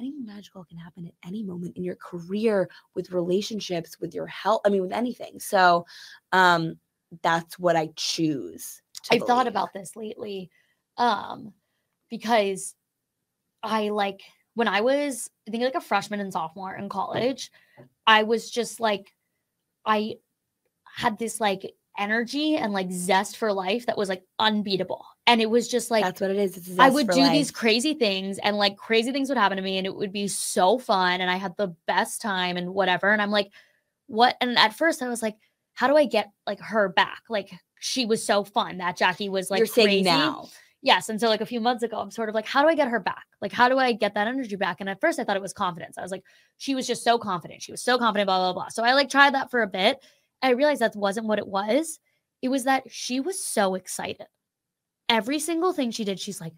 anything 0.00 0.24
magical 0.24 0.64
can 0.64 0.78
happen 0.78 1.06
at 1.06 1.14
any 1.26 1.42
moment 1.42 1.76
in 1.76 1.84
your 1.84 1.96
career, 1.96 2.68
with 2.94 3.12
relationships, 3.12 3.98
with 4.00 4.14
your 4.14 4.26
health. 4.26 4.62
I 4.66 4.68
mean, 4.68 4.82
with 4.82 4.92
anything. 4.92 5.38
So 5.40 5.86
um 6.32 6.76
that's 7.22 7.58
what 7.58 7.76
I 7.76 7.90
choose. 7.96 8.82
to 9.04 9.14
I've 9.14 9.22
thought 9.22 9.46
about 9.46 9.72
this 9.72 9.94
lately 9.96 10.50
um 10.96 11.52
because 12.10 12.74
I 13.62 13.90
like 13.90 14.22
when 14.54 14.68
I 14.68 14.80
was 14.80 15.30
I 15.46 15.50
think 15.50 15.64
like 15.64 15.74
a 15.74 15.80
freshman 15.80 16.20
and 16.20 16.32
sophomore 16.32 16.74
in 16.74 16.88
college, 16.88 17.50
I 18.06 18.22
was 18.22 18.50
just 18.50 18.80
like 18.80 19.12
I 19.84 20.16
had 20.84 21.18
this 21.18 21.40
like 21.40 21.74
energy 21.98 22.56
and 22.56 22.72
like 22.72 22.90
zest 22.90 23.36
for 23.36 23.52
life 23.52 23.86
that 23.86 23.98
was 23.98 24.08
like 24.08 24.22
unbeatable. 24.38 25.04
And 25.26 25.40
it 25.40 25.48
was 25.48 25.68
just 25.68 25.90
like 25.90 26.04
that's 26.04 26.20
what 26.20 26.30
it 26.30 26.36
is. 26.36 26.78
I 26.78 26.90
would 26.90 27.08
do 27.08 27.28
these 27.30 27.50
crazy 27.50 27.94
things 27.94 28.38
and 28.38 28.58
like 28.58 28.76
crazy 28.76 29.10
things 29.10 29.30
would 29.30 29.38
happen 29.38 29.56
to 29.56 29.62
me 29.62 29.78
and 29.78 29.86
it 29.86 29.94
would 29.94 30.12
be 30.12 30.28
so 30.28 30.78
fun 30.78 31.20
and 31.22 31.30
I 31.30 31.36
had 31.36 31.56
the 31.56 31.74
best 31.86 32.20
time 32.20 32.58
and 32.58 32.74
whatever 32.74 33.10
and 33.10 33.22
I'm 33.22 33.30
like 33.30 33.50
what? 34.06 34.36
And 34.42 34.58
at 34.58 34.76
first 34.76 35.02
I 35.02 35.08
was 35.08 35.22
like 35.22 35.36
how 35.72 35.88
do 35.88 35.96
I 35.96 36.04
get 36.04 36.30
like 36.46 36.60
her 36.60 36.90
back? 36.90 37.22
Like 37.30 37.50
she 37.80 38.04
was 38.04 38.24
so 38.24 38.44
fun 38.44 38.78
that 38.78 38.98
Jackie 38.98 39.30
was 39.30 39.50
like 39.50 39.58
You're 39.58 39.66
crazy. 39.66 40.02
now. 40.02 40.48
Yes 40.82 41.08
and 41.08 41.18
so 41.18 41.28
like 41.28 41.40
a 41.40 41.46
few 41.46 41.60
months 41.60 41.82
ago 41.82 41.98
I'm 41.98 42.10
sort 42.10 42.28
of 42.28 42.34
like 42.34 42.46
how 42.46 42.62
do 42.62 42.68
I 42.68 42.74
get 42.74 42.88
her 42.88 43.00
back? 43.00 43.24
Like 43.40 43.52
how 43.52 43.70
do 43.70 43.78
I 43.78 43.92
get 43.92 44.12
that 44.14 44.28
energy 44.28 44.56
back? 44.56 44.76
And 44.80 44.90
at 44.90 45.00
first 45.00 45.18
I 45.18 45.24
thought 45.24 45.36
it 45.36 45.42
was 45.42 45.54
confidence. 45.54 45.96
I 45.96 46.02
was 46.02 46.10
like 46.10 46.24
she 46.58 46.74
was 46.74 46.86
just 46.86 47.02
so 47.02 47.16
confident 47.16 47.62
she 47.62 47.72
was 47.72 47.82
so 47.82 47.96
confident 47.96 48.26
blah 48.26 48.40
blah 48.40 48.52
blah. 48.52 48.68
So 48.68 48.84
I 48.84 48.92
like 48.92 49.08
tried 49.08 49.32
that 49.34 49.50
for 49.50 49.62
a 49.62 49.66
bit 49.66 50.04
I 50.42 50.50
realized 50.50 50.82
that 50.82 50.94
wasn't 50.94 51.26
what 51.26 51.38
it 51.38 51.46
was. 51.46 51.98
It 52.42 52.48
was 52.48 52.64
that 52.64 52.92
she 52.92 53.20
was 53.20 53.42
so 53.42 53.74
excited 53.74 54.26
every 55.14 55.38
single 55.38 55.72
thing 55.72 55.90
she 55.90 56.04
did, 56.04 56.18
she's 56.18 56.40
like, 56.40 56.52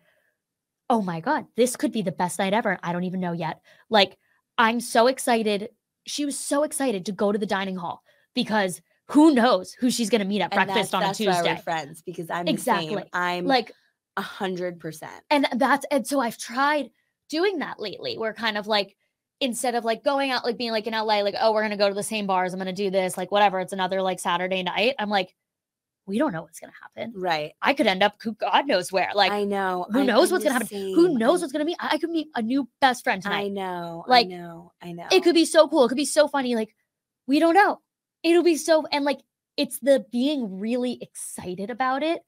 oh 0.88 1.02
my 1.02 1.20
God, 1.20 1.46
this 1.56 1.76
could 1.76 1.92
be 1.92 2.02
the 2.02 2.12
best 2.12 2.38
night 2.38 2.54
ever. 2.54 2.78
I 2.82 2.92
don't 2.92 3.04
even 3.04 3.20
know 3.20 3.32
yet. 3.32 3.60
Like, 3.90 4.16
I'm 4.56 4.80
so 4.80 5.06
excited. 5.08 5.68
She 6.06 6.24
was 6.24 6.38
so 6.38 6.62
excited 6.62 7.06
to 7.06 7.12
go 7.12 7.32
to 7.32 7.38
the 7.38 7.46
dining 7.46 7.76
hall 7.76 8.02
because 8.34 8.80
who 9.08 9.34
knows 9.34 9.72
who 9.72 9.90
she's 9.90 10.10
going 10.10 10.20
to 10.22 10.26
meet 10.26 10.40
at 10.40 10.52
And 10.52 10.66
breakfast 10.66 10.92
that's, 10.92 10.94
on 10.94 11.02
a 11.02 11.06
that's 11.06 11.20
why 11.20 11.32
Tuesday. 11.52 11.62
friends 11.62 12.02
because 12.02 12.30
I'm 12.30 12.46
the 12.46 12.52
Exactly. 12.52 12.94
same. 12.96 13.04
I'm 13.12 13.44
Like, 13.46 13.72
a 14.16 14.22
hundred 14.22 14.80
percent. 14.80 15.12
and 15.28 15.46
that's, 15.56 15.84
and 15.90 16.06
so 16.06 16.20
I've 16.20 16.38
tried 16.38 16.88
doing 17.28 17.58
that 17.58 17.78
lately. 17.78 18.16
We're 18.18 18.32
kind 18.32 18.56
of 18.56 18.66
like, 18.66 18.96
instead 19.40 19.74
of 19.74 19.84
like 19.84 20.02
going 20.02 20.30
out, 20.30 20.44
like 20.44 20.56
being 20.56 20.70
like 20.72 20.86
in 20.86 20.94
LA, 20.94 21.20
like, 21.20 21.34
oh, 21.38 21.52
we're 21.52 21.60
going 21.60 21.70
to 21.72 21.76
go 21.76 21.88
to 21.88 21.94
the 21.94 22.02
same 22.02 22.26
bars. 22.26 22.54
I'm 22.54 22.58
going 22.58 22.74
to 22.74 22.82
do 22.84 22.90
this, 22.90 23.16
like, 23.18 23.30
whatever. 23.30 23.60
It's 23.60 23.74
another 23.74 24.00
like 24.00 24.18
Saturday 24.20 24.62
night. 24.62 24.94
I'm 24.98 25.10
like, 25.10 25.34
we 26.06 26.18
don't 26.18 26.32
know 26.32 26.42
what's 26.42 26.60
going 26.60 26.72
to 26.72 26.78
happen. 26.80 27.12
Right. 27.20 27.52
I 27.60 27.74
could 27.74 27.86
end 27.86 28.02
up, 28.02 28.14
God 28.38 28.66
knows 28.66 28.92
where. 28.92 29.10
Like, 29.14 29.32
I 29.32 29.44
know. 29.44 29.86
who 29.90 29.98
I'm- 29.98 30.06
knows 30.06 30.30
what's 30.30 30.44
gonna 30.44 30.54
happen? 30.54 30.94
Who 30.94 31.18
knows 31.18 31.40
what's 31.40 31.52
gonna 31.52 31.64
be? 31.64 31.76
I 31.80 31.94
I 31.96 31.98
could 31.98 32.10
meet 32.10 32.28
a 32.34 32.42
new 32.42 32.68
best 32.80 33.04
friend 33.04 33.22
tonight. 33.22 33.46
I 33.46 33.48
know. 33.48 34.04
Like, 34.06 34.26
I 34.26 34.30
know. 34.30 34.72
I 34.80 34.92
know. 34.92 35.06
It 35.10 35.22
could 35.24 35.34
be 35.34 35.44
so 35.44 35.66
cool. 35.68 35.84
It 35.84 35.88
could 35.88 35.96
be 35.96 36.04
so 36.04 36.28
funny. 36.28 36.54
Like, 36.54 36.74
we 37.26 37.38
don't 37.40 37.54
know. 37.54 37.80
It'll 38.22 38.42
be 38.42 38.56
so 38.56 38.86
and 38.92 39.04
like 39.04 39.20
it's 39.56 39.78
the 39.80 40.04
being 40.12 40.58
really 40.60 40.98
excited 41.00 41.70
about 41.70 42.02
it 42.02 42.22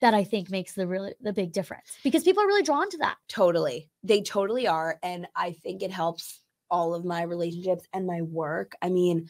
that 0.00 0.12
I 0.14 0.24
think 0.24 0.50
makes 0.50 0.74
the 0.74 0.86
really 0.86 1.14
the 1.20 1.32
big 1.32 1.52
difference 1.52 1.96
because 2.02 2.24
people 2.24 2.42
are 2.42 2.46
really 2.46 2.62
drawn 2.62 2.90
to 2.90 2.98
that. 2.98 3.16
Totally. 3.28 3.88
They 4.02 4.22
totally 4.22 4.66
are. 4.66 4.98
And 5.02 5.26
I 5.34 5.52
think 5.52 5.82
it 5.82 5.90
helps 5.92 6.40
all 6.70 6.94
of 6.94 7.04
my 7.04 7.22
relationships 7.22 7.86
and 7.92 8.06
my 8.06 8.22
work. 8.22 8.74
I 8.82 8.88
mean, 8.88 9.28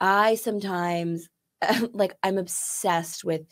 I 0.00 0.34
sometimes 0.34 1.28
like 1.92 2.14
I'm 2.22 2.38
obsessed 2.38 3.24
with 3.24 3.42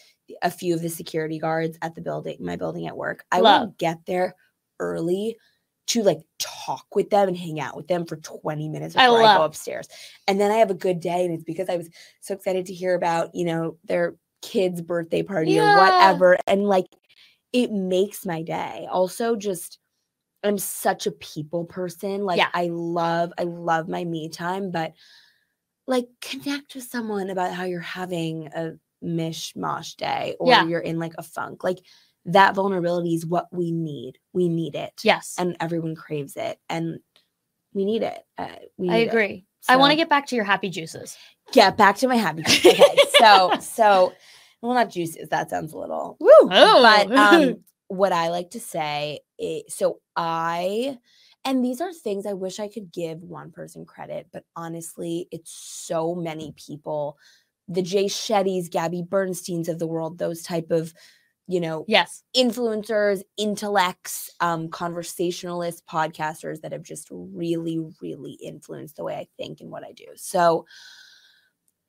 a 0.43 0.51
few 0.51 0.75
of 0.75 0.83
the 0.83 0.89
security 0.89 1.39
guards 1.39 1.79
at 1.83 1.95
the 1.95 2.01
building, 2.03 2.37
my 2.41 2.57
building 2.57 2.87
at 2.87 2.97
work. 2.97 3.25
I 3.33 3.43
will 3.43 3.75
get 3.79 3.99
there 4.07 4.35
early 4.79 5.37
to 5.89 6.03
like 6.05 6.21
talk 6.39 6.87
with 6.95 7.11
them 7.11 7.27
and 7.29 7.37
hang 7.37 7.59
out 7.59 7.77
with 7.77 7.89
them 7.89 8.07
for 8.07 8.17
20 8.17 8.69
minutes 8.69 8.95
I 8.95 9.07
before 9.07 9.23
I, 9.25 9.37
go 9.39 9.43
upstairs. 9.43 9.89
And 10.29 10.41
then 10.41 10.53
I 10.53 10.57
have 10.57 10.71
a 10.71 10.75
good 10.75 11.01
day. 11.01 11.25
And 11.25 11.35
it's 11.35 11.43
because 11.43 11.69
I 11.69 11.77
was 11.77 11.89
so 12.21 12.35
excited 12.35 12.67
to 12.67 12.75
hear 12.75 12.95
about, 12.95 13.35
you 13.35 13.45
know, 13.45 13.77
their 13.85 14.15
kid's 14.41 14.81
birthday 14.81 15.23
party 15.23 15.53
Yeah. 15.53 15.75
or 15.75 15.79
whatever. 15.79 16.37
And 16.47 16.65
like 16.69 16.87
it 17.53 17.73
makes 17.73 18.25
my 18.25 18.43
day. 18.43 18.87
Also, 18.91 19.35
just 19.35 19.79
I'm 20.45 20.59
such 20.59 21.07
a 21.07 21.13
people 21.13 21.65
person. 21.65 22.25
Like 22.25 22.39
Yeah. 22.39 22.49
I 22.55 22.69
love, 22.71 23.33
I 23.37 23.43
love 23.43 23.89
my 23.89 24.05
me 24.05 24.29
time, 24.29 24.71
but 24.71 24.93
like 25.91 26.07
connect 26.21 26.75
with 26.77 26.85
someone 26.85 27.31
about 27.31 27.53
how 27.53 27.65
you're 27.65 27.81
having 27.81 28.47
a 28.55 28.73
mishmash 29.05 29.97
day 29.97 30.37
or 30.39 30.49
Yeah. 30.49 30.65
you're 30.67 30.81
in 30.81 30.99
like 30.99 31.15
a 31.19 31.23
funk. 31.23 31.65
Like 31.65 31.81
that 32.27 32.55
vulnerability 32.55 33.15
is 33.15 33.27
what 33.27 33.49
we 33.53 33.73
need. 33.73 34.19
We 34.33 34.49
need 34.49 34.75
it. 34.77 34.93
Yes. 35.03 35.35
And 35.39 35.57
everyone 35.61 35.97
craves 35.97 36.37
it. 36.37 36.59
And 36.69 37.01
we 37.75 37.85
need 37.85 38.03
it. 38.03 38.23
Uh, 38.39 38.47
we 38.77 38.89
I 38.89 38.93
need 38.93 39.03
it. 39.03 39.09
agree. 39.09 39.47
I 39.69 39.77
want 39.77 39.91
to 39.91 39.97
get 39.97 40.09
back 40.09 40.27
to 40.29 40.37
your 40.37 40.45
happy 40.45 40.71
juices. 40.71 41.17
get 41.53 41.77
back 41.77 41.97
to 41.99 42.09
my 42.09 42.17
happy. 42.17 42.43
juice. 42.43 42.65
Okay. 42.67 42.97
so, 43.19 43.53
so, 43.61 44.13
well, 44.63 44.75
not 44.75 44.91
juices. 44.91 45.29
That 45.31 45.51
sounds 45.51 45.73
a 45.73 45.79
little 45.79 46.17
woo. 46.21 46.31
Oh. 46.33 46.83
But 47.09 47.17
um, 47.17 47.65
what 47.89 48.13
I 48.13 48.29
like 48.29 48.51
to 48.51 48.61
say 48.61 49.21
is, 49.39 49.65
so 49.75 50.01
I, 50.15 50.99
and 51.45 51.65
these 51.65 51.81
are 51.81 51.93
things 51.93 52.27
I 52.27 52.35
wish 52.35 52.59
I 52.61 52.69
could 52.69 52.93
give 52.93 53.23
one 53.23 53.51
person 53.51 53.85
credit, 53.87 54.29
but 54.33 54.45
honestly, 54.57 55.29
it's 55.31 55.53
so 55.53 56.15
many 56.15 56.55
people, 56.57 57.19
the 57.69 57.83
Jay 57.83 58.07
Shetty's, 58.07 58.69
Gabby 58.69 59.03
Bernstein's 59.03 59.69
of 59.69 59.79
the 59.79 59.87
world, 59.87 60.19
those 60.19 60.43
type 60.43 60.71
of, 60.71 60.93
you 61.47 61.61
know, 61.61 61.85
Yes. 61.89 62.23
influencers, 62.37 63.23
intellects, 63.37 64.31
um, 64.41 64.69
conversationalists, 64.69 65.83
podcasters 65.91 66.61
that 66.61 66.73
have 66.73 66.83
just 66.83 67.09
really, 67.11 67.79
really 68.01 68.33
influenced 68.35 68.97
the 68.97 69.05
way 69.05 69.17
I 69.17 69.27
think 69.37 69.61
and 69.61 69.71
what 69.71 69.85
I 69.85 69.93
do. 69.93 70.07
So, 70.17 70.67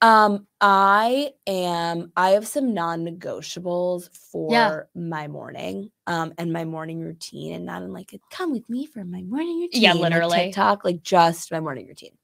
um, 0.02 0.48
I 0.60 1.32
am. 1.48 2.12
I 2.16 2.32
have 2.32 2.48
some 2.48 2.74
non-negotiables 2.74 4.10
for 4.32 4.90
my 4.96 5.28
morning, 5.28 5.92
um, 6.08 6.34
and 6.38 6.52
my 6.52 6.66
morning 6.66 7.00
routine, 7.02 7.54
and 7.54 7.66
not 7.66 7.84
in 7.84 7.94
like 7.94 8.14
a 8.14 8.20
come 8.32 8.52
with 8.52 8.68
me 8.70 8.86
for 8.88 9.04
my 9.04 9.22
morning 9.24 9.60
routine. 9.62 9.82
Yeah, 9.84 9.94
like 9.94 10.02
literally. 10.02 10.38
TikTok, 10.46 10.84
like 10.86 11.04
just 11.04 11.52
my 11.52 11.60
morning 11.60 11.88
routine. 11.88 12.18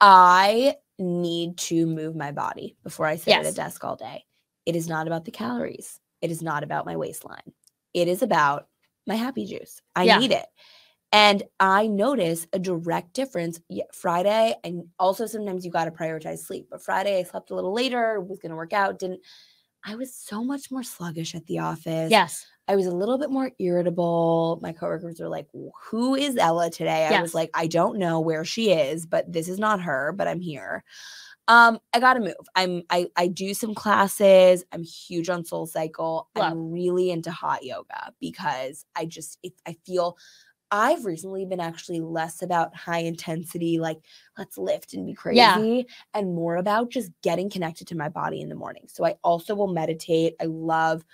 I 0.00 0.76
need 0.98 1.58
to 1.58 1.86
move 1.86 2.14
my 2.14 2.32
body 2.32 2.76
before 2.84 3.06
I 3.06 3.16
sit 3.16 3.34
at 3.34 3.44
Yes. 3.44 3.52
a 3.52 3.56
desk 3.56 3.84
all 3.84 3.96
day. 3.96 4.24
It 4.66 4.76
is 4.76 4.88
not 4.88 5.06
about 5.06 5.24
the 5.24 5.30
calories. 5.30 5.98
It 6.20 6.30
is 6.30 6.42
not 6.42 6.62
about 6.62 6.86
my 6.86 6.96
waistline. 6.96 7.52
It 7.94 8.08
is 8.08 8.22
about 8.22 8.68
my 9.06 9.14
happy 9.14 9.46
juice. 9.46 9.80
I 9.96 10.04
Yeah. 10.04 10.18
need 10.18 10.32
it. 10.32 10.46
And 11.10 11.42
I 11.58 11.86
notice 11.86 12.46
a 12.52 12.58
direct 12.58 13.14
difference. 13.14 13.60
Yeah, 13.68 13.84
Friday, 13.92 14.54
and 14.62 14.84
also 14.98 15.26
sometimes 15.26 15.64
you 15.64 15.70
got 15.70 15.86
to 15.86 15.90
prioritize 15.90 16.40
sleep. 16.40 16.68
But 16.70 16.82
Friday, 16.82 17.18
I 17.18 17.22
slept 17.22 17.50
a 17.50 17.54
little 17.54 17.72
later, 17.72 18.20
was 18.20 18.38
going 18.38 18.50
to 18.50 18.56
work 18.56 18.72
out, 18.72 18.98
didn't. 18.98 19.20
I 19.84 19.94
was 19.94 20.14
so 20.14 20.44
much 20.44 20.70
more 20.70 20.82
sluggish 20.82 21.34
at 21.34 21.46
the 21.46 21.60
office. 21.60 22.10
Yes. 22.10 22.44
I 22.66 22.76
was 22.76 22.84
a 22.86 22.94
little 22.94 23.16
bit 23.16 23.30
more 23.30 23.50
irritable. 23.58 24.58
My 24.60 24.72
coworkers 24.72 25.20
were 25.20 25.28
like, 25.28 25.46
Who 25.84 26.14
is 26.14 26.36
Ella 26.36 26.70
today? 26.70 27.06
I 27.06 27.22
was 27.22 27.34
like, 27.34 27.50
I 27.54 27.66
don't 27.66 27.98
know 27.98 28.20
where 28.20 28.44
she 28.44 28.72
is, 28.72 29.06
but 29.06 29.32
this 29.32 29.48
is 29.48 29.58
not 29.58 29.80
her, 29.80 30.12
but 30.12 30.28
I'm 30.28 30.40
here. 30.40 30.84
Um, 31.48 31.78
I 31.94 32.00
gotta 32.00 32.20
move. 32.20 32.34
I'm 32.54 32.82
I 32.90 33.08
I 33.16 33.28
do 33.28 33.54
some 33.54 33.74
classes. 33.74 34.64
I'm 34.70 34.82
huge 34.82 35.30
on 35.30 35.44
SoulCycle. 35.44 36.26
Love. 36.36 36.52
I'm 36.52 36.70
really 36.70 37.10
into 37.10 37.30
hot 37.30 37.64
yoga 37.64 38.12
because 38.20 38.84
I 38.94 39.06
just 39.06 39.38
it, 39.42 39.54
I 39.66 39.74
feel 39.86 40.18
I've 40.70 41.04
recently 41.04 41.46
been 41.46 41.60
actually 41.60 42.00
less 42.00 42.42
about 42.42 42.76
high 42.76 42.98
intensity, 42.98 43.78
like 43.78 43.98
let's 44.36 44.58
lift 44.58 44.92
and 44.94 45.06
be 45.06 45.14
crazy, 45.14 45.36
Yeah. 45.38 45.82
and 46.14 46.34
more 46.34 46.56
about 46.56 46.90
just 46.90 47.10
getting 47.22 47.48
connected 47.48 47.86
to 47.88 47.96
my 47.96 48.08
body 48.08 48.40
in 48.40 48.48
the 48.48 48.54
morning. 48.54 48.84
So 48.88 49.04
I 49.06 49.14
also 49.24 49.54
will 49.54 49.72
meditate. 49.72 50.34
I 50.40 50.44
love 50.44 51.04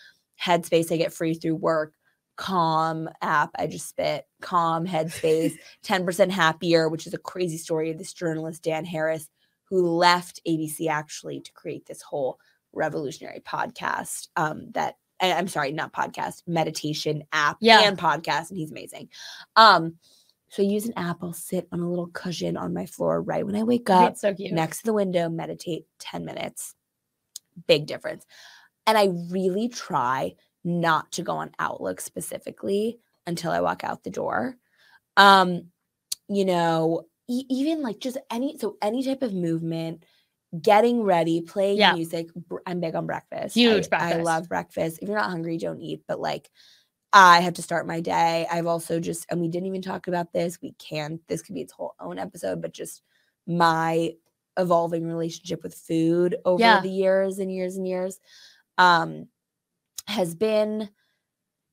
Headspace. 0.42 0.90
I 0.92 0.96
get 0.96 1.12
free 1.12 1.34
through 1.34 1.56
work. 1.56 1.94
Calm 2.36 3.08
app. 3.22 3.50
I 3.56 3.68
just 3.68 3.88
spit. 3.88 4.26
Calm 4.40 4.86
Headspace. 4.86 5.56
10% 5.84 6.30
happier, 6.30 6.88
which 6.88 7.06
is 7.06 7.14
a 7.14 7.18
crazy 7.18 7.58
story 7.58 7.90
of 7.90 7.98
this 7.98 8.12
journalist, 8.12 8.64
Dan 8.64 8.84
Harris, 8.84 9.28
who 9.70 9.88
left 9.88 10.40
ABC 10.46 10.88
actually 10.88 11.40
to 11.40 11.52
create 11.52 11.86
this 11.86 12.02
whole 12.02 12.40
revolutionary 12.72 13.40
podcast 13.40 14.28
um, 14.34 14.72
that 14.72 14.96
I'm 15.20 15.48
sorry, 15.48 15.72
not 15.72 15.92
podcast, 15.92 16.42
meditation 16.46 17.24
app 17.32 17.58
Yeah. 17.60 17.80
and 17.82 17.98
podcast, 17.98 18.50
and 18.50 18.58
he's 18.58 18.70
amazing. 18.70 19.08
Um, 19.56 19.96
so 20.48 20.62
I 20.62 20.66
use 20.66 20.86
an 20.86 20.92
app. 20.96 21.18
I'll 21.22 21.32
sit 21.32 21.66
on 21.72 21.80
a 21.80 21.88
little 21.88 22.08
cushion 22.08 22.56
on 22.56 22.72
my 22.74 22.86
floor 22.86 23.20
right 23.22 23.44
when 23.44 23.56
I 23.56 23.62
wake 23.64 23.90
up, 23.90 24.12
It's 24.12 24.20
so 24.20 24.34
cute. 24.34 24.52
next 24.52 24.78
to 24.78 24.84
the 24.84 24.92
window, 24.92 25.28
meditate 25.28 25.86
10 25.98 26.24
minutes. 26.24 26.74
Big 27.66 27.86
difference. 27.86 28.24
And 28.86 28.96
I 28.98 29.10
really 29.30 29.68
try 29.68 30.34
not 30.64 31.10
to 31.12 31.22
go 31.22 31.32
on 31.36 31.50
Outlook 31.58 32.00
specifically 32.00 32.98
until 33.26 33.50
I 33.50 33.60
walk 33.60 33.82
out 33.84 34.04
the 34.04 34.10
door. 34.10 34.56
Um, 35.16 35.70
you 36.28 36.44
know, 36.44 37.06
e- 37.28 37.46
even 37.48 37.82
like 37.82 37.98
just 38.00 38.18
any 38.30 38.58
so 38.58 38.76
any 38.82 39.02
type 39.02 39.22
of 39.22 39.32
movement, 39.34 40.04
getting 40.60 41.02
ready, 41.02 41.40
playing 41.40 41.78
Yeah. 41.78 41.94
music. 41.94 42.28
I'm 42.66 42.80
big 42.80 42.94
on 42.94 43.06
breakfast. 43.06 43.54
Huge 43.54 43.88
I, 43.92 44.14
I 44.14 44.16
love 44.22 44.48
breakfast. 44.48 44.98
If 45.02 45.08
you're 45.08 45.18
not 45.18 45.30
hungry, 45.30 45.58
don't 45.58 45.80
eat. 45.80 46.02
But 46.06 46.20
like, 46.20 46.50
I 47.12 47.40
have 47.40 47.54
to 47.54 47.62
start 47.62 47.86
my 47.86 48.00
day. 48.00 48.46
I've 48.50 48.66
also 48.66 48.98
just, 49.00 49.26
and 49.30 49.40
we 49.40 49.48
didn't 49.48 49.66
even 49.66 49.82
talk 49.82 50.08
about 50.08 50.32
this. 50.32 50.58
We 50.60 50.72
can. 50.78 51.20
This 51.28 51.42
could 51.42 51.54
be 51.54 51.60
its 51.60 51.72
whole 51.72 51.94
own 52.00 52.18
episode, 52.18 52.60
but 52.60 52.72
just 52.72 53.02
my 53.46 54.12
evolving 54.56 55.06
relationship 55.06 55.62
with 55.62 55.74
food 55.74 56.36
over 56.44 56.60
Yeah. 56.60 56.80
the 56.80 56.88
years 56.88 57.38
and 57.38 57.52
years 57.52 57.76
and 57.76 57.86
years 57.88 58.20
um 58.78 59.26
has 60.06 60.34
been 60.34 60.88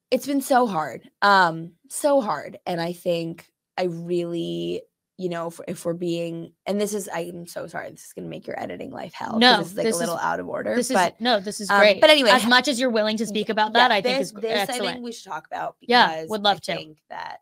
it's 0.09 0.25
been 0.25 0.41
so 0.41 0.65
hard 0.65 1.09
um 1.21 1.73
so 1.89 2.21
hard 2.21 2.57
and 2.65 2.81
i 2.81 2.91
think 2.91 3.51
i 3.77 3.83
really 3.83 4.81
you 5.21 5.29
know 5.29 5.47
if, 5.47 5.59
if 5.67 5.85
we're 5.85 5.93
being 5.93 6.51
and 6.65 6.79
this 6.81 6.93
is 6.93 7.07
i'm 7.13 7.45
so 7.45 7.67
sorry 7.67 7.89
this 7.91 8.05
is 8.07 8.13
going 8.13 8.23
to 8.25 8.29
make 8.29 8.47
your 8.47 8.59
editing 8.59 8.91
life 8.91 9.13
hell. 9.13 9.37
No, 9.39 9.57
this 9.59 9.71
is 9.71 9.77
like 9.77 9.85
this 9.85 9.95
a 9.95 9.97
is- 9.97 9.99
little 9.99 10.17
out 10.17 10.39
of 10.39 10.47
order 10.47 10.73
This 10.75 10.89
is 10.91 10.97
no, 11.19 11.39
this 11.39 11.59
is 11.61 11.69
um, 11.69 11.79
great. 11.79 12.01
but 12.01 12.09
anyway, 12.09 12.31
as 12.31 12.45
much 12.45 12.67
as 12.67 12.79
you're 12.79 12.89
willing 12.89 13.17
to 13.17 13.25
speak 13.25 13.49
about 13.49 13.71
yeah, 13.73 13.79
that, 13.87 13.91
I 13.91 14.01
think 14.01 14.17
this, 14.19 14.27
is 14.29 14.33
this 14.33 14.69
i 14.69 14.77
think 14.79 15.03
we 15.03 15.11
should 15.11 15.29
talk 15.31 15.45
about 15.47 15.75
because 15.79 15.89
Yeah, 15.89 16.25
would 16.27 16.41
love 16.43 16.57
I 16.57 16.59
to. 16.71 16.75
think 16.75 16.97
that 17.09 17.37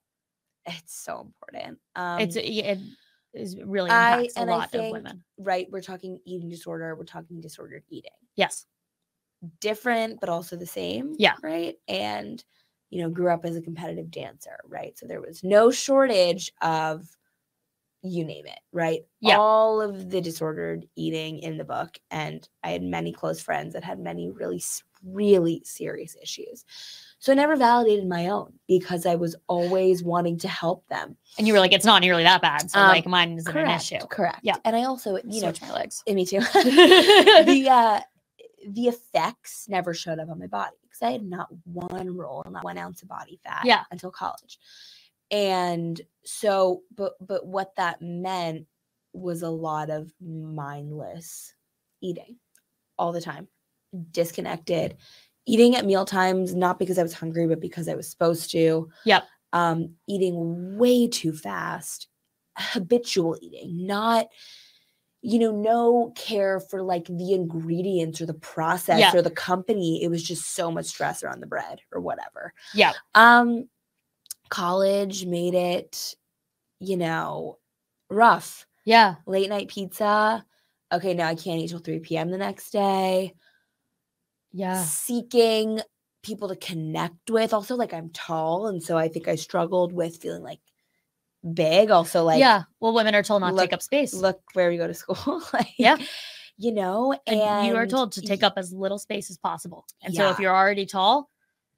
it's 0.65 0.93
so 1.03 1.21
important 1.21 1.79
um 1.95 2.19
it's 2.19 2.35
it 2.35 2.79
is 3.33 3.57
really 3.63 3.89
I- 3.91 4.17
impacts 4.17 4.37
a 4.37 4.41
I 4.41 4.43
lot 4.43 4.75
of 4.75 4.91
women. 4.91 5.23
right 5.37 5.67
we're 5.71 5.81
talking 5.81 6.19
eating 6.25 6.49
disorder 6.49 6.95
we're 6.95 7.05
talking 7.05 7.39
disordered 7.41 7.83
eating 7.89 8.11
Yes. 8.35 8.65
different 9.61 10.19
but 10.19 10.29
also 10.29 10.55
the 10.55 10.65
same 10.65 11.15
Yeah. 11.17 11.35
right 11.41 11.75
and 11.87 12.43
you 12.89 13.01
know 13.03 13.09
grew 13.09 13.29
up 13.31 13.45
as 13.45 13.55
a 13.55 13.61
competitive 13.61 14.09
dancer 14.11 14.57
right 14.67 14.97
so 14.97 15.05
there 15.05 15.21
was 15.21 15.43
no 15.43 15.69
shortage 15.71 16.51
of 16.61 17.07
you 18.01 18.23
name 18.23 18.45
it 18.45 18.59
right 18.71 19.01
Yeah. 19.19 19.37
all 19.37 19.81
of 19.81 20.09
the 20.09 20.21
disordered 20.21 20.85
eating 20.95 21.39
in 21.39 21.57
the 21.57 21.63
book 21.65 21.97
and 22.11 22.47
i 22.63 22.69
had 22.71 22.81
many 22.83 23.11
close 23.11 23.41
friends 23.41 23.73
that 23.73 23.83
had 23.83 23.99
many 23.99 24.29
really 24.29 24.61
really 25.03 25.61
serious 25.65 26.15
issues 26.21 26.63
so 27.19 27.31
i 27.31 27.35
never 27.35 27.55
validated 27.55 28.07
my 28.07 28.27
own 28.27 28.53
because 28.67 29.05
i 29.05 29.15
was 29.15 29.35
always 29.47 30.03
wanting 30.03 30.37
to 30.39 30.47
help 30.47 30.87
them 30.87 31.17
And 31.37 31.45
you 31.47 31.53
were 31.53 31.59
like, 31.59 31.73
it's 31.73 31.85
not 31.85 32.01
nearly 32.01 32.23
that 32.23 32.41
bad. 32.41 32.71
So 32.71 32.79
Um, 32.79 32.87
like 32.87 33.05
mine 33.05 33.37
isn't 33.37 33.55
an 33.57 33.69
issue. 33.69 33.99
correct 34.09 34.39
Yeah. 34.43 34.55
and 34.65 34.75
i 34.75 34.83
also 34.83 35.17
you 35.25 35.41
know 35.41 35.49
Switch 35.51 35.61
my 35.61 35.71
legs. 35.73 36.03
and 36.07 36.15
me 36.15 36.25
too 36.25 36.39
the 36.53 37.67
uh 37.71 37.99
the 38.67 38.87
effects 38.87 39.67
never 39.69 39.93
showed 39.93 40.19
up 40.19 40.29
on 40.29 40.37
my 40.37 40.47
body 40.47 40.75
because 40.83 41.01
I 41.01 41.11
had 41.11 41.23
not 41.23 41.47
one 41.63 42.15
roll, 42.15 42.43
not 42.49 42.63
one 42.65 42.77
ounce 42.77 43.01
of 43.01 43.07
body 43.07 43.39
fat 43.41 43.61
Yeah. 43.63 43.83
until 43.89 44.11
college. 44.11 44.59
And 45.31 45.99
so, 46.29 46.83
but 46.95 47.13
but 47.25 47.45
what 47.45 47.75
that 47.77 48.01
meant 48.01 48.67
was 49.13 49.41
a 49.41 49.49
lot 49.49 49.89
of 49.89 50.13
mindless 50.21 51.53
eating 52.01 52.37
all 52.97 53.11
the 53.11 53.21
time, 53.21 53.47
disconnected, 54.11 54.97
eating 55.45 55.75
at 55.75 55.85
meal 55.85 56.05
times, 56.05 56.53
not 56.53 56.77
because 56.77 56.99
I 56.99 57.03
was 57.03 57.13
hungry, 57.13 57.47
but 57.47 57.59
because 57.59 57.89
I 57.89 57.95
was 57.95 58.09
supposed 58.09 58.51
to. 58.51 58.89
Yep. 59.05 59.23
Um, 59.51 59.95
eating 60.07 60.77
way 60.77 61.07
too 61.07 61.33
fast, 61.33 62.07
habitual 62.55 63.37
eating, 63.41 63.87
not 63.87 64.27
you 65.21 65.37
know, 65.37 65.51
no 65.51 66.13
care 66.15 66.61
for 66.61 66.81
like 66.81 67.05
the 67.07 67.33
ingredients 67.33 68.21
or 68.21 68.25
the 68.25 68.33
process 68.35 68.99
Yeah. 68.99 69.13
or 69.13 69.21
the 69.21 69.29
company. 69.29 70.01
It 70.01 70.07
was 70.07 70.23
just 70.23 70.55
so 70.55 70.71
much 70.71 70.85
stress 70.85 71.23
around 71.23 71.41
the 71.41 71.47
bread 71.47 71.81
or 71.91 71.99
whatever. 71.99 72.53
Yeah. 72.73 72.93
Um, 73.15 73.67
college 74.49 75.25
made 75.25 75.55
it, 75.55 76.15
you 76.79 76.97
know, 76.97 77.57
rough. 78.09 78.65
Yeah. 78.85 79.15
Late 79.25 79.49
night 79.49 79.67
pizza. 79.67 80.43
Okay, 80.91 81.13
now 81.13 81.27
I 81.27 81.35
can't 81.35 81.59
eat 81.59 81.69
till 81.69 81.79
3 81.79 81.99
p.m. 81.99 82.31
the 82.31 82.37
next 82.37 82.71
day. 82.71 83.35
Yeah. 84.51 84.81
Seeking 84.83 85.81
people 86.23 86.47
to 86.49 86.55
connect 86.55 87.29
with. 87.29 87.53
Also, 87.53 87.75
like 87.75 87.93
I'm 87.93 88.09
tall, 88.09 88.67
and 88.67 88.81
so 88.81 88.97
I 88.97 89.07
think 89.07 89.27
I 89.27 89.35
struggled 89.35 89.93
with 89.93 90.17
feeling 90.17 90.41
like 90.43 90.59
big. 91.53 91.91
Also, 91.91 92.23
like 92.23 92.39
yeah. 92.39 92.63
Well, 92.79 92.93
women 92.93 93.13
are 93.15 93.23
told 93.23 93.41
not 93.41 93.49
to 93.49 93.55
look- 93.55 93.65
take 93.65 93.73
up 93.73 93.81
space. 93.81 94.13
look 94.13 94.41
where 94.53 94.69
we 94.69 94.77
go 94.77 94.87
to 94.87 94.93
school. 94.93 95.41
like, 95.53 95.69
Yeah. 95.77 95.97
you 96.57 96.71
know, 96.71 97.13
and, 97.27 97.39
and, 97.39 97.67
you 97.67 97.75
are 97.75 97.85
told 97.87 98.13
to 98.13 98.21
take 98.21 98.43
up 98.43 98.53
as 98.57 98.73
little 98.73 98.99
space 98.99 99.29
as 99.29 99.37
possible. 99.37 99.85
And 100.03 100.13
so 100.15 100.29
if 100.31 100.39
you're 100.39 100.55
already 100.55 100.85
tall, 100.85 101.29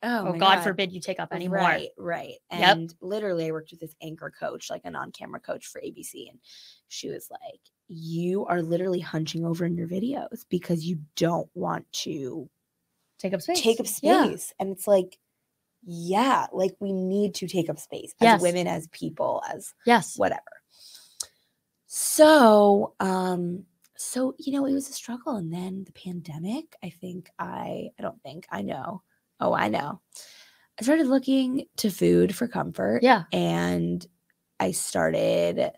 Oh, 0.04 0.26
oh, 0.28 0.32
my 0.32 0.38
God, 0.40 0.64
forbid 0.64 0.92
you 0.92 1.00
take 1.00 1.20
up 1.20 1.30
any 1.32 1.48
more. 1.48 1.60
Right, 1.60 1.90
right. 1.98 2.36
Yep. 2.52 2.78
And 2.78 2.94
literally, 3.02 3.48
I 3.48 3.52
worked 3.52 3.72
with 3.72 3.80
this 3.80 3.96
anchor 4.02 4.32
coach, 4.32 4.70
like 4.70 4.82
a 4.86 4.92
non-camera 4.92 5.40
coach 5.42 5.68
for 5.68 5.80
ABC, 5.82 6.28
and 6.30 6.40
she 6.88 7.10
was 7.10 7.30
like, 7.30 7.62
"You 7.88 8.46
are 8.48 8.62
literally 8.64 9.00
hunching 9.00 9.46
over 9.46 9.66
in 9.66 9.76
your 9.76 9.88
videos 9.88 10.46
because 10.50 10.86
you 10.86 11.00
don't 11.16 11.50
want 11.56 11.92
to 11.94 12.50
Take 13.20 13.34
up 13.34 13.42
space. 13.42 13.62
take 13.62 13.80
up 13.80 13.88
Yeah. 14.02 14.24
space." 14.24 14.54
And 14.60 14.72
it's 14.72 14.88
like, 14.88 15.20
yeah, 15.84 16.48
like 16.54 16.76
we 16.80 16.94
need 16.94 17.36
to 17.36 17.48
take 17.48 17.70
up 17.70 17.80
space 17.80 18.14
as 18.22 18.24
Yes. 18.24 18.42
women, 18.42 18.68
as 18.68 18.88
people, 18.90 19.44
as 19.50 19.74
Yes. 19.86 20.18
whatever. 20.18 20.62
So, 21.88 22.96
um, 23.00 23.66
so 23.98 24.36
you 24.40 24.52
know, 24.54 24.66
it 24.66 24.74
was 24.74 24.90
a 24.90 24.94
struggle, 24.94 25.36
and 25.36 25.52
then 25.54 25.84
the 25.84 25.92
pandemic. 25.92 26.76
I 26.84 26.90
think 26.90 27.30
I, 27.38 27.90
I 28.00 28.02
don't 28.02 28.22
think 28.24 28.48
I 28.50 28.62
know. 28.62 29.04
Oh, 29.42 29.54
I 29.54 29.68
know. 29.70 30.00
I 30.80 30.84
started 30.84 31.08
looking 31.08 31.66
to 31.78 31.90
food 31.90 32.36
for 32.36 32.48
comfort, 32.48 33.04
Yeah. 33.04 33.24
and 33.34 34.06
I 34.60 34.72
started 34.72 35.72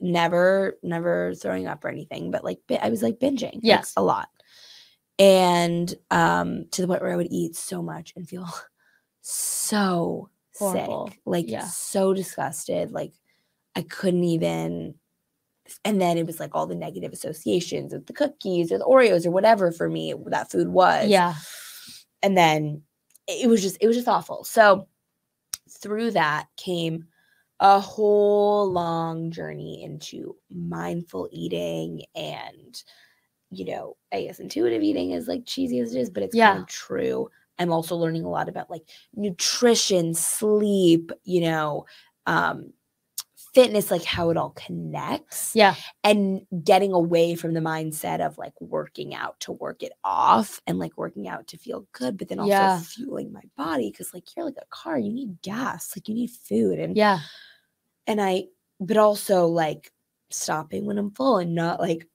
never, 0.00 0.78
never 0.82 1.34
throwing 1.34 1.66
up 1.66 1.84
or 1.84 1.88
anything, 1.88 2.30
but 2.30 2.42
like 2.44 2.58
I 2.80 2.88
was 2.88 3.02
like 3.02 3.18
binging, 3.18 3.54
like, 3.56 3.60
Yes. 3.62 3.92
a 3.96 4.02
lot, 4.02 4.28
and 5.18 5.94
um, 6.10 6.64
to 6.72 6.82
the 6.82 6.88
point 6.88 7.02
where 7.02 7.12
I 7.12 7.16
would 7.16 7.30
eat 7.30 7.54
so 7.56 7.82
much 7.82 8.12
and 8.16 8.28
feel 8.28 8.48
so 9.20 10.28
Horrible. 10.58 11.08
sick, 11.08 11.20
like 11.24 11.48
Yeah. 11.48 11.66
so 11.66 12.14
disgusted, 12.14 12.90
like 12.92 13.12
I 13.76 13.82
couldn't 13.82 14.24
even. 14.24 14.94
And 15.84 16.00
then 16.00 16.18
it 16.18 16.26
was 16.26 16.40
like 16.40 16.50
all 16.54 16.66
the 16.66 16.74
negative 16.74 17.12
associations 17.12 17.92
with 17.92 18.06
the 18.06 18.12
cookies 18.12 18.72
or 18.72 18.78
the 18.78 18.84
Oreos 18.84 19.24
or 19.24 19.30
whatever 19.30 19.70
for 19.70 19.88
me 19.88 20.12
that 20.26 20.50
food 20.50 20.68
was. 20.68 21.08
Yeah. 21.08 21.34
And 22.22 22.36
then 22.36 22.82
it 23.28 23.48
was 23.48 23.62
just 23.62 23.76
it 23.80 23.86
was 23.86 23.96
just 23.96 24.08
awful. 24.08 24.44
So 24.44 24.88
through 25.68 26.12
that 26.12 26.46
came 26.56 27.06
a 27.60 27.78
whole 27.78 28.70
long 28.70 29.30
journey 29.30 29.84
into 29.84 30.36
mindful 30.50 31.28
eating 31.30 32.02
and 32.14 32.82
you 33.50 33.66
know, 33.66 33.96
I 34.12 34.22
guess 34.22 34.40
intuitive 34.40 34.82
eating 34.82 35.10
is 35.10 35.28
like 35.28 35.44
cheesy 35.44 35.78
as 35.80 35.94
it 35.94 36.00
is, 36.00 36.10
but 36.10 36.22
it's 36.22 36.34
kind 36.52 36.62
of 36.62 36.68
true. 36.68 37.28
I'm 37.58 37.70
also 37.70 37.96
learning 37.96 38.24
a 38.24 38.30
lot 38.30 38.48
about 38.48 38.70
like 38.70 38.82
nutrition, 39.14 40.14
sleep, 40.14 41.12
you 41.24 41.42
know, 41.42 41.84
um 42.26 42.72
fitness 43.54 43.90
like 43.90 44.02
how 44.04 44.30
it 44.30 44.36
all 44.38 44.50
connects 44.50 45.52
Yeah. 45.54 45.74
and 46.02 46.46
getting 46.64 46.92
away 46.92 47.34
from 47.34 47.52
the 47.52 47.60
mindset 47.60 48.24
of 48.24 48.38
like 48.38 48.54
working 48.60 49.14
out 49.14 49.38
to 49.40 49.52
work 49.52 49.82
it 49.82 49.92
off 50.02 50.60
and 50.66 50.78
like 50.78 50.96
working 50.96 51.28
out 51.28 51.46
to 51.48 51.58
feel 51.58 51.86
good 51.92 52.16
but 52.16 52.28
then 52.28 52.38
also 52.38 52.48
Yeah. 52.50 52.80
fueling 52.80 53.30
my 53.32 53.42
body 53.56 53.90
because 53.90 54.14
like 54.14 54.24
you're 54.34 54.46
like 54.46 54.56
a 54.56 54.66
car 54.70 54.98
you 54.98 55.12
need 55.12 55.42
gas 55.42 55.94
like 55.96 56.08
you 56.08 56.14
need 56.14 56.30
food 56.30 56.78
and 56.78 56.96
Yeah. 56.96 57.18
and 58.06 58.20
i 58.22 58.44
but 58.80 58.96
also 58.96 59.46
like 59.46 59.92
stopping 60.30 60.86
when 60.86 60.96
i'm 60.96 61.10
full 61.10 61.36
and 61.38 61.54
not 61.54 61.78
like 61.78 62.08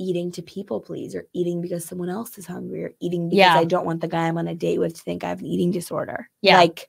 eating 0.00 0.32
to 0.32 0.42
people 0.42 0.80
please 0.80 1.14
or 1.14 1.24
eating 1.32 1.60
because 1.60 1.84
someone 1.84 2.08
else 2.08 2.36
is 2.36 2.46
hungry 2.46 2.82
or 2.82 2.94
eating 3.00 3.28
because 3.28 3.38
Yeah. 3.38 3.54
i 3.56 3.64
don't 3.64 3.86
want 3.86 4.00
the 4.00 4.08
guy 4.08 4.26
i'm 4.26 4.38
on 4.38 4.48
a 4.48 4.54
date 4.56 4.78
with 4.80 4.96
to 4.96 5.02
think 5.02 5.22
i 5.22 5.28
have 5.28 5.38
an 5.38 5.46
eating 5.46 5.70
disorder 5.70 6.28
Yeah. 6.42 6.56
like 6.58 6.88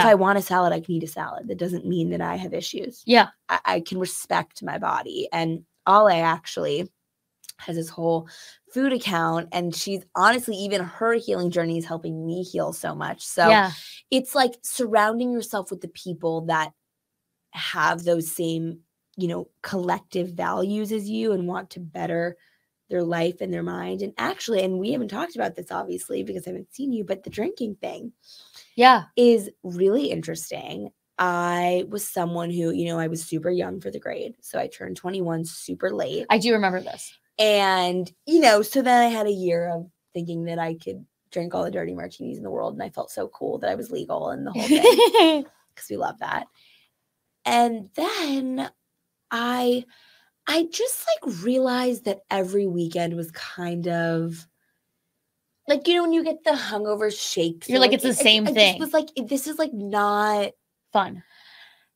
if 0.00 0.06
i 0.06 0.14
want 0.14 0.38
a 0.38 0.42
salad 0.42 0.72
i 0.72 0.80
can 0.80 0.94
eat 0.94 1.02
a 1.02 1.08
salad 1.08 1.46
that 1.48 1.58
doesn't 1.58 1.86
mean 1.86 2.10
that 2.10 2.20
i 2.20 2.36
have 2.36 2.54
issues 2.54 3.02
Yeah. 3.06 3.28
I, 3.48 3.60
I 3.64 3.80
can 3.80 3.98
respect 3.98 4.62
my 4.62 4.78
body. 4.78 5.28
And 5.32 5.64
Ollie 5.86 6.14
actually 6.14 6.90
has 7.58 7.76
this 7.76 7.88
whole 7.88 8.28
food 8.72 8.92
account, 8.92 9.48
and 9.52 9.74
she's 9.74 10.02
honestly, 10.14 10.56
even 10.56 10.82
her 10.82 11.14
healing 11.14 11.50
journey 11.50 11.78
is 11.78 11.84
helping 11.84 12.26
me 12.26 12.42
heal 12.42 12.72
so 12.72 12.94
much. 12.94 13.22
So 13.22 13.48
yeah. 13.48 13.70
it's 14.10 14.34
like 14.34 14.54
surrounding 14.62 15.30
yourself 15.30 15.70
with 15.70 15.80
the 15.80 15.88
people 15.88 16.46
that 16.46 16.72
have 17.50 18.02
those 18.02 18.34
same, 18.34 18.80
you 19.16 19.28
know, 19.28 19.48
collective 19.62 20.32
values 20.32 20.90
as 20.90 21.08
you 21.08 21.32
and 21.32 21.46
want 21.46 21.70
to 21.70 21.80
better 21.80 22.36
their 22.90 23.02
life 23.02 23.40
and 23.40 23.52
their 23.52 23.62
mind. 23.62 24.02
And 24.02 24.12
actually, 24.18 24.62
and 24.62 24.78
we 24.78 24.92
haven't 24.92 25.08
talked 25.08 25.36
about 25.36 25.54
this 25.54 25.70
obviously 25.70 26.22
because 26.22 26.46
I 26.46 26.50
haven't 26.50 26.74
seen 26.74 26.92
you, 26.92 27.04
but 27.04 27.22
the 27.22 27.30
drinking 27.30 27.76
thing 27.76 28.12
Yeah. 28.76 29.04
is 29.16 29.50
really 29.62 30.10
interesting. 30.10 30.90
I 31.18 31.84
was 31.88 32.06
someone 32.06 32.50
who, 32.50 32.70
you 32.72 32.86
know, 32.86 32.98
I 32.98 33.06
was 33.06 33.24
super 33.24 33.50
young 33.50 33.80
for 33.80 33.90
the 33.90 34.00
grade. 34.00 34.34
So 34.40 34.58
I 34.58 34.66
turned 34.66 34.96
21 34.96 35.44
super 35.44 35.90
late. 35.90 36.26
I 36.28 36.38
do 36.38 36.52
remember 36.52 36.80
this. 36.80 37.12
And, 37.38 38.10
you 38.26 38.40
know, 38.40 38.62
so 38.62 38.82
then 38.82 39.02
I 39.02 39.08
had 39.08 39.26
a 39.26 39.32
year 39.32 39.68
of 39.68 39.86
thinking 40.12 40.44
that 40.44 40.58
I 40.58 40.74
could 40.74 41.04
drink 41.30 41.54
all 41.54 41.64
the 41.64 41.70
dirty 41.70 41.94
martinis 41.94 42.36
in 42.38 42.44
the 42.44 42.50
world. 42.50 42.74
And 42.74 42.82
I 42.82 42.90
felt 42.90 43.10
so 43.10 43.28
cool 43.28 43.58
that 43.58 43.70
I 43.70 43.74
was 43.74 43.90
legal 43.90 44.30
and 44.30 44.46
the 44.46 44.52
whole 44.52 44.62
thing 44.62 45.44
because 45.74 45.90
we 45.90 45.96
love 45.96 46.18
that. 46.18 46.46
And 47.44 47.90
then 47.94 48.70
I 49.30 49.84
I 50.46 50.68
just 50.72 51.06
like 51.24 51.42
realized 51.42 52.04
that 52.04 52.20
every 52.30 52.66
weekend 52.66 53.16
was 53.16 53.30
kind 53.32 53.88
of 53.88 54.46
like 55.68 55.86
you 55.88 55.94
know 55.96 56.02
when 56.02 56.12
you 56.12 56.22
get 56.24 56.44
the 56.44 56.50
hungover 56.52 57.10
shakes. 57.16 57.68
You're 57.68 57.78
or, 57.78 57.80
like, 57.80 57.92
it's 57.92 58.02
the 58.02 58.10
it- 58.10 58.16
same 58.18 58.46
thing. 58.46 58.78
was 58.78 58.92
like 58.92 59.08
this 59.26 59.46
is 59.46 59.58
like 59.58 59.72
not 59.72 60.50
Fun. 60.92 61.22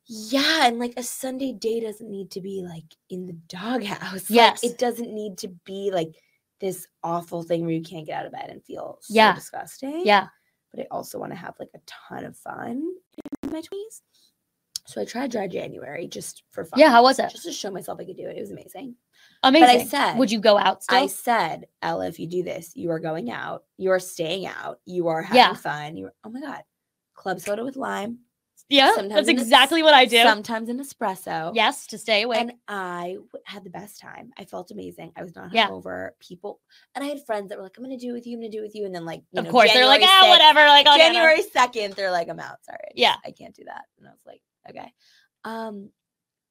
yeah, 0.06 0.66
and 0.66 0.78
like 0.78 0.94
a 0.96 1.02
Sunday 1.02 1.52
day 1.52 1.80
doesn't 1.80 2.10
need 2.10 2.30
to 2.32 2.40
be 2.40 2.62
like 2.66 2.84
in 3.10 3.26
the 3.26 3.34
doghouse. 3.48 4.28
Like, 4.28 4.30
Yes. 4.30 4.64
it 4.64 4.78
doesn't 4.78 5.12
need 5.12 5.38
to 5.38 5.48
be 5.64 5.90
like 5.92 6.14
this 6.60 6.86
awful 7.04 7.42
thing 7.42 7.62
where 7.62 7.70
you 7.74 7.82
can't 7.82 8.06
get 8.06 8.18
out 8.18 8.26
of 8.26 8.32
bed 8.32 8.50
and 8.50 8.64
feel 8.64 8.98
so 9.02 9.14
Yeah. 9.14 9.34
disgusting. 9.34 10.02
Yeah. 10.04 10.26
But 10.72 10.80
I 10.80 10.86
also 10.90 11.18
want 11.18 11.30
to 11.32 11.36
have 11.38 11.54
like 11.60 11.70
a 11.74 11.78
ton 11.86 12.24
of 12.24 12.36
fun 12.36 12.82
in 13.44 13.50
my 13.50 13.60
20s. 13.60 14.02
So 14.86 15.00
I 15.00 15.04
tried 15.04 15.30
dry 15.30 15.46
January 15.46 16.08
just 16.08 16.42
for 16.50 16.64
fun. 16.64 16.80
Yeah. 16.80 16.90
How 16.90 17.02
was 17.02 17.18
it? 17.18 17.30
Just 17.30 17.44
to 17.44 17.52
show 17.52 17.70
myself 17.70 18.00
I 18.00 18.04
could 18.04 18.16
do 18.16 18.26
it. 18.26 18.36
It 18.36 18.40
was 18.40 18.50
amazing. 18.50 18.96
Amazing. 19.42 19.66
But 19.68 19.82
I 19.82 19.84
said- 19.84 20.18
would 20.18 20.30
you 20.32 20.40
go 20.40 20.58
out 20.58 20.82
still? 20.82 20.98
I 20.98 21.06
said, 21.06 21.66
Ella, 21.82 22.08
if 22.08 22.18
you 22.18 22.26
do 22.26 22.42
this, 22.42 22.72
you 22.74 22.90
are 22.90 22.98
going 22.98 23.30
out, 23.30 23.64
you 23.76 23.90
are 23.92 24.00
staying 24.00 24.46
out, 24.46 24.80
you 24.84 25.08
are 25.08 25.22
having 25.22 25.36
Yeah. 25.38 25.54
fun. 25.54 25.96
You 25.96 26.06
are, 26.06 26.14
oh 26.24 26.30
my 26.30 26.40
God. 26.40 26.62
Club 27.14 27.40
soda 27.40 27.64
with 27.64 27.76
lime. 27.76 28.20
yeah. 28.68 28.94
sometimes 28.96 29.14
That's 29.26 29.28
a- 29.28 29.42
exactly 29.42 29.82
what 29.82 29.94
I 29.94 30.04
do. 30.04 30.22
Sometimes 30.22 30.68
an 30.68 30.78
espresso. 30.78 31.52
yes. 31.54 31.86
To 31.86 31.96
stay 31.98 32.22
awake. 32.22 32.38
And 32.40 32.52
I 32.68 33.12
w- 33.16 33.28
had 33.46 33.64
the 33.64 33.70
best 33.70 33.98
time. 34.00 34.30
I 34.36 34.44
felt 34.44 34.70
amazing. 34.70 35.12
I 35.16 35.22
was 35.22 35.34
not 35.34 35.52
Yeah. 35.54 35.68
hungover. 35.68 36.10
People, 36.20 36.60
and 36.94 37.02
I 37.02 37.08
had 37.08 37.24
friends 37.24 37.48
that 37.48 37.56
were 37.58 37.64
like, 37.64 37.78
"I'm 37.78 37.84
gonna 37.84 37.96
do 37.96 38.10
it 38.10 38.12
with 38.12 38.26
you. 38.26 38.36
I'm 38.36 38.40
gonna 38.42 38.50
do 38.52 38.58
it 38.58 38.62
with 38.66 38.74
you." 38.74 38.84
And 38.84 38.94
then 38.94 39.04
like, 39.06 39.22
you 39.32 39.38
of 39.38 39.46
know, 39.46 39.50
course, 39.50 39.72
they're 39.72 39.86
like, 39.86 40.00
January 40.02 40.20
ah, 40.20 40.26
6th 40.26 40.30
whatever. 40.30 40.66
Like, 40.68 40.86
I'll. 40.86 40.98
January 40.98 41.42
second, 41.42 41.94
they're 41.94 42.10
like, 42.10 42.28
"I'm 42.28 42.38
out. 42.40 42.62
Sorry, 42.64 42.78
I 42.88 42.92
Yeah. 42.94 43.14
I 43.24 43.30
can't 43.30 43.54
do 43.54 43.64
that." 43.64 43.84
And 43.98 44.06
I 44.06 44.10
was 44.10 44.20
like, 44.26 44.42
"Okay." 44.68 44.92
Um, 45.44 45.90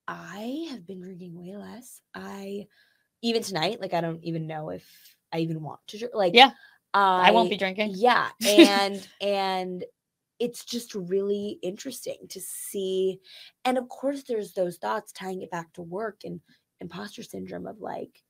I 0.08 0.68
have 0.72 0.86
been 0.88 1.02
drinking 1.02 1.36
way 1.36 1.56
less. 1.58 2.02
I 2.16 2.68
even 3.22 3.44
tonight, 3.44 3.82
like, 3.82 3.94
I 3.94 4.02
don't 4.02 4.24
even 4.24 4.48
know 4.48 4.70
if 4.70 4.86
I 5.34 5.40
even 5.40 5.62
want 5.64 5.82
to 5.88 5.98
drink. 5.98 6.14
Like, 6.16 6.34
Yeah. 6.36 6.52
I 6.94 7.32
won't 7.32 7.50
be 7.50 7.58
drinking. 7.58 7.92
yeah, 7.96 8.30
and 8.48 9.08
and 9.22 9.86
it's 10.40 10.66
just 10.66 10.96
really 10.96 11.60
interesting 11.64 12.28
to 12.30 12.40
see. 12.42 13.20
And 13.66 13.78
of 13.78 13.90
course, 13.90 14.24
there's 14.24 14.54
those 14.54 14.78
thoughts 14.78 15.12
tying 15.12 15.42
it 15.42 15.52
back 15.52 15.74
to 15.74 15.82
work 15.82 16.22
and 16.24 16.42
imposter 16.80 17.24
syndrome 17.24 17.68
of 17.68 17.82
like, 17.82 18.24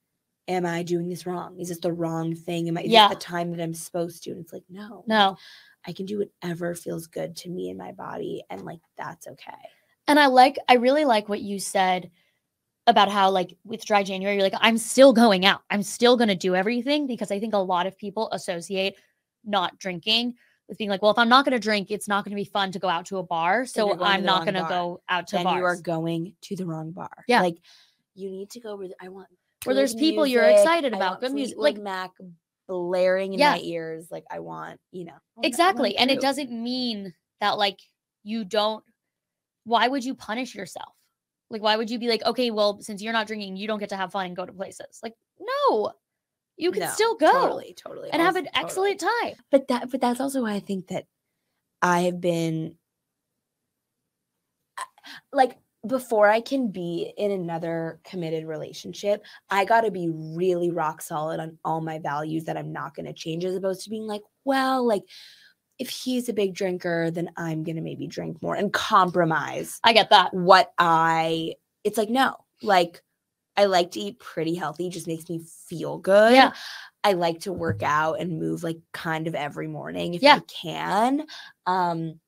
am 0.48 0.66
I 0.66 0.84
doing 0.84 1.10
this 1.10 1.26
wrong? 1.26 1.60
Is 1.60 1.70
this 1.70 1.80
the 1.80 1.94
wrong 1.94 2.34
thing? 2.36 2.68
Am 2.70 2.78
I 2.78 2.84
is 2.84 2.92
Yeah. 2.94 3.10
the 3.10 3.16
time 3.16 3.52
that 3.52 3.62
I'm 3.62 3.74
supposed 3.74 4.24
to? 4.24 4.32
And 4.32 4.40
it's 4.42 4.54
like, 4.54 4.66
no, 4.70 5.04
No. 5.08 5.38
I 5.86 5.94
can 5.94 6.06
do 6.06 6.20
whatever 6.20 6.76
feels 6.76 7.08
good 7.08 7.36
to 7.38 7.50
me 7.50 7.70
and 7.70 7.78
my 7.78 7.92
body, 7.94 8.44
and 8.50 8.64
like 8.66 8.82
that's 8.98 9.28
okay. 9.28 9.70
And 10.08 10.20
I 10.20 10.28
like, 10.28 10.58
I 10.68 10.76
really 10.76 11.06
like 11.06 11.28
what 11.30 11.42
you 11.42 11.60
said 11.60 12.10
about 12.86 13.10
how, 13.10 13.30
like, 13.30 13.56
with 13.66 13.84
dry 13.86 14.04
January, 14.04 14.36
you're 14.38 14.44
like, 14.44 14.54
I'm 14.62 14.78
still 14.78 15.12
going 15.12 15.46
out. 15.46 15.62
I'm 15.70 15.84
still 15.84 16.16
going 16.16 16.30
to 16.30 16.36
do 16.36 16.56
everything 16.56 17.06
because 17.08 17.32
I 17.32 17.40
think 17.40 17.54
a 17.54 17.58
lot 17.58 17.86
of 17.88 17.98
people 17.98 18.30
associate 18.32 18.96
not 19.44 19.78
drinking 19.78 20.36
with 20.70 20.78
being 20.78 20.90
like, 20.90 21.02
well, 21.02 21.12
if 21.12 21.18
I'm 21.18 21.30
not 21.30 21.46
going 21.46 21.54
to 21.54 21.60
drink, 21.60 21.92
it's 21.92 22.08
not 22.08 22.24
going 22.24 22.32
to 22.32 22.36
be 22.42 22.46
fun 22.50 22.72
to 22.74 22.80
go 22.80 22.88
out 22.88 23.06
to 23.08 23.18
a 23.18 23.24
bar. 23.24 23.66
So 23.66 24.02
I'm 24.02 24.24
not 24.24 24.44
going 24.44 24.54
to 24.56 24.66
go 24.68 25.02
out 25.10 25.28
to 25.28 25.38
then 25.38 25.46
bars. 25.46 25.58
you 25.58 25.64
are 25.66 25.76
going 25.76 26.34
to 26.42 26.56
the 26.56 26.66
wrong 26.66 26.92
bar. 26.92 27.26
Yeah. 27.28 27.42
like 27.42 27.58
you 28.16 28.30
need 28.32 28.50
to 28.52 28.60
go 28.60 28.76
where 28.76 28.90
I 29.02 29.10
want. 29.10 29.28
Where 29.64 29.76
there's 29.76 29.96
people 29.96 30.26
you're 30.26 30.44
excited 30.44 30.94
about, 30.94 31.20
good 31.20 31.34
music, 31.34 31.58
like- 31.58 31.78
Mac 31.78 32.12
blaring 32.68 33.34
in 33.34 33.40
Yeah. 33.40 33.52
my 33.52 33.60
ears. 33.60 34.08
Like 34.12 34.26
I 34.30 34.40
want, 34.40 34.80
you 34.92 35.06
know, 35.06 35.14
want 35.36 35.46
exactly. 35.46 35.96
And 35.98 36.12
it 36.12 36.20
doesn't 36.20 36.52
mean 36.52 37.14
that, 37.40 37.58
like, 37.58 37.80
you 38.24 38.44
don't, 38.44 38.84
why 39.68 39.88
would 39.88 40.04
you 40.04 40.16
punish 40.16 40.56
yourself? 40.56 40.94
Like, 41.50 41.62
why 41.62 41.76
would 41.76 41.90
you 41.90 42.00
be 42.00 42.08
like, 42.08 42.24
okay, 42.26 42.52
well, 42.52 42.80
since 42.82 43.02
you're 43.02 43.14
not 43.14 43.28
drinking, 43.28 43.58
you 43.58 43.68
don't 43.68 43.80
get 43.80 43.90
to 43.90 43.98
have 43.98 44.12
fun 44.12 44.26
and 44.26 44.36
go 44.36 44.46
to 44.46 44.52
places? 44.54 45.00
Like, 45.04 45.14
no, 45.40 45.94
you 46.58 46.72
can 46.72 46.84
No, 46.84 46.88
still 46.88 47.16
go 47.16 47.32
totally, 47.32 47.74
totally, 47.74 48.10
and 48.12 48.22
have 48.22 48.36
an 48.36 48.46
totally. 48.46 48.64
excellent 48.64 49.00
time. 49.00 49.36
But 49.52 49.68
that, 49.68 49.92
but 49.92 50.02
that's 50.02 50.20
also 50.20 50.42
why 50.42 50.54
I 50.54 50.60
think 50.60 50.88
that 50.88 51.06
I 51.82 52.02
have 52.02 52.20
been 52.20 52.76
like 55.32 55.58
before 55.86 56.28
I 56.30 56.42
can 56.42 56.72
be 56.72 57.14
in 57.18 57.32
another 57.32 58.00
committed 58.04 58.46
relationship, 58.46 59.24
I 59.50 59.64
got 59.66 59.82
to 59.82 59.92
be 59.92 60.10
really 60.10 60.72
rock 60.72 61.02
solid 61.02 61.40
on 61.40 61.58
all 61.64 61.82
my 61.82 62.00
values 62.00 62.46
that 62.46 62.58
I'm 62.58 62.74
not 62.74 62.96
going 62.96 63.06
to 63.06 63.14
change, 63.14 63.46
as 63.46 63.56
opposed 63.56 63.84
to 63.84 63.90
being 63.90 64.08
like, 64.08 64.24
well, 64.44 64.86
like 64.86 65.04
if 65.80 65.90
he's 65.90 66.28
a 66.30 66.34
big 66.34 66.54
drinker, 66.54 67.12
then 67.12 67.30
I'm 67.38 67.64
going 67.64 67.76
to 67.76 67.82
maybe 67.82 68.08
drink 68.08 68.42
more 68.42 68.56
and 68.56 68.72
compromise 68.74 69.80
I 69.84 69.94
get 69.94 70.10
that. 70.10 70.34
what 70.34 70.72
I. 70.78 71.54
It's 71.84 71.98
like 71.98 72.10
no, 72.10 72.36
like 72.62 73.02
I 73.56 73.66
like 73.66 73.92
to 73.92 74.00
eat 74.00 74.20
pretty 74.20 74.56
healthy, 74.56 74.90
just 74.90 75.08
makes 75.08 75.30
me 75.30 75.40
feel 75.70 75.98
good. 75.98 76.34
Yeah. 76.34 76.54
I 77.04 77.14
like 77.14 77.40
to 77.42 77.54
work 77.54 77.82
out 77.84 78.20
and 78.20 78.40
move 78.40 78.64
like 78.64 78.80
kind 78.92 79.28
of 79.28 79.36
every 79.36 79.68
morning 79.68 80.14
if 80.14 80.22
Yeah. 80.22 80.36
I 80.36 80.40
can. 80.48 81.26
Um, 81.66 82.20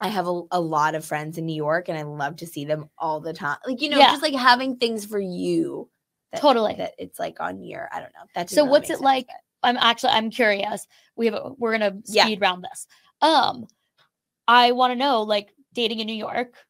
I 0.00 0.08
have 0.08 0.26
a, 0.26 0.42
a 0.50 0.60
lot 0.60 0.94
of 0.94 1.04
friends 1.04 1.38
in 1.38 1.46
New 1.46 1.54
York 1.54 1.88
and 1.88 1.96
I 1.96 2.02
love 2.02 2.36
to 2.36 2.46
see 2.46 2.64
them 2.66 2.90
all 2.98 3.20
the 3.20 3.32
time. 3.32 3.56
Like, 3.66 3.80
you 3.80 3.88
know, 3.88 3.98
Yeah. 3.98 4.10
just 4.10 4.22
like 4.22 4.34
having 4.34 4.76
things 4.76 5.06
for 5.06 5.18
you. 5.20 5.88
That, 6.32 6.40
Totally. 6.42 6.74
That 6.74 6.94
it's 6.98 7.18
like 7.18 7.40
on 7.40 7.62
your, 7.62 7.88
I 7.92 8.00
don't 8.00 8.12
know. 8.14 8.26
That 8.34 8.50
So 8.50 8.62
really 8.62 8.70
what's 8.70 8.84
it 8.90 8.94
sense, 8.94 9.00
like- 9.02 9.26
but- 9.28 9.36
I'm 9.66 9.76
actually 9.78 10.10
I'm 10.10 10.30
curious. 10.30 10.86
We 11.16 11.26
have 11.26 11.34
a, 11.34 11.52
we're 11.58 11.72
gonna 11.72 11.98
Yeah. 12.06 12.24
speed 12.24 12.40
round 12.40 12.64
this. 12.64 12.86
Um, 13.20 13.66
I 14.46 14.72
want 14.72 14.92
to 14.92 14.96
know 14.96 15.22
like 15.22 15.52
dating 15.74 16.00
in 16.00 16.06
New 16.06 16.14
York. 16.14 16.54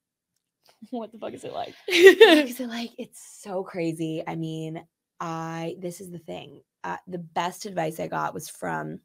What 0.90 1.10
the 1.10 1.18
fuck 1.18 1.32
is 1.32 1.44
it 1.44 1.52
like? 1.52 1.74
Because 1.88 2.60
it, 2.60 2.68
like 2.68 2.90
it's 2.98 3.40
so 3.40 3.62
crazy. 3.64 4.22
I 4.26 4.36
mean, 4.36 4.84
I 5.20 5.76
this 5.80 6.00
is 6.00 6.10
the 6.10 6.18
thing. 6.18 6.60
Uh, 6.84 6.98
the 7.08 7.18
best 7.18 7.66
advice 7.66 7.98
I 7.98 8.06
got 8.06 8.34
was 8.34 8.48
from 8.48 9.00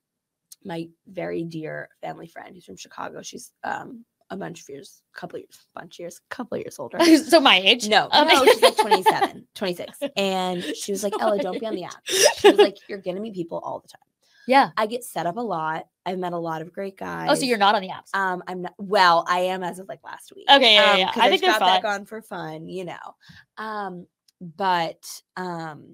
my 0.63 0.89
very 1.07 1.43
dear 1.43 1.89
family 2.01 2.27
friend 2.27 2.53
who's 2.53 2.65
from 2.65 2.77
Chicago. 2.77 3.21
She's 3.21 3.51
um 3.63 4.05
a 4.31 4.35
bunch 4.37 4.61
of 4.61 4.69
years, 4.69 5.03
couple 5.13 5.37
years, 5.37 5.65
bunch 5.75 5.95
of 5.95 5.99
years, 5.99 6.19
couple 6.29 6.57
years 6.57 6.79
older. 6.79 6.97
so 7.27 7.39
my 7.39 7.57
age? 7.57 7.87
No, 7.87 8.07
Um, 8.11 8.27
no, 8.27 8.43
she's 8.45 8.61
like 8.61 8.77
27, 8.81 9.47
26. 9.53 9.99
And 10.17 10.63
she 10.63 10.91
was 10.91 11.03
like, 11.03 11.13
Ella, 11.19 11.37
don't 11.37 11.59
be 11.59 11.65
on 11.67 11.75
the 11.75 11.83
app. 11.83 12.01
She 12.05 12.49
was 12.49 12.57
like, 12.57 12.77
you're 12.89 12.97
gonna 12.99 13.19
meet 13.19 13.35
people 13.35 13.59
all 13.59 13.79
the 13.79 13.87
time. 13.89 14.01
yeah. 14.47 14.71
I 14.77 14.87
get 14.87 15.03
set 15.03 15.25
up 15.27 15.37
a 15.37 15.41
lot. 15.41 15.85
I've 16.05 16.17
met 16.17 16.33
a 16.33 16.37
lot 16.39 16.61
of 16.63 16.73
great 16.73 16.97
guys. 16.97 17.27
Oh, 17.29 17.35
so 17.35 17.45
you're 17.45 17.59
not 17.59 17.75
on 17.75 17.81
the 17.83 17.89
apps? 17.89 18.09
Um, 18.17 18.41
I'm 18.47 18.63
not. 18.63 18.73
Well, 18.79 19.23
I 19.27 19.39
am 19.41 19.61
as 19.63 19.77
of 19.77 19.87
like 19.87 19.99
last 20.03 20.31
week. 20.35 20.47
Okay, 20.49 20.73
yeah, 20.73 20.91
um, 20.93 20.99
yeah. 20.99 21.11
'cause 21.13 21.21
I 21.23 21.29
think 21.29 21.41
just 21.43 21.59
they're 21.59 21.67
got 21.67 21.81
back 21.83 21.93
on 21.93 22.05
for 22.05 22.21
fun, 22.23 22.67
you 22.67 22.85
know. 22.85 23.15
Um, 23.57 24.07
but 24.39 25.03
um, 25.37 25.93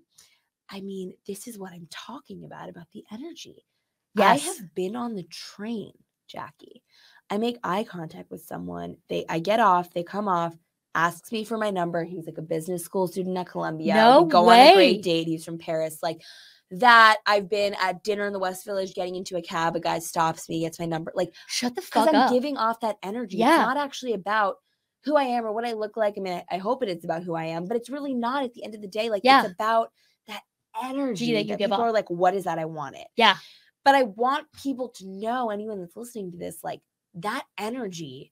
I 0.69 0.79
mean, 0.81 1.13
this 1.27 1.47
is 1.47 1.57
what 1.57 1.73
I'm 1.73 1.87
talking 1.91 2.45
about 2.45 2.69
about 2.69 2.85
the 2.93 3.03
energy. 3.11 3.65
Yes. 4.15 4.41
I 4.41 4.47
have 4.47 4.73
been 4.75 4.95
on 4.95 5.15
the 5.15 5.23
train, 5.23 5.91
Jackie. 6.27 6.83
I 7.29 7.37
make 7.37 7.57
eye 7.63 7.83
contact 7.83 8.31
with 8.31 8.41
someone. 8.45 8.97
They, 9.09 9.25
I 9.27 9.39
get 9.39 9.59
off. 9.59 9.93
They 9.93 10.03
come 10.03 10.27
off. 10.27 10.55
Asks 10.95 11.31
me 11.31 11.43
for 11.43 11.57
my 11.57 11.69
number. 11.69 12.03
He's 12.03 12.25
like 12.25 12.39
a 12.39 12.41
business 12.41 12.83
school 12.83 13.07
student 13.07 13.37
at 13.37 13.47
Columbia. 13.47 13.93
No 13.93 14.23
we 14.23 14.31
go 14.31 14.39
on 14.39 14.45
a 14.45 14.47
way. 14.47 14.73
great 14.73 15.03
date. 15.03 15.27
He's 15.27 15.45
from 15.45 15.59
Paris. 15.59 15.99
Like 16.01 16.21
that. 16.71 17.17
I've 17.27 17.47
been 17.49 17.75
at 17.79 18.03
dinner 18.03 18.25
in 18.25 18.33
the 18.33 18.39
West 18.39 18.65
Village, 18.65 18.95
getting 18.95 19.15
into 19.15 19.37
a 19.37 19.41
cab. 19.41 19.75
A 19.75 19.79
guy 19.79 19.99
stops 19.99 20.49
me, 20.49 20.61
gets 20.61 20.79
my 20.79 20.85
number. 20.85 21.11
Like 21.13 21.33
Shut 21.47 21.75
the 21.75 21.81
because 21.81 22.05
fuck 22.05 22.15
I'm 22.15 22.21
up. 22.21 22.31
giving 22.31 22.57
off 22.57 22.79
that 22.79 22.97
energy. 23.03 23.37
Yeah. 23.37 23.49
It's 23.57 23.67
not 23.67 23.77
actually 23.77 24.13
about 24.13 24.55
who 25.03 25.15
I 25.15 25.23
am 25.23 25.45
or 25.45 25.51
what 25.51 25.65
I 25.67 25.73
look 25.73 25.97
like. 25.97 26.15
I 26.17 26.21
mean, 26.21 26.33
I, 26.33 26.55
I 26.55 26.57
hope 26.57 26.81
it 26.81 26.89
is 26.89 27.03
about 27.03 27.21
who 27.23 27.35
I 27.35 27.45
am, 27.45 27.65
but 27.65 27.77
it's 27.77 27.89
really 27.91 28.15
not 28.15 28.43
at 28.43 28.53
the 28.55 28.63
end 28.63 28.73
of 28.73 28.81
the 28.81 28.87
day. 28.87 29.09
Like 29.11 29.21
Yeah. 29.23 29.43
it's 29.43 29.53
about 29.53 29.91
that 30.27 30.41
energy 30.83 31.33
that 31.33 31.43
you 31.43 31.49
give 31.57 31.59
people 31.69 31.73
off. 31.75 31.81
are 31.81 31.91
like, 31.93 32.09
what 32.09 32.33
is 32.33 32.45
that? 32.45 32.57
I 32.57 32.65
want 32.65 32.95
it. 32.95 33.07
Yeah. 33.15 33.35
But 33.85 33.93
I 33.93 34.03
want 34.03 34.51
people 34.63 34.89
to 34.97 35.07
know, 35.07 35.51
anyone 35.51 35.79
that's 35.79 35.95
listening 35.95 36.31
to 36.31 36.37
this, 36.37 36.63
like 36.63 36.81
that 37.21 37.43
energy 37.57 38.31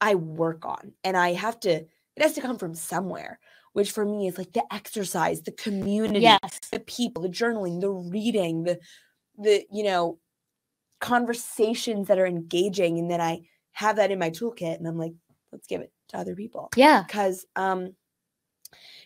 I 0.00 0.14
work 0.14 0.64
on. 0.64 0.92
And 1.04 1.16
I 1.16 1.32
have 1.34 1.60
to, 1.60 1.70
it 1.72 1.88
has 2.22 2.32
to 2.34 2.40
come 2.40 2.58
from 2.58 2.74
somewhere, 2.74 3.38
which 3.72 3.92
for 3.92 4.04
me 4.04 4.26
is 4.26 4.38
like 4.38 4.52
the 4.52 4.64
exercise, 4.72 5.42
the 5.42 5.52
community, 5.52 6.20
yes. 6.20 6.60
the 6.72 6.80
people, 6.80 7.22
the 7.22 7.28
journaling, 7.28 7.80
the 7.80 7.90
reading, 7.90 8.64
the 8.64 8.78
the 9.38 9.64
you 9.72 9.84
know 9.84 10.18
conversations 11.00 12.08
that 12.08 12.18
are 12.18 12.26
engaging, 12.26 12.98
and 12.98 13.10
then 13.10 13.20
I 13.20 13.42
have 13.72 13.96
that 13.96 14.10
in 14.10 14.18
my 14.18 14.30
toolkit, 14.30 14.76
and 14.76 14.86
I'm 14.86 14.98
like, 14.98 15.14
let's 15.52 15.66
give 15.66 15.80
it 15.80 15.92
to 16.08 16.18
other 16.18 16.34
people 16.34 16.68
Yeah. 16.76 17.04
because 17.06 17.46
um 17.56 17.94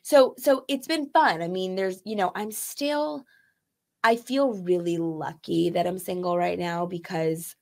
so 0.03 0.35
so 0.39 0.65
it's 0.69 0.87
been 0.87 1.11
fun. 1.11 1.43
I 1.43 1.49
mean, 1.49 1.77
there's 1.77 2.01
you 2.05 2.17
know 2.17 2.33
I'm 2.35 2.51
still 2.51 3.25
I 4.03 4.17
feel 4.17 4.55
really 4.55 4.99
lucky 4.99 5.71
that 5.71 5.87
I'm 5.87 5.99
single 5.99 6.37
right 6.37 6.59
now 6.59 6.87
because 6.87 7.57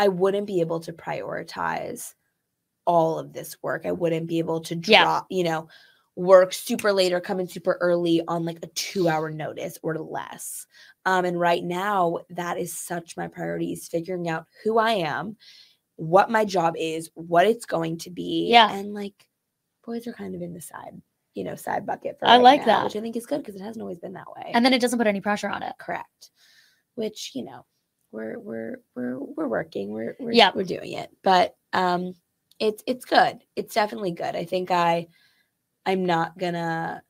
I 0.00 0.08
wouldn't 0.08 0.46
be 0.46 0.60
able 0.62 0.80
to 0.80 0.94
prioritize 0.94 2.14
all 2.86 3.18
of 3.18 3.34
this 3.34 3.62
work. 3.62 3.84
I 3.84 3.92
wouldn't 3.92 4.26
be 4.26 4.38
able 4.38 4.60
to 4.62 4.74
Yeah. 4.74 5.02
drop, 5.04 5.26
you 5.28 5.44
know, 5.44 5.68
work 6.16 6.54
super 6.54 6.90
late 6.92 7.12
or 7.12 7.20
come 7.20 7.38
in 7.38 7.46
super 7.46 7.76
early 7.82 8.22
on 8.26 8.44
like 8.46 8.58
a 8.62 8.66
two 8.68 9.08
hour 9.10 9.30
notice 9.30 9.78
or 9.82 9.98
less. 9.98 10.66
Um, 11.04 11.26
and 11.26 11.38
right 11.38 11.62
now, 11.62 12.20
that 12.30 12.56
is 12.58 12.76
such 12.76 13.16
my 13.16 13.28
priority 13.28 13.72
is 13.72 13.88
figuring 13.88 14.28
out 14.28 14.46
who 14.64 14.78
I 14.78 14.92
am, 14.92 15.36
what 15.96 16.30
my 16.30 16.46
job 16.46 16.74
is, 16.78 17.10
what 17.14 17.46
it's 17.46 17.66
going 17.66 17.98
to 17.98 18.10
be. 18.10 18.48
Yeah. 18.50 18.72
And 18.72 18.94
like 18.94 19.26
boys 19.84 20.06
are 20.06 20.12
kind 20.14 20.34
of 20.34 20.40
in 20.40 20.54
the 20.54 20.60
side, 20.62 21.00
you 21.34 21.44
know, 21.44 21.56
side 21.56 21.84
bucket 21.84 22.18
for 22.18 22.26
I 22.26 22.36
right 22.36 22.42
like 22.42 22.60
now, 22.60 22.66
that. 22.66 22.84
which 22.84 22.96
I 22.96 23.00
think 23.00 23.16
is 23.16 23.26
good 23.26 23.42
because 23.42 23.54
it 23.60 23.62
hasn't 23.64 23.82
always 23.82 23.98
been 23.98 24.14
that 24.14 24.32
way. 24.34 24.50
And 24.54 24.64
then 24.64 24.72
it 24.72 24.80
doesn't 24.80 24.98
put 24.98 25.06
any 25.06 25.20
pressure 25.20 25.48
on 25.50 25.62
it. 25.62 25.74
correct. 25.78 26.30
Which, 26.94 27.32
you 27.34 27.44
know, 27.44 27.66
we're 28.12 28.38
we're 28.38 28.80
we're 28.94 29.18
we're 29.18 29.48
working. 29.48 29.92
We're 29.92 30.16
we're 30.18 30.32
Yep. 30.32 30.54
we're 30.56 30.64
doing 30.64 30.92
it. 30.92 31.10
But 31.22 31.56
um 31.72 32.14
it's 32.58 32.82
it's 32.86 33.04
good. 33.04 33.38
It's 33.56 33.74
definitely 33.74 34.12
good. 34.12 34.36
I 34.36 34.44
think 34.44 34.70
I 34.70 35.08
I'm 35.86 36.04
not 36.04 36.36
gonna 36.38 37.02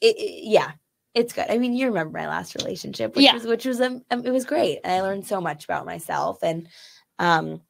it, 0.00 0.16
it- 0.18 0.44
yeah, 0.48 0.72
it's 1.14 1.32
good. 1.32 1.46
I 1.48 1.58
mean, 1.58 1.72
you 1.74 1.86
remember 1.86 2.18
my 2.18 2.28
last 2.28 2.54
relationship, 2.56 3.16
which 3.16 3.24
Yeah. 3.24 3.34
was 3.34 3.44
which 3.46 3.64
was 3.64 3.80
um, 3.80 4.02
um, 4.10 4.24
it 4.26 4.30
was 4.30 4.44
great. 4.44 4.80
And 4.84 4.92
I 4.92 5.02
learned 5.02 5.26
so 5.26 5.40
much 5.40 5.64
about 5.64 5.86
myself 5.86 6.38
and 6.42 6.68
um 7.18 7.60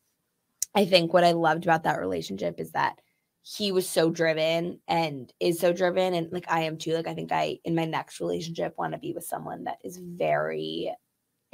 I 0.75 0.85
think 0.85 1.13
what 1.13 1.25
I 1.25 1.33
loved 1.33 1.65
about 1.65 1.85
that 1.85 1.99
relationship 2.01 2.61
is 2.61 2.73
that 2.73 3.01
he 3.43 3.71
was 3.73 3.89
so 3.89 4.11
driven 4.11 4.81
and 4.89 5.33
is 5.41 5.59
so 5.61 5.73
driven 5.73 6.15
and 6.15 6.33
like 6.33 6.47
I 6.51 6.63
am 6.63 6.77
too. 6.79 6.95
Like 6.95 7.07
I 7.07 7.15
think 7.15 7.33
I 7.33 7.59
in 7.65 7.75
my 7.75 7.85
next 7.85 8.21
relationship 8.21 8.75
want 8.77 8.93
to 8.93 8.99
be 8.99 9.13
with 9.13 9.25
someone 9.25 9.65
that 9.65 9.79
is 9.85 9.97
very 9.99 10.93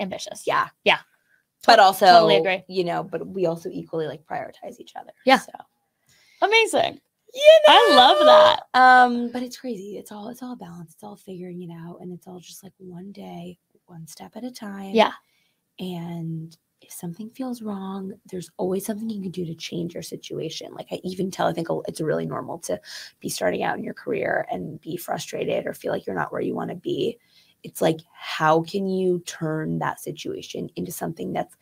Ambitious. 0.03 0.43
yeah. 0.47 0.69
Yeah. 0.85 0.99
But 1.65 1.79
also 1.79 2.07
totally 2.07 2.37
agree. 2.39 2.65
you 2.69 2.85
know, 2.85 3.05
but 3.05 3.27
we 3.27 3.47
also 3.47 3.69
equally 3.71 4.07
like 4.09 4.25
prioritize 4.27 4.81
each 4.81 4.95
other. 4.97 5.13
Yeah. 5.25 5.39
So 5.39 5.53
Amazing. 6.43 7.01
you 7.33 7.59
I 7.69 7.95
love 7.95 8.19
that. 8.27 8.63
Um, 8.75 9.31
but 9.31 9.43
it's 9.43 9.57
crazy. 9.57 9.97
It's 9.97 10.11
all 10.11 10.29
it's 10.29 10.43
all 10.43 10.57
balance. 10.57 10.93
It's 10.95 11.05
all 11.05 11.17
figuring 11.17 11.63
it 11.63 11.71
out. 11.73 11.99
And 12.01 12.13
it's 12.13 12.27
all 12.27 12.41
just 12.41 12.65
like 12.65 12.73
one 12.79 13.13
day, 13.13 13.59
one 13.87 14.07
step 14.09 14.33
at 14.35 14.43
a 14.45 14.51
time. 14.51 14.95
Yeah. 14.95 15.13
And 15.79 16.57
if 16.81 16.93
something 16.93 17.31
feels 17.31 17.63
wrong, 17.63 18.13
there's 18.27 18.51
always 18.57 18.85
something 18.85 19.09
you 19.09 19.23
can 19.23 19.31
do 19.31 19.47
to 19.47 19.55
change 19.55 19.95
your 19.95 20.03
situation. 20.03 20.75
Like 20.75 20.89
I 20.91 21.01
even 21.05 21.31
tell, 21.31 21.47
I 21.47 21.53
think 21.53 21.69
it's 21.87 22.01
really 22.01 22.27
normal 22.27 22.59
to 22.61 22.81
be 23.21 23.29
starting 23.29 23.63
out 23.63 23.79
in 23.79 23.85
your 23.85 23.95
career 23.95 24.47
and 24.51 24.81
be 24.81 24.97
frustrated 24.97 25.67
or 25.67 25.75
feel 25.75 25.93
like 25.93 26.07
you're 26.07 26.17
not 26.17 26.33
where 26.33 26.41
you 26.41 26.57
want 26.57 26.71
to 26.71 26.77
be. 26.77 27.19
It's 27.63 27.81
like, 27.81 28.01
how 28.13 28.63
can 28.63 28.87
you 28.89 29.21
turn 29.27 29.79
that 29.79 30.01
situation 30.01 30.71
into 30.77 30.93
something 30.93 31.33
that's 31.33 31.55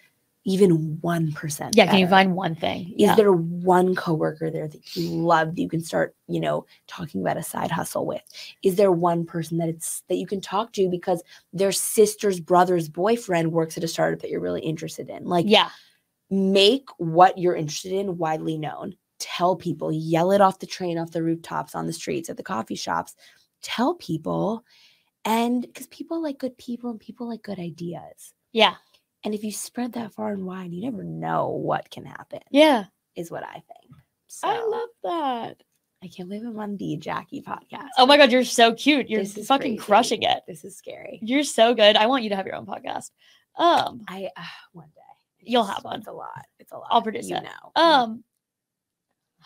even 0.45 0.97
1% 1.03 1.71
Yeah. 1.75 1.87
Can 1.87 1.99
you 1.99 2.09
find 2.09 2.35
one 2.35 2.55
thing? 2.55 2.89
Is 2.93 3.01
Yeah. 3.01 3.15
there 3.15 3.33
one 3.33 3.95
coworker 3.95 4.51
there 4.51 4.69
that 4.69 4.97
you 4.97 5.11
love 5.11 5.55
that 5.55 5.61
you 5.61 5.69
can 5.69 5.83
start, 5.83 6.17
you 6.29 6.41
know, 6.41 6.65
talking 6.87 7.21
about 7.21 7.37
a 7.37 7.43
side 7.43 7.71
hustle 7.71 8.07
with? 8.07 8.23
Is 8.63 8.77
there 8.77 8.91
one 8.91 9.27
person 9.27 9.59
that 9.59 9.69
it's 9.69 10.03
that 10.09 10.17
you 10.17 10.27
can 10.27 10.41
talk 10.41 10.73
to 10.73 10.89
because 10.89 11.23
their 11.53 11.73
sister's 11.73 12.41
brother's 12.41 12.89
boyfriend 12.89 13.53
works 13.53 13.77
at 13.77 13.85
a 13.85 13.89
startup 13.89 14.21
that 14.23 14.31
you're 14.31 14.41
really 14.41 14.63
interested 14.63 15.11
in? 15.11 15.27
Like 15.27 15.45
yeah. 15.47 15.69
make 16.31 16.89
what 16.97 17.37
you're 17.37 17.55
interested 17.57 17.93
in 17.93 18.17
widely 18.17 18.57
known. 18.57 18.95
Tell 19.19 19.57
people, 19.57 19.93
yell 19.93 20.33
it 20.33 20.41
off 20.41 20.61
the 20.61 20.67
train, 20.67 20.97
off 20.97 21.11
the 21.11 21.23
rooftops, 21.23 21.75
on 21.75 21.87
the 21.87 21.93
streets, 21.93 22.31
at 22.31 22.39
the 22.39 22.43
coffee 22.43 22.77
shops. 22.77 23.15
Tell 23.61 23.95
people. 23.97 24.65
And 25.25 25.63
because 25.63 25.87
people 25.89 26.23
like 26.23 26.39
good 26.39 26.57
people 26.59 26.91
and 26.91 27.01
people 27.01 27.29
like 27.29 27.43
good 27.43 27.59
ideas. 27.59 28.33
Yeah. 28.53 28.75
And 29.25 29.35
if 29.35 29.45
you 29.45 29.53
spread 29.53 29.93
that 29.95 30.13
far 30.15 30.33
and 30.33 30.47
wide, 30.47 30.73
you 30.73 30.83
never 30.83 31.05
know 31.05 31.49
what 31.49 31.91
can 31.91 32.07
happen 32.07 32.41
Yeah. 32.51 32.85
is 33.15 33.31
what 33.31 33.45
I 33.45 33.53
think. 33.53 33.95
I 34.43 34.63
love 34.65 34.89
that. 35.05 35.63
I 36.03 36.09
can't 36.09 36.29
believe 36.29 36.47
I'm 36.47 36.59
on 36.59 36.79
the 36.79 36.97
Jackie 36.97 37.43
podcast. 37.43 37.89
Oh 37.99 38.07
my 38.07 38.17
God. 38.17 38.33
You're 38.33 38.45
so 38.45 38.73
cute. 38.73 39.11
You're 39.11 39.25
fucking 39.27 39.77
crazy. 39.77 39.85
crushing 39.87 40.23
it. 40.23 40.43
This 40.49 40.65
is 40.65 40.77
scary. 40.77 41.21
You're 41.23 41.43
so 41.45 41.75
good. 41.75 41.97
I 41.97 42.07
want 42.07 42.23
you 42.25 42.31
to 42.31 42.37
have 42.37 42.47
your 42.47 42.55
own 42.55 42.65
podcast. 42.65 43.11
Um, 43.59 44.03
I 44.09 44.31
uh, 44.37 44.43
one 44.73 44.89
day 44.95 45.01
You'll 45.43 45.65
have 45.65 45.85
one. 45.85 45.99
It's 46.01 46.09
a 46.09 46.13
lot. 46.13 46.45
It's 46.59 46.73
a 46.73 46.77
lot. 46.77 46.89
I'll 46.91 47.03
produce 47.03 47.29
you 47.29 47.37
it. 47.37 47.43
Know. 47.43 47.83
um, 47.83 48.25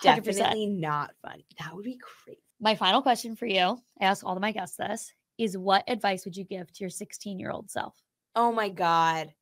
100%. 0.02 0.24
definitely 0.24 0.66
not 0.66 1.12
funny. 1.22 1.46
That 1.58 1.74
would 1.74 1.84
be 1.84 1.98
crazy. 1.98 2.40
My 2.60 2.74
final 2.74 3.00
question 3.02 3.36
for 3.36 3.46
you, 3.46 3.78
I 4.00 4.04
ask 4.04 4.24
all 4.24 4.34
of 4.34 4.40
my 4.40 4.52
guests 4.52 4.76
this, 4.76 5.12
is 5.38 5.56
what 5.58 5.84
advice 5.88 6.24
would 6.24 6.36
you 6.36 6.44
give 6.44 6.72
to 6.72 6.84
your 6.84 6.90
16 6.90 7.38
year 7.38 7.50
old 7.50 7.70
self? 7.70 7.96
Oh 8.36 8.52
my 8.52 8.68
god. 8.68 9.32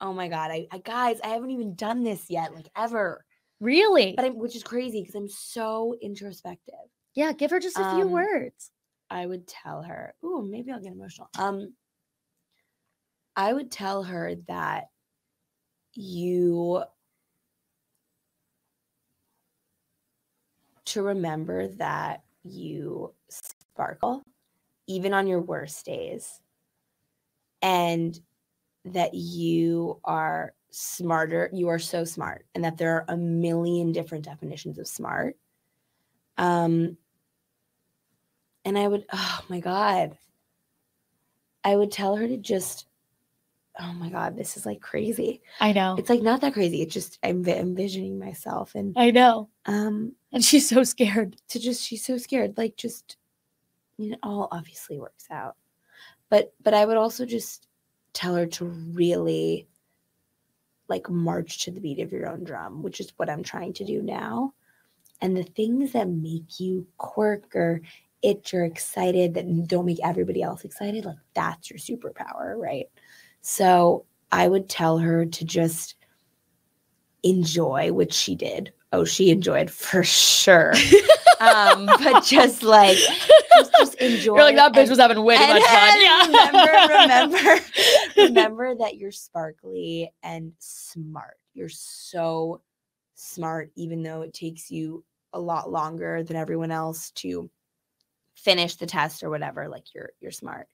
Oh 0.00 0.12
my 0.12 0.28
god. 0.28 0.50
I, 0.50 0.66
I 0.70 0.78
guys, 0.78 1.20
I 1.22 1.28
haven't 1.28 1.50
even 1.50 1.74
done 1.74 2.02
this 2.02 2.28
yet, 2.28 2.54
like 2.54 2.68
ever. 2.76 3.24
Really? 3.60 4.14
But 4.14 4.26
I'm, 4.26 4.38
which 4.38 4.54
is 4.56 4.62
crazy 4.62 5.00
because 5.00 5.14
I'm 5.14 5.28
so 5.28 5.94
introspective. 6.02 6.74
yeah, 7.14 7.32
give 7.32 7.50
her 7.50 7.60
just 7.60 7.78
a 7.78 7.84
few 7.84 8.04
Um, 8.04 8.12
words. 8.12 8.70
I 9.08 9.24
would 9.24 9.46
tell 9.46 9.82
her, 9.82 10.14
ooh, 10.24 10.46
maybe 10.48 10.72
I'll 10.72 10.80
get 10.82 10.92
emotional. 10.92 11.28
Um, 11.38 11.74
I 13.34 13.52
would 13.52 13.70
tell 13.70 14.02
her 14.02 14.34
that 14.48 14.88
you 15.94 16.82
to 20.86 21.02
remember 21.02 21.68
that 21.68 22.22
you 22.44 23.14
sparkle 23.28 24.22
even 24.86 25.12
on 25.14 25.26
your 25.26 25.40
worst 25.40 25.84
days 25.86 26.40
and 27.62 28.18
that 28.84 29.14
you 29.14 30.00
are 30.04 30.54
smarter 30.70 31.48
you 31.52 31.68
are 31.68 31.78
so 31.78 32.04
smart 32.04 32.44
and 32.54 32.64
that 32.64 32.76
there 32.76 32.94
are 32.94 33.04
a 33.08 33.16
million 33.16 33.92
different 33.92 34.24
definitions 34.24 34.78
of 34.78 34.86
smart 34.86 35.36
um 36.38 36.96
and 38.66 38.76
I 38.76 38.88
would, 38.88 39.06
oh 39.12 39.40
my 39.48 39.60
God, 39.60 40.18
I 41.62 41.76
would 41.76 41.92
tell 41.92 42.16
her 42.16 42.26
to 42.26 42.36
just, 42.36 42.86
oh 43.78 43.92
my 43.92 44.10
God, 44.10 44.36
this 44.36 44.56
is 44.56 44.66
like 44.66 44.80
crazy. 44.80 45.40
I 45.60 45.72
know. 45.72 45.94
It's 45.96 46.10
like 46.10 46.20
not 46.20 46.40
that 46.40 46.52
crazy. 46.52 46.82
It's 46.82 46.92
just 46.92 47.20
I'm 47.22 47.46
envisioning 47.46 48.18
myself 48.18 48.74
and 48.74 48.92
I 48.96 49.12
know. 49.12 49.48
um 49.66 50.14
And 50.32 50.44
she's 50.44 50.68
so 50.68 50.82
scared. 50.82 51.36
to 51.50 51.60
just 51.60 51.80
she's 51.84 52.04
so 52.04 52.18
scared. 52.18 52.58
Like 52.58 52.76
just 52.76 53.16
you 53.98 54.10
know, 54.10 54.16
all 54.22 54.48
obviously 54.52 54.98
works 54.98 55.26
out. 55.30 55.56
But 56.28 56.52
but 56.62 56.74
I 56.74 56.84
would 56.84 56.96
also 56.96 57.24
just 57.24 57.68
tell 58.12 58.34
her 58.34 58.46
to 58.46 58.64
really 58.64 59.68
like 60.88 61.10
march 61.10 61.64
to 61.64 61.70
the 61.70 61.80
beat 61.80 62.00
of 62.00 62.12
your 62.12 62.28
own 62.28 62.44
drum, 62.44 62.82
which 62.82 63.00
is 63.00 63.12
what 63.16 63.28
I'm 63.28 63.42
trying 63.42 63.72
to 63.74 63.84
do 63.84 64.02
now. 64.02 64.54
And 65.20 65.36
the 65.36 65.42
things 65.42 65.92
that 65.92 66.08
make 66.08 66.60
you 66.60 66.86
quirk 66.98 67.54
or 67.56 67.80
itch 68.22 68.54
or 68.54 68.64
excited 68.64 69.34
that 69.34 69.66
don't 69.66 69.86
make 69.86 69.98
everybody 70.04 70.42
else 70.42 70.64
excited, 70.64 71.04
like 71.04 71.16
that's 71.34 71.70
your 71.70 71.78
superpower, 71.78 72.56
right? 72.56 72.86
So 73.40 74.04
I 74.32 74.48
would 74.48 74.68
tell 74.68 74.98
her 74.98 75.26
to 75.26 75.44
just 75.44 75.94
enjoy, 77.22 77.92
which 77.92 78.12
she 78.12 78.34
did. 78.34 78.72
Oh, 78.92 79.04
she 79.04 79.30
enjoyed 79.30 79.70
for 79.70 80.02
sure. 80.04 80.74
um, 81.40 81.86
but 81.86 82.24
just 82.24 82.62
like 82.62 82.96
just, 82.96 83.72
just 83.78 83.94
enjoy. 83.96 84.36
You're 84.36 84.44
like, 84.44 84.56
that 84.56 84.72
bitch 84.72 84.80
and- 84.82 84.90
was 84.90 84.98
having 84.98 85.22
way 85.22 85.36
too 85.36 85.46
much 85.46 85.62
fun. 85.62 86.02
Yeah. 86.02 86.26
remember, 86.26 86.94
remember, 86.94 87.64
remember 88.16 88.74
that 88.76 88.96
you're 88.96 89.12
sparkly 89.12 90.12
and 90.22 90.52
smart. 90.58 91.36
You're 91.54 91.68
so 91.68 92.62
smart, 93.14 93.70
even 93.76 94.02
though 94.02 94.22
it 94.22 94.34
takes 94.34 94.70
you 94.70 95.04
a 95.32 95.40
lot 95.40 95.70
longer 95.70 96.22
than 96.22 96.36
everyone 96.36 96.70
else 96.70 97.10
to 97.12 97.50
finish 98.34 98.76
the 98.76 98.86
test 98.86 99.22
or 99.22 99.30
whatever. 99.30 99.68
Like 99.68 99.94
you're 99.94 100.10
you're 100.20 100.30
smart, 100.30 100.68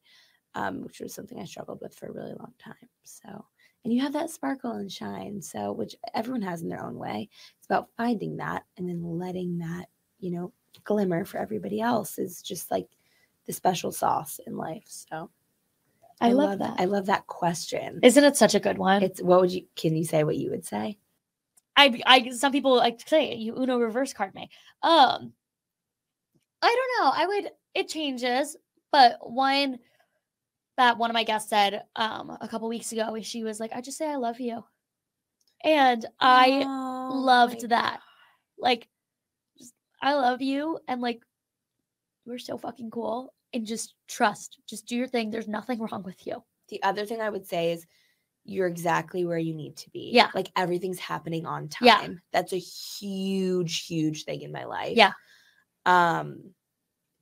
um, 0.55 0.83
which 0.83 1.01
was 1.01 1.15
something 1.15 1.41
I 1.41 1.45
struggled 1.45 1.81
with 1.81 1.95
for 1.95 2.07
a 2.07 2.13
really 2.13 2.35
long 2.39 2.53
time. 2.59 2.89
So, 3.05 3.45
and 3.85 3.93
you 3.93 4.01
have 4.03 4.13
that 4.13 4.31
sparkle 4.31 4.73
and 4.73 4.91
shine. 4.91 5.41
So, 5.41 5.73
which 5.73 5.97
everyone 6.15 6.43
has 6.43 6.63
in 6.63 6.69
their 6.69 6.85
own 6.85 6.97
way. 6.97 7.29
It's 7.59 7.67
about 7.67 7.89
finding 7.97 8.37
that 8.37 8.65
and 8.77 8.89
then 8.89 9.03
letting 9.03 9.59
that, 9.59 9.87
you 10.23 10.31
know, 10.31 10.53
glimmer 10.85 11.25
for 11.25 11.39
everybody 11.39 11.81
else 11.81 12.19
is 12.19 12.41
just 12.41 12.71
like 12.71 12.89
the 13.47 13.53
special 13.53 13.93
sauce 13.93 14.41
in 14.47 14.57
life. 14.57 14.85
So 14.87 15.31
I, 16.21 16.33
love, 16.33 16.61
that. 16.61 16.77
I 16.79 16.85
love 16.85 17.07
that 17.07 17.27
question. 17.27 17.99
Isn't 18.03 18.25
it 18.25 18.37
such 18.37 18.55
a 18.55 18.61
good 18.61 18.79
one? 18.79 19.03
It's 19.03 19.21
what 19.21 19.41
would 19.41 19.53
you 19.53 19.67
can 19.77 19.97
you 19.97 20.05
say 20.05 20.25
what 20.25 20.37
you 20.37 20.51
would 20.51 20.65
say? 20.65 20.99
I, 21.77 22.01
I, 22.07 22.31
some 22.31 22.53
people 22.53 22.77
like 22.77 22.99
to 22.99 23.09
say 23.09 23.35
you 23.35 23.57
Uno 23.57 23.79
reverse 23.79 24.13
card 24.13 24.35
me. 24.35 24.51
Um, 24.83 25.33
I 26.63 26.77
don't 26.77 27.05
know. 27.05 27.13
I 27.15 27.27
would. 27.27 27.51
It 27.75 27.89
changes, 27.89 28.57
but 28.93 29.19
one 29.29 29.79
that 30.77 30.97
one 30.97 31.11
of 31.11 31.15
my 31.15 31.25
guests 31.25 31.51
said 31.51 31.83
um 31.97 32.37
a 32.41 32.49
couple 32.49 32.69
weeks 32.69 32.93
ago, 32.93 33.19
she 33.23 33.43
was 33.43 33.59
like, 33.59 33.73
"I 33.75 33.81
just 33.81 33.99
say 33.99 34.09
I 34.09 34.17
love 34.17 34.39
you," 34.39 34.63
and 35.65 36.07
I 36.21 36.63
Oh 36.65 37.11
loved 37.15 37.69
that. 37.71 38.01
Like, 38.59 38.83
just, 38.83 38.92
I 40.03 40.15
love 40.15 40.43
you, 40.43 40.79
and 40.89 41.01
like, 41.01 41.23
we're 42.27 42.39
so 42.39 42.59
fucking 42.59 42.91
cool. 42.91 43.33
And 43.55 43.67
just 43.67 43.95
trust, 44.09 44.59
just 44.67 44.87
do 44.87 44.97
your 44.97 45.07
thing. 45.07 45.31
There's 45.31 45.47
nothing 45.47 45.79
wrong 45.79 46.03
with 46.03 46.27
you. 46.27 46.43
The 46.69 46.83
other 46.83 47.05
thing 47.05 47.21
I 47.21 47.29
would 47.29 47.47
say 47.47 47.73
is 47.73 47.87
you're 48.45 48.67
exactly 48.67 49.27
where 49.27 49.39
you 49.39 49.55
need 49.55 49.77
to 49.77 49.91
be. 49.91 50.11
Yeah. 50.13 50.31
Like 50.35 50.51
everything's 50.57 50.99
happening 50.99 51.45
on 51.45 51.69
time. 51.69 51.87
Yeah. 51.87 52.09
That's 52.33 52.55
a 52.55 52.59
huge, 52.59 53.85
huge 53.85 54.25
thing 54.25 54.41
in 54.41 54.53
my 54.53 54.65
life. 54.65 54.97
Yeah. 54.97 55.13
Um, 55.85 56.55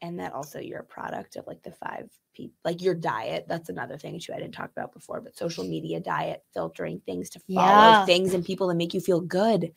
and 0.02 0.18
that 0.18 0.32
also 0.32 0.58
you're 0.58 0.80
a 0.80 0.84
product 0.84 1.36
of 1.36 1.46
like 1.46 1.62
the 1.62 1.70
five 1.72 2.08
people 2.32 2.54
like 2.64 2.80
your 2.80 2.94
diet 2.94 3.44
that's 3.48 3.68
another 3.68 3.98
thing 3.98 4.18
too 4.18 4.32
i 4.32 4.36
didn't 4.38 4.54
talk 4.54 4.70
about 4.70 4.92
before 4.92 5.20
but 5.20 5.36
social 5.36 5.64
media 5.64 5.98
diet 6.00 6.42
filtering 6.54 7.00
things 7.04 7.28
to 7.28 7.40
follow 7.40 7.66
Yeah. 7.66 8.06
things 8.06 8.32
and 8.34 8.44
people 8.44 8.68
that 8.68 8.76
make 8.76 8.94
you 8.94 9.00
feel 9.00 9.20
good 9.20 9.72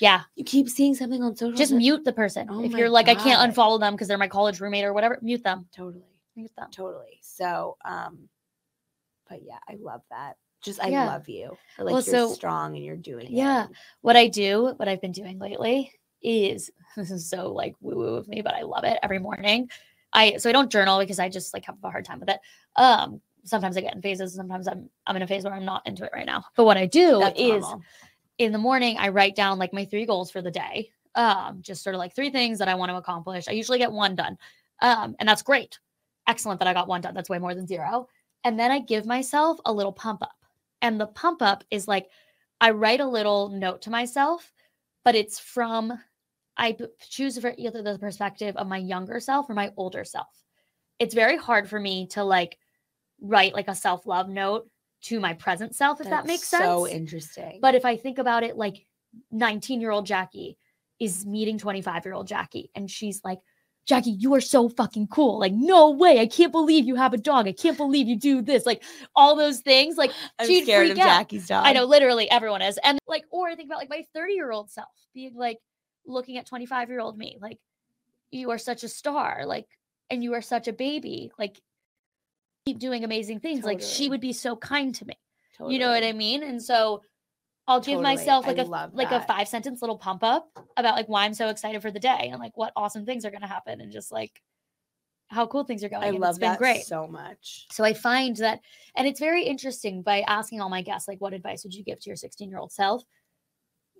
Yeah. 0.00 0.22
you 0.34 0.44
keep 0.44 0.68
seeing 0.68 0.94
something 0.94 1.22
on 1.22 1.36
social 1.36 1.56
Just 1.56 1.72
media- 1.72 1.92
mute 1.92 2.04
the 2.04 2.12
person. 2.12 2.48
Oh 2.50 2.64
if 2.64 2.72
you're 2.72 2.88
like, 2.90 3.08
I 3.08 3.14
can't 3.14 3.54
unfollow 3.54 3.78
them 3.78 3.94
because 3.94 4.08
they're 4.08 4.18
my 4.18 4.26
college 4.28 4.60
roommate 4.60 4.84
or 4.84 4.92
whatever, 4.94 5.18
mute 5.22 5.44
them. 5.44 5.68
totally 5.74 6.04
Mute 6.34 6.52
them. 6.56 6.70
totally 6.70 7.18
so 7.22 7.76
um 7.84 8.28
but 9.28 9.40
yeah 9.44 9.58
i 9.68 9.76
love 9.80 10.02
that 10.10 10.36
just 10.62 10.80
i 10.82 10.88
Yeah. 10.88 11.06
love 11.06 11.28
you 11.28 11.56
like 11.78 11.86
Well, 11.92 11.94
you're 11.94 12.02
so- 12.02 12.32
strong 12.32 12.74
and 12.74 12.84
you're 12.84 12.96
doing 12.96 13.28
Yeah. 13.30 13.66
and- 13.66 13.74
What 14.00 14.16
I 14.16 14.28
do, 14.28 14.72
what 14.76 14.88
I've 14.88 15.00
been 15.00 15.12
doing 15.12 15.38
lately 15.38 15.92
is 16.22 16.70
this 16.96 17.10
is 17.10 17.28
so 17.28 17.52
like 17.52 17.74
woo 17.80 17.96
woo 17.96 18.14
of 18.14 18.28
me, 18.28 18.42
but 18.42 18.54
I 18.54 18.62
love 18.62 18.84
it 18.84 18.98
every 19.02 19.18
morning. 19.18 19.70
I 20.12 20.36
so 20.38 20.48
I 20.48 20.52
don't 20.52 20.70
journal 20.70 20.98
because 20.98 21.18
I 21.18 21.28
just 21.28 21.52
like 21.54 21.64
have 21.66 21.76
a 21.82 21.90
hard 21.90 22.04
time 22.04 22.20
with 22.20 22.30
it. 22.30 22.40
Um, 22.76 23.20
sometimes 23.44 23.76
I 23.76 23.80
get 23.80 23.94
in 23.94 24.02
phases. 24.02 24.34
Sometimes 24.34 24.68
I'm 24.68 24.88
I'm 25.06 25.16
in 25.16 25.22
a 25.22 25.26
phase 25.26 25.44
where 25.44 25.54
I'm 25.54 25.64
not 25.64 25.86
into 25.86 26.04
it 26.04 26.10
right 26.12 26.26
now. 26.26 26.44
But 26.56 26.64
what 26.64 26.76
I 26.76 26.86
do 26.86 27.18
that's 27.18 27.38
is 27.38 27.62
normal. 27.62 27.82
in 28.38 28.52
the 28.52 28.58
morning 28.58 28.96
I 28.98 29.08
write 29.08 29.36
down 29.36 29.58
like 29.58 29.72
my 29.72 29.84
three 29.84 30.06
goals 30.06 30.30
for 30.30 30.42
the 30.42 30.50
day. 30.50 30.90
Um, 31.14 31.62
just 31.62 31.82
sort 31.82 31.94
of 31.94 31.98
like 31.98 32.14
three 32.14 32.30
things 32.30 32.58
that 32.58 32.68
I 32.68 32.74
want 32.74 32.90
to 32.90 32.96
accomplish. 32.96 33.48
I 33.48 33.52
usually 33.52 33.78
get 33.78 33.90
one 33.90 34.14
done. 34.14 34.38
Um, 34.80 35.16
and 35.18 35.28
that's 35.28 35.42
great. 35.42 35.78
Excellent 36.26 36.60
that 36.60 36.68
I 36.68 36.74
got 36.74 36.86
one 36.86 37.00
done. 37.00 37.14
That's 37.14 37.30
way 37.30 37.38
more 37.38 37.54
than 37.54 37.66
zero. 37.66 38.08
And 38.44 38.58
then 38.58 38.70
I 38.70 38.78
give 38.78 39.04
myself 39.04 39.58
a 39.64 39.72
little 39.72 39.92
pump 39.92 40.22
up. 40.22 40.36
And 40.80 41.00
the 41.00 41.06
pump 41.08 41.42
up 41.42 41.64
is 41.70 41.88
like 41.88 42.08
I 42.60 42.70
write 42.70 43.00
a 43.00 43.06
little 43.06 43.48
note 43.48 43.82
to 43.82 43.90
myself, 43.90 44.52
but 45.04 45.14
it's 45.14 45.38
from 45.38 45.92
I 46.58 46.76
choose 47.08 47.38
for 47.38 47.54
either 47.56 47.82
the 47.82 47.98
perspective 47.98 48.56
of 48.56 48.66
my 48.66 48.78
younger 48.78 49.20
self 49.20 49.48
or 49.48 49.54
my 49.54 49.72
older 49.76 50.04
self. 50.04 50.26
It's 50.98 51.14
very 51.14 51.36
hard 51.36 51.68
for 51.68 51.78
me 51.78 52.08
to 52.08 52.24
like 52.24 52.58
write 53.20 53.54
like 53.54 53.68
a 53.68 53.74
self-love 53.74 54.28
note 54.28 54.68
to 55.00 55.20
my 55.20 55.32
present 55.34 55.76
self, 55.76 56.00
if 56.00 56.10
that 56.10 56.26
makes 56.26 56.48
sense. 56.48 56.64
so 56.64 56.88
interesting 56.88 57.60
But 57.62 57.76
if 57.76 57.84
I 57.84 57.96
think 57.96 58.18
about 58.18 58.42
it, 58.42 58.56
like 58.56 58.84
19 59.30 59.80
year 59.80 59.92
old 59.92 60.06
Jackie 60.06 60.58
is 60.98 61.24
meeting 61.24 61.58
25 61.58 62.04
year 62.04 62.14
old 62.14 62.26
Jackie, 62.26 62.70
and 62.74 62.90
she's 62.90 63.20
like, 63.24 63.38
Jackie, 63.86 64.10
you 64.10 64.34
are 64.34 64.40
so 64.40 64.68
fucking 64.68 65.06
cool. 65.06 65.38
Like, 65.38 65.54
no 65.54 65.90
way. 65.90 66.20
I 66.20 66.26
can't 66.26 66.52
believe 66.52 66.84
you 66.84 66.96
have 66.96 67.14
a 67.14 67.16
dog. 67.16 67.48
I 67.48 67.52
can't 67.52 67.76
believe 67.78 68.06
you 68.06 68.18
do 68.18 68.42
this. 68.42 68.66
Like, 68.66 68.82
all 69.16 69.34
those 69.34 69.60
things. 69.60 69.96
Like, 69.96 70.12
i'm 70.38 70.46
she'd 70.46 70.64
scared 70.64 70.90
of 70.90 70.98
out. 70.98 71.04
jackie's 71.06 71.46
dog 71.46 71.64
I 71.64 71.72
know 71.72 71.84
literally 71.86 72.30
everyone 72.30 72.60
is. 72.60 72.78
And 72.84 72.98
like, 73.06 73.24
or 73.30 73.48
I 73.48 73.54
think 73.54 73.68
about 73.68 73.78
like 73.78 73.88
my 73.88 74.04
30 74.12 74.34
year 74.34 74.50
old 74.50 74.70
self 74.70 74.88
being 75.14 75.34
like, 75.34 75.58
looking 76.08 76.38
at 76.38 76.46
25 76.46 76.88
year 76.88 77.00
old 77.00 77.16
me, 77.18 77.38
like, 77.40 77.58
you 78.30 78.50
are 78.50 78.58
such 78.58 78.84
a 78.84 78.88
star. 78.88 79.44
Like, 79.46 79.66
and 80.10 80.22
you 80.22 80.34
are 80.34 80.42
such 80.42 80.68
a 80.68 80.72
baby. 80.72 81.30
Like, 81.38 81.60
keep 82.66 82.78
doing 82.78 83.04
amazing 83.04 83.40
things. 83.40 83.64
Like, 83.64 83.80
she 83.80 84.08
would 84.08 84.20
be 84.20 84.32
so 84.32 84.56
kind 84.56 84.94
to 84.96 85.04
me. 85.06 85.14
You 85.66 85.78
know 85.78 85.90
what 85.90 86.04
I 86.04 86.12
mean? 86.12 86.42
And 86.42 86.62
so 86.62 87.02
I'll 87.66 87.80
give 87.80 87.96
Totally. 87.98 88.14
myself 88.16 88.46
like 88.46 88.58
I 88.58 88.62
a 88.62 88.90
like 88.94 89.10
a 89.10 89.20
five 89.20 89.46
sentence 89.46 89.82
little 89.82 89.98
pump 89.98 90.24
up 90.24 90.48
about 90.76 90.94
like 90.94 91.08
why 91.08 91.24
I'm 91.24 91.34
so 91.34 91.48
excited 91.48 91.82
for 91.82 91.90
the 91.90 92.00
day 92.00 92.30
and 92.30 92.40
like 92.40 92.56
what 92.56 92.72
awesome 92.74 93.04
things 93.04 93.26
are 93.26 93.30
gonna 93.30 93.46
happen 93.46 93.82
and 93.82 93.92
just 93.92 94.10
like 94.10 94.40
how 95.28 95.46
cool 95.46 95.64
things 95.64 95.84
are 95.84 95.90
going. 95.90 96.02
i 96.02 96.06
and 96.08 96.18
love 96.18 96.30
it's 96.30 96.38
been 96.38 96.52
that 96.52 96.58
great. 96.58 96.84
so 96.84 97.06
much 97.06 97.66
So 97.70 97.84
I 97.84 97.92
find 97.92 98.34
that, 98.36 98.60
and 98.96 99.06
it's 99.06 99.20
very 99.20 99.44
interesting 99.44 100.00
by 100.00 100.22
asking 100.22 100.62
all 100.62 100.70
my 100.70 100.80
guests, 100.80 101.06
like, 101.06 101.20
what 101.20 101.34
advice 101.34 101.64
would 101.64 101.74
you 101.74 101.84
give 101.84 102.00
to 102.00 102.08
your 102.08 102.16
16 102.16 102.48
year 102.48 102.58
old 102.58 102.72
self? 102.72 103.02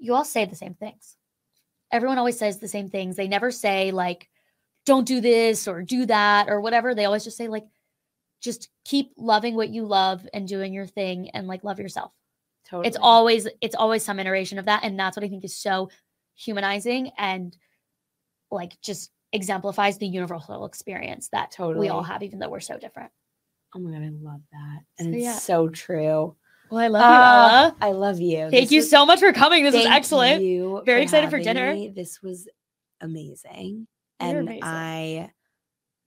You 0.00 0.14
all 0.14 0.24
say 0.24 0.46
the 0.46 0.56
same 0.56 0.72
things. 0.72 1.17
Everyone 1.90 2.18
always 2.18 2.38
says 2.38 2.58
the 2.58 2.68
same 2.68 2.88
things. 2.90 3.16
They 3.16 3.28
never 3.28 3.50
say, 3.50 3.90
like, 3.92 4.28
don't 4.86 5.06
do 5.06 5.20
this 5.20 5.66
or 5.68 5.82
do 5.82 6.06
that 6.06 6.48
or 6.48 6.60
whatever. 6.60 6.94
They 6.94 7.04
always 7.04 7.24
just 7.24 7.36
say, 7.36 7.48
like, 7.48 7.66
just 8.40 8.68
keep 8.84 9.12
loving 9.16 9.54
what 9.54 9.68
you 9.70 9.84
love 9.84 10.26
and 10.32 10.46
doing 10.46 10.72
your 10.72 10.86
thing 10.86 11.30
and 11.30 11.46
like 11.48 11.64
love 11.64 11.80
yourself. 11.80 12.12
totally 12.68 12.86
It's 12.88 12.96
always, 13.00 13.48
it's 13.60 13.74
always 13.74 14.04
some 14.04 14.20
iteration 14.20 14.58
of 14.58 14.66
that. 14.66 14.84
And 14.84 14.98
that's 14.98 15.16
what 15.16 15.24
I 15.24 15.28
think 15.28 15.44
is 15.44 15.56
so 15.56 15.90
humanizing 16.36 17.10
and 17.18 17.56
like 18.50 18.80
just 18.80 19.10
exemplifies 19.32 19.98
the 19.98 20.06
universal 20.06 20.64
experience 20.66 21.28
that 21.32 21.50
totally. 21.50 21.86
we 21.86 21.88
all 21.90 22.02
have, 22.04 22.22
even 22.22 22.38
though 22.38 22.48
we're 22.48 22.60
so 22.60 22.78
different. 22.78 23.10
oh 23.74 23.80
my 23.80 23.90
god 23.90 24.02
i 24.02 24.10
love 24.22 24.40
that 24.52 24.80
So, 24.98 25.04
and 25.04 25.14
it's 25.14 25.24
yeah. 25.24 25.36
so 25.36 25.68
true 25.68 26.36
Well, 26.70 26.80
I 26.80 26.88
love 26.88 27.02
Ah, 27.04 27.06
you, 27.08 27.64
Ella. 27.64 27.76
i 27.80 27.90
love 27.92 28.20
you 28.20 28.38
Thank 28.38 28.50
This 28.52 28.70
you 28.72 28.78
was- 28.80 28.90
so 28.90 29.06
much 29.06 29.20
for 29.20 29.32
coming. 29.32 29.64
This 29.64 29.74
was 29.74 29.84
Thank 29.84 29.94
excellent. 29.96 30.42
you 30.42 30.82
Very 30.84 31.02
excited 31.02 31.30
for 31.30 31.38
dinner. 31.38 31.72
me. 31.74 31.88
This 31.88 32.22
was 32.22 32.48
amazing, 33.00 33.86
You're 34.20 34.28
and 34.30 34.38
amazing. 34.40 34.64
I, 34.64 35.30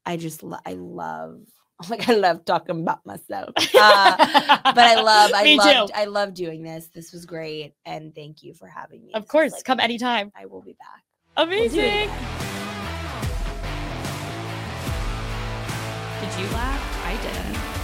I 0.06 0.18
just 0.18 0.44
lo- 0.44 0.60
I 0.66 0.74
love. 0.74 1.42
Oh 1.84 1.88
my 1.90 1.98
god, 1.98 2.10
I 2.10 2.14
love 2.14 2.46
talking 2.46 2.80
about 2.82 3.04
myself. 3.06 3.50
Uh, 3.84 4.16
but 4.64 4.78
I 4.78 5.02
love, 5.02 5.32
I 5.34 5.44
Me 5.44 5.58
love, 5.58 5.88
too. 5.90 5.94
I 5.96 6.06
love 6.06 6.34
doing 6.36 6.62
this. 6.62 6.88
This 6.94 7.12
was 7.12 7.26
great, 7.26 7.74
and 7.86 8.14
thank 8.14 8.44
you 8.44 8.54
for 8.54 8.68
having 8.68 9.04
me. 9.04 9.14
Of 9.14 9.24
This 9.24 9.32
course, 9.32 9.52
like, 9.54 9.64
come 9.64 9.80
anytime. 9.80 10.32
I 10.36 10.46
will 10.46 10.62
be 10.62 10.74
back. 10.74 11.04
Amazing. 11.38 11.80
again. 11.80 12.10
Did 16.22 16.40
you 16.40 16.48
laugh? 16.54 17.06
I 17.08 17.18
didn't. 17.24 17.81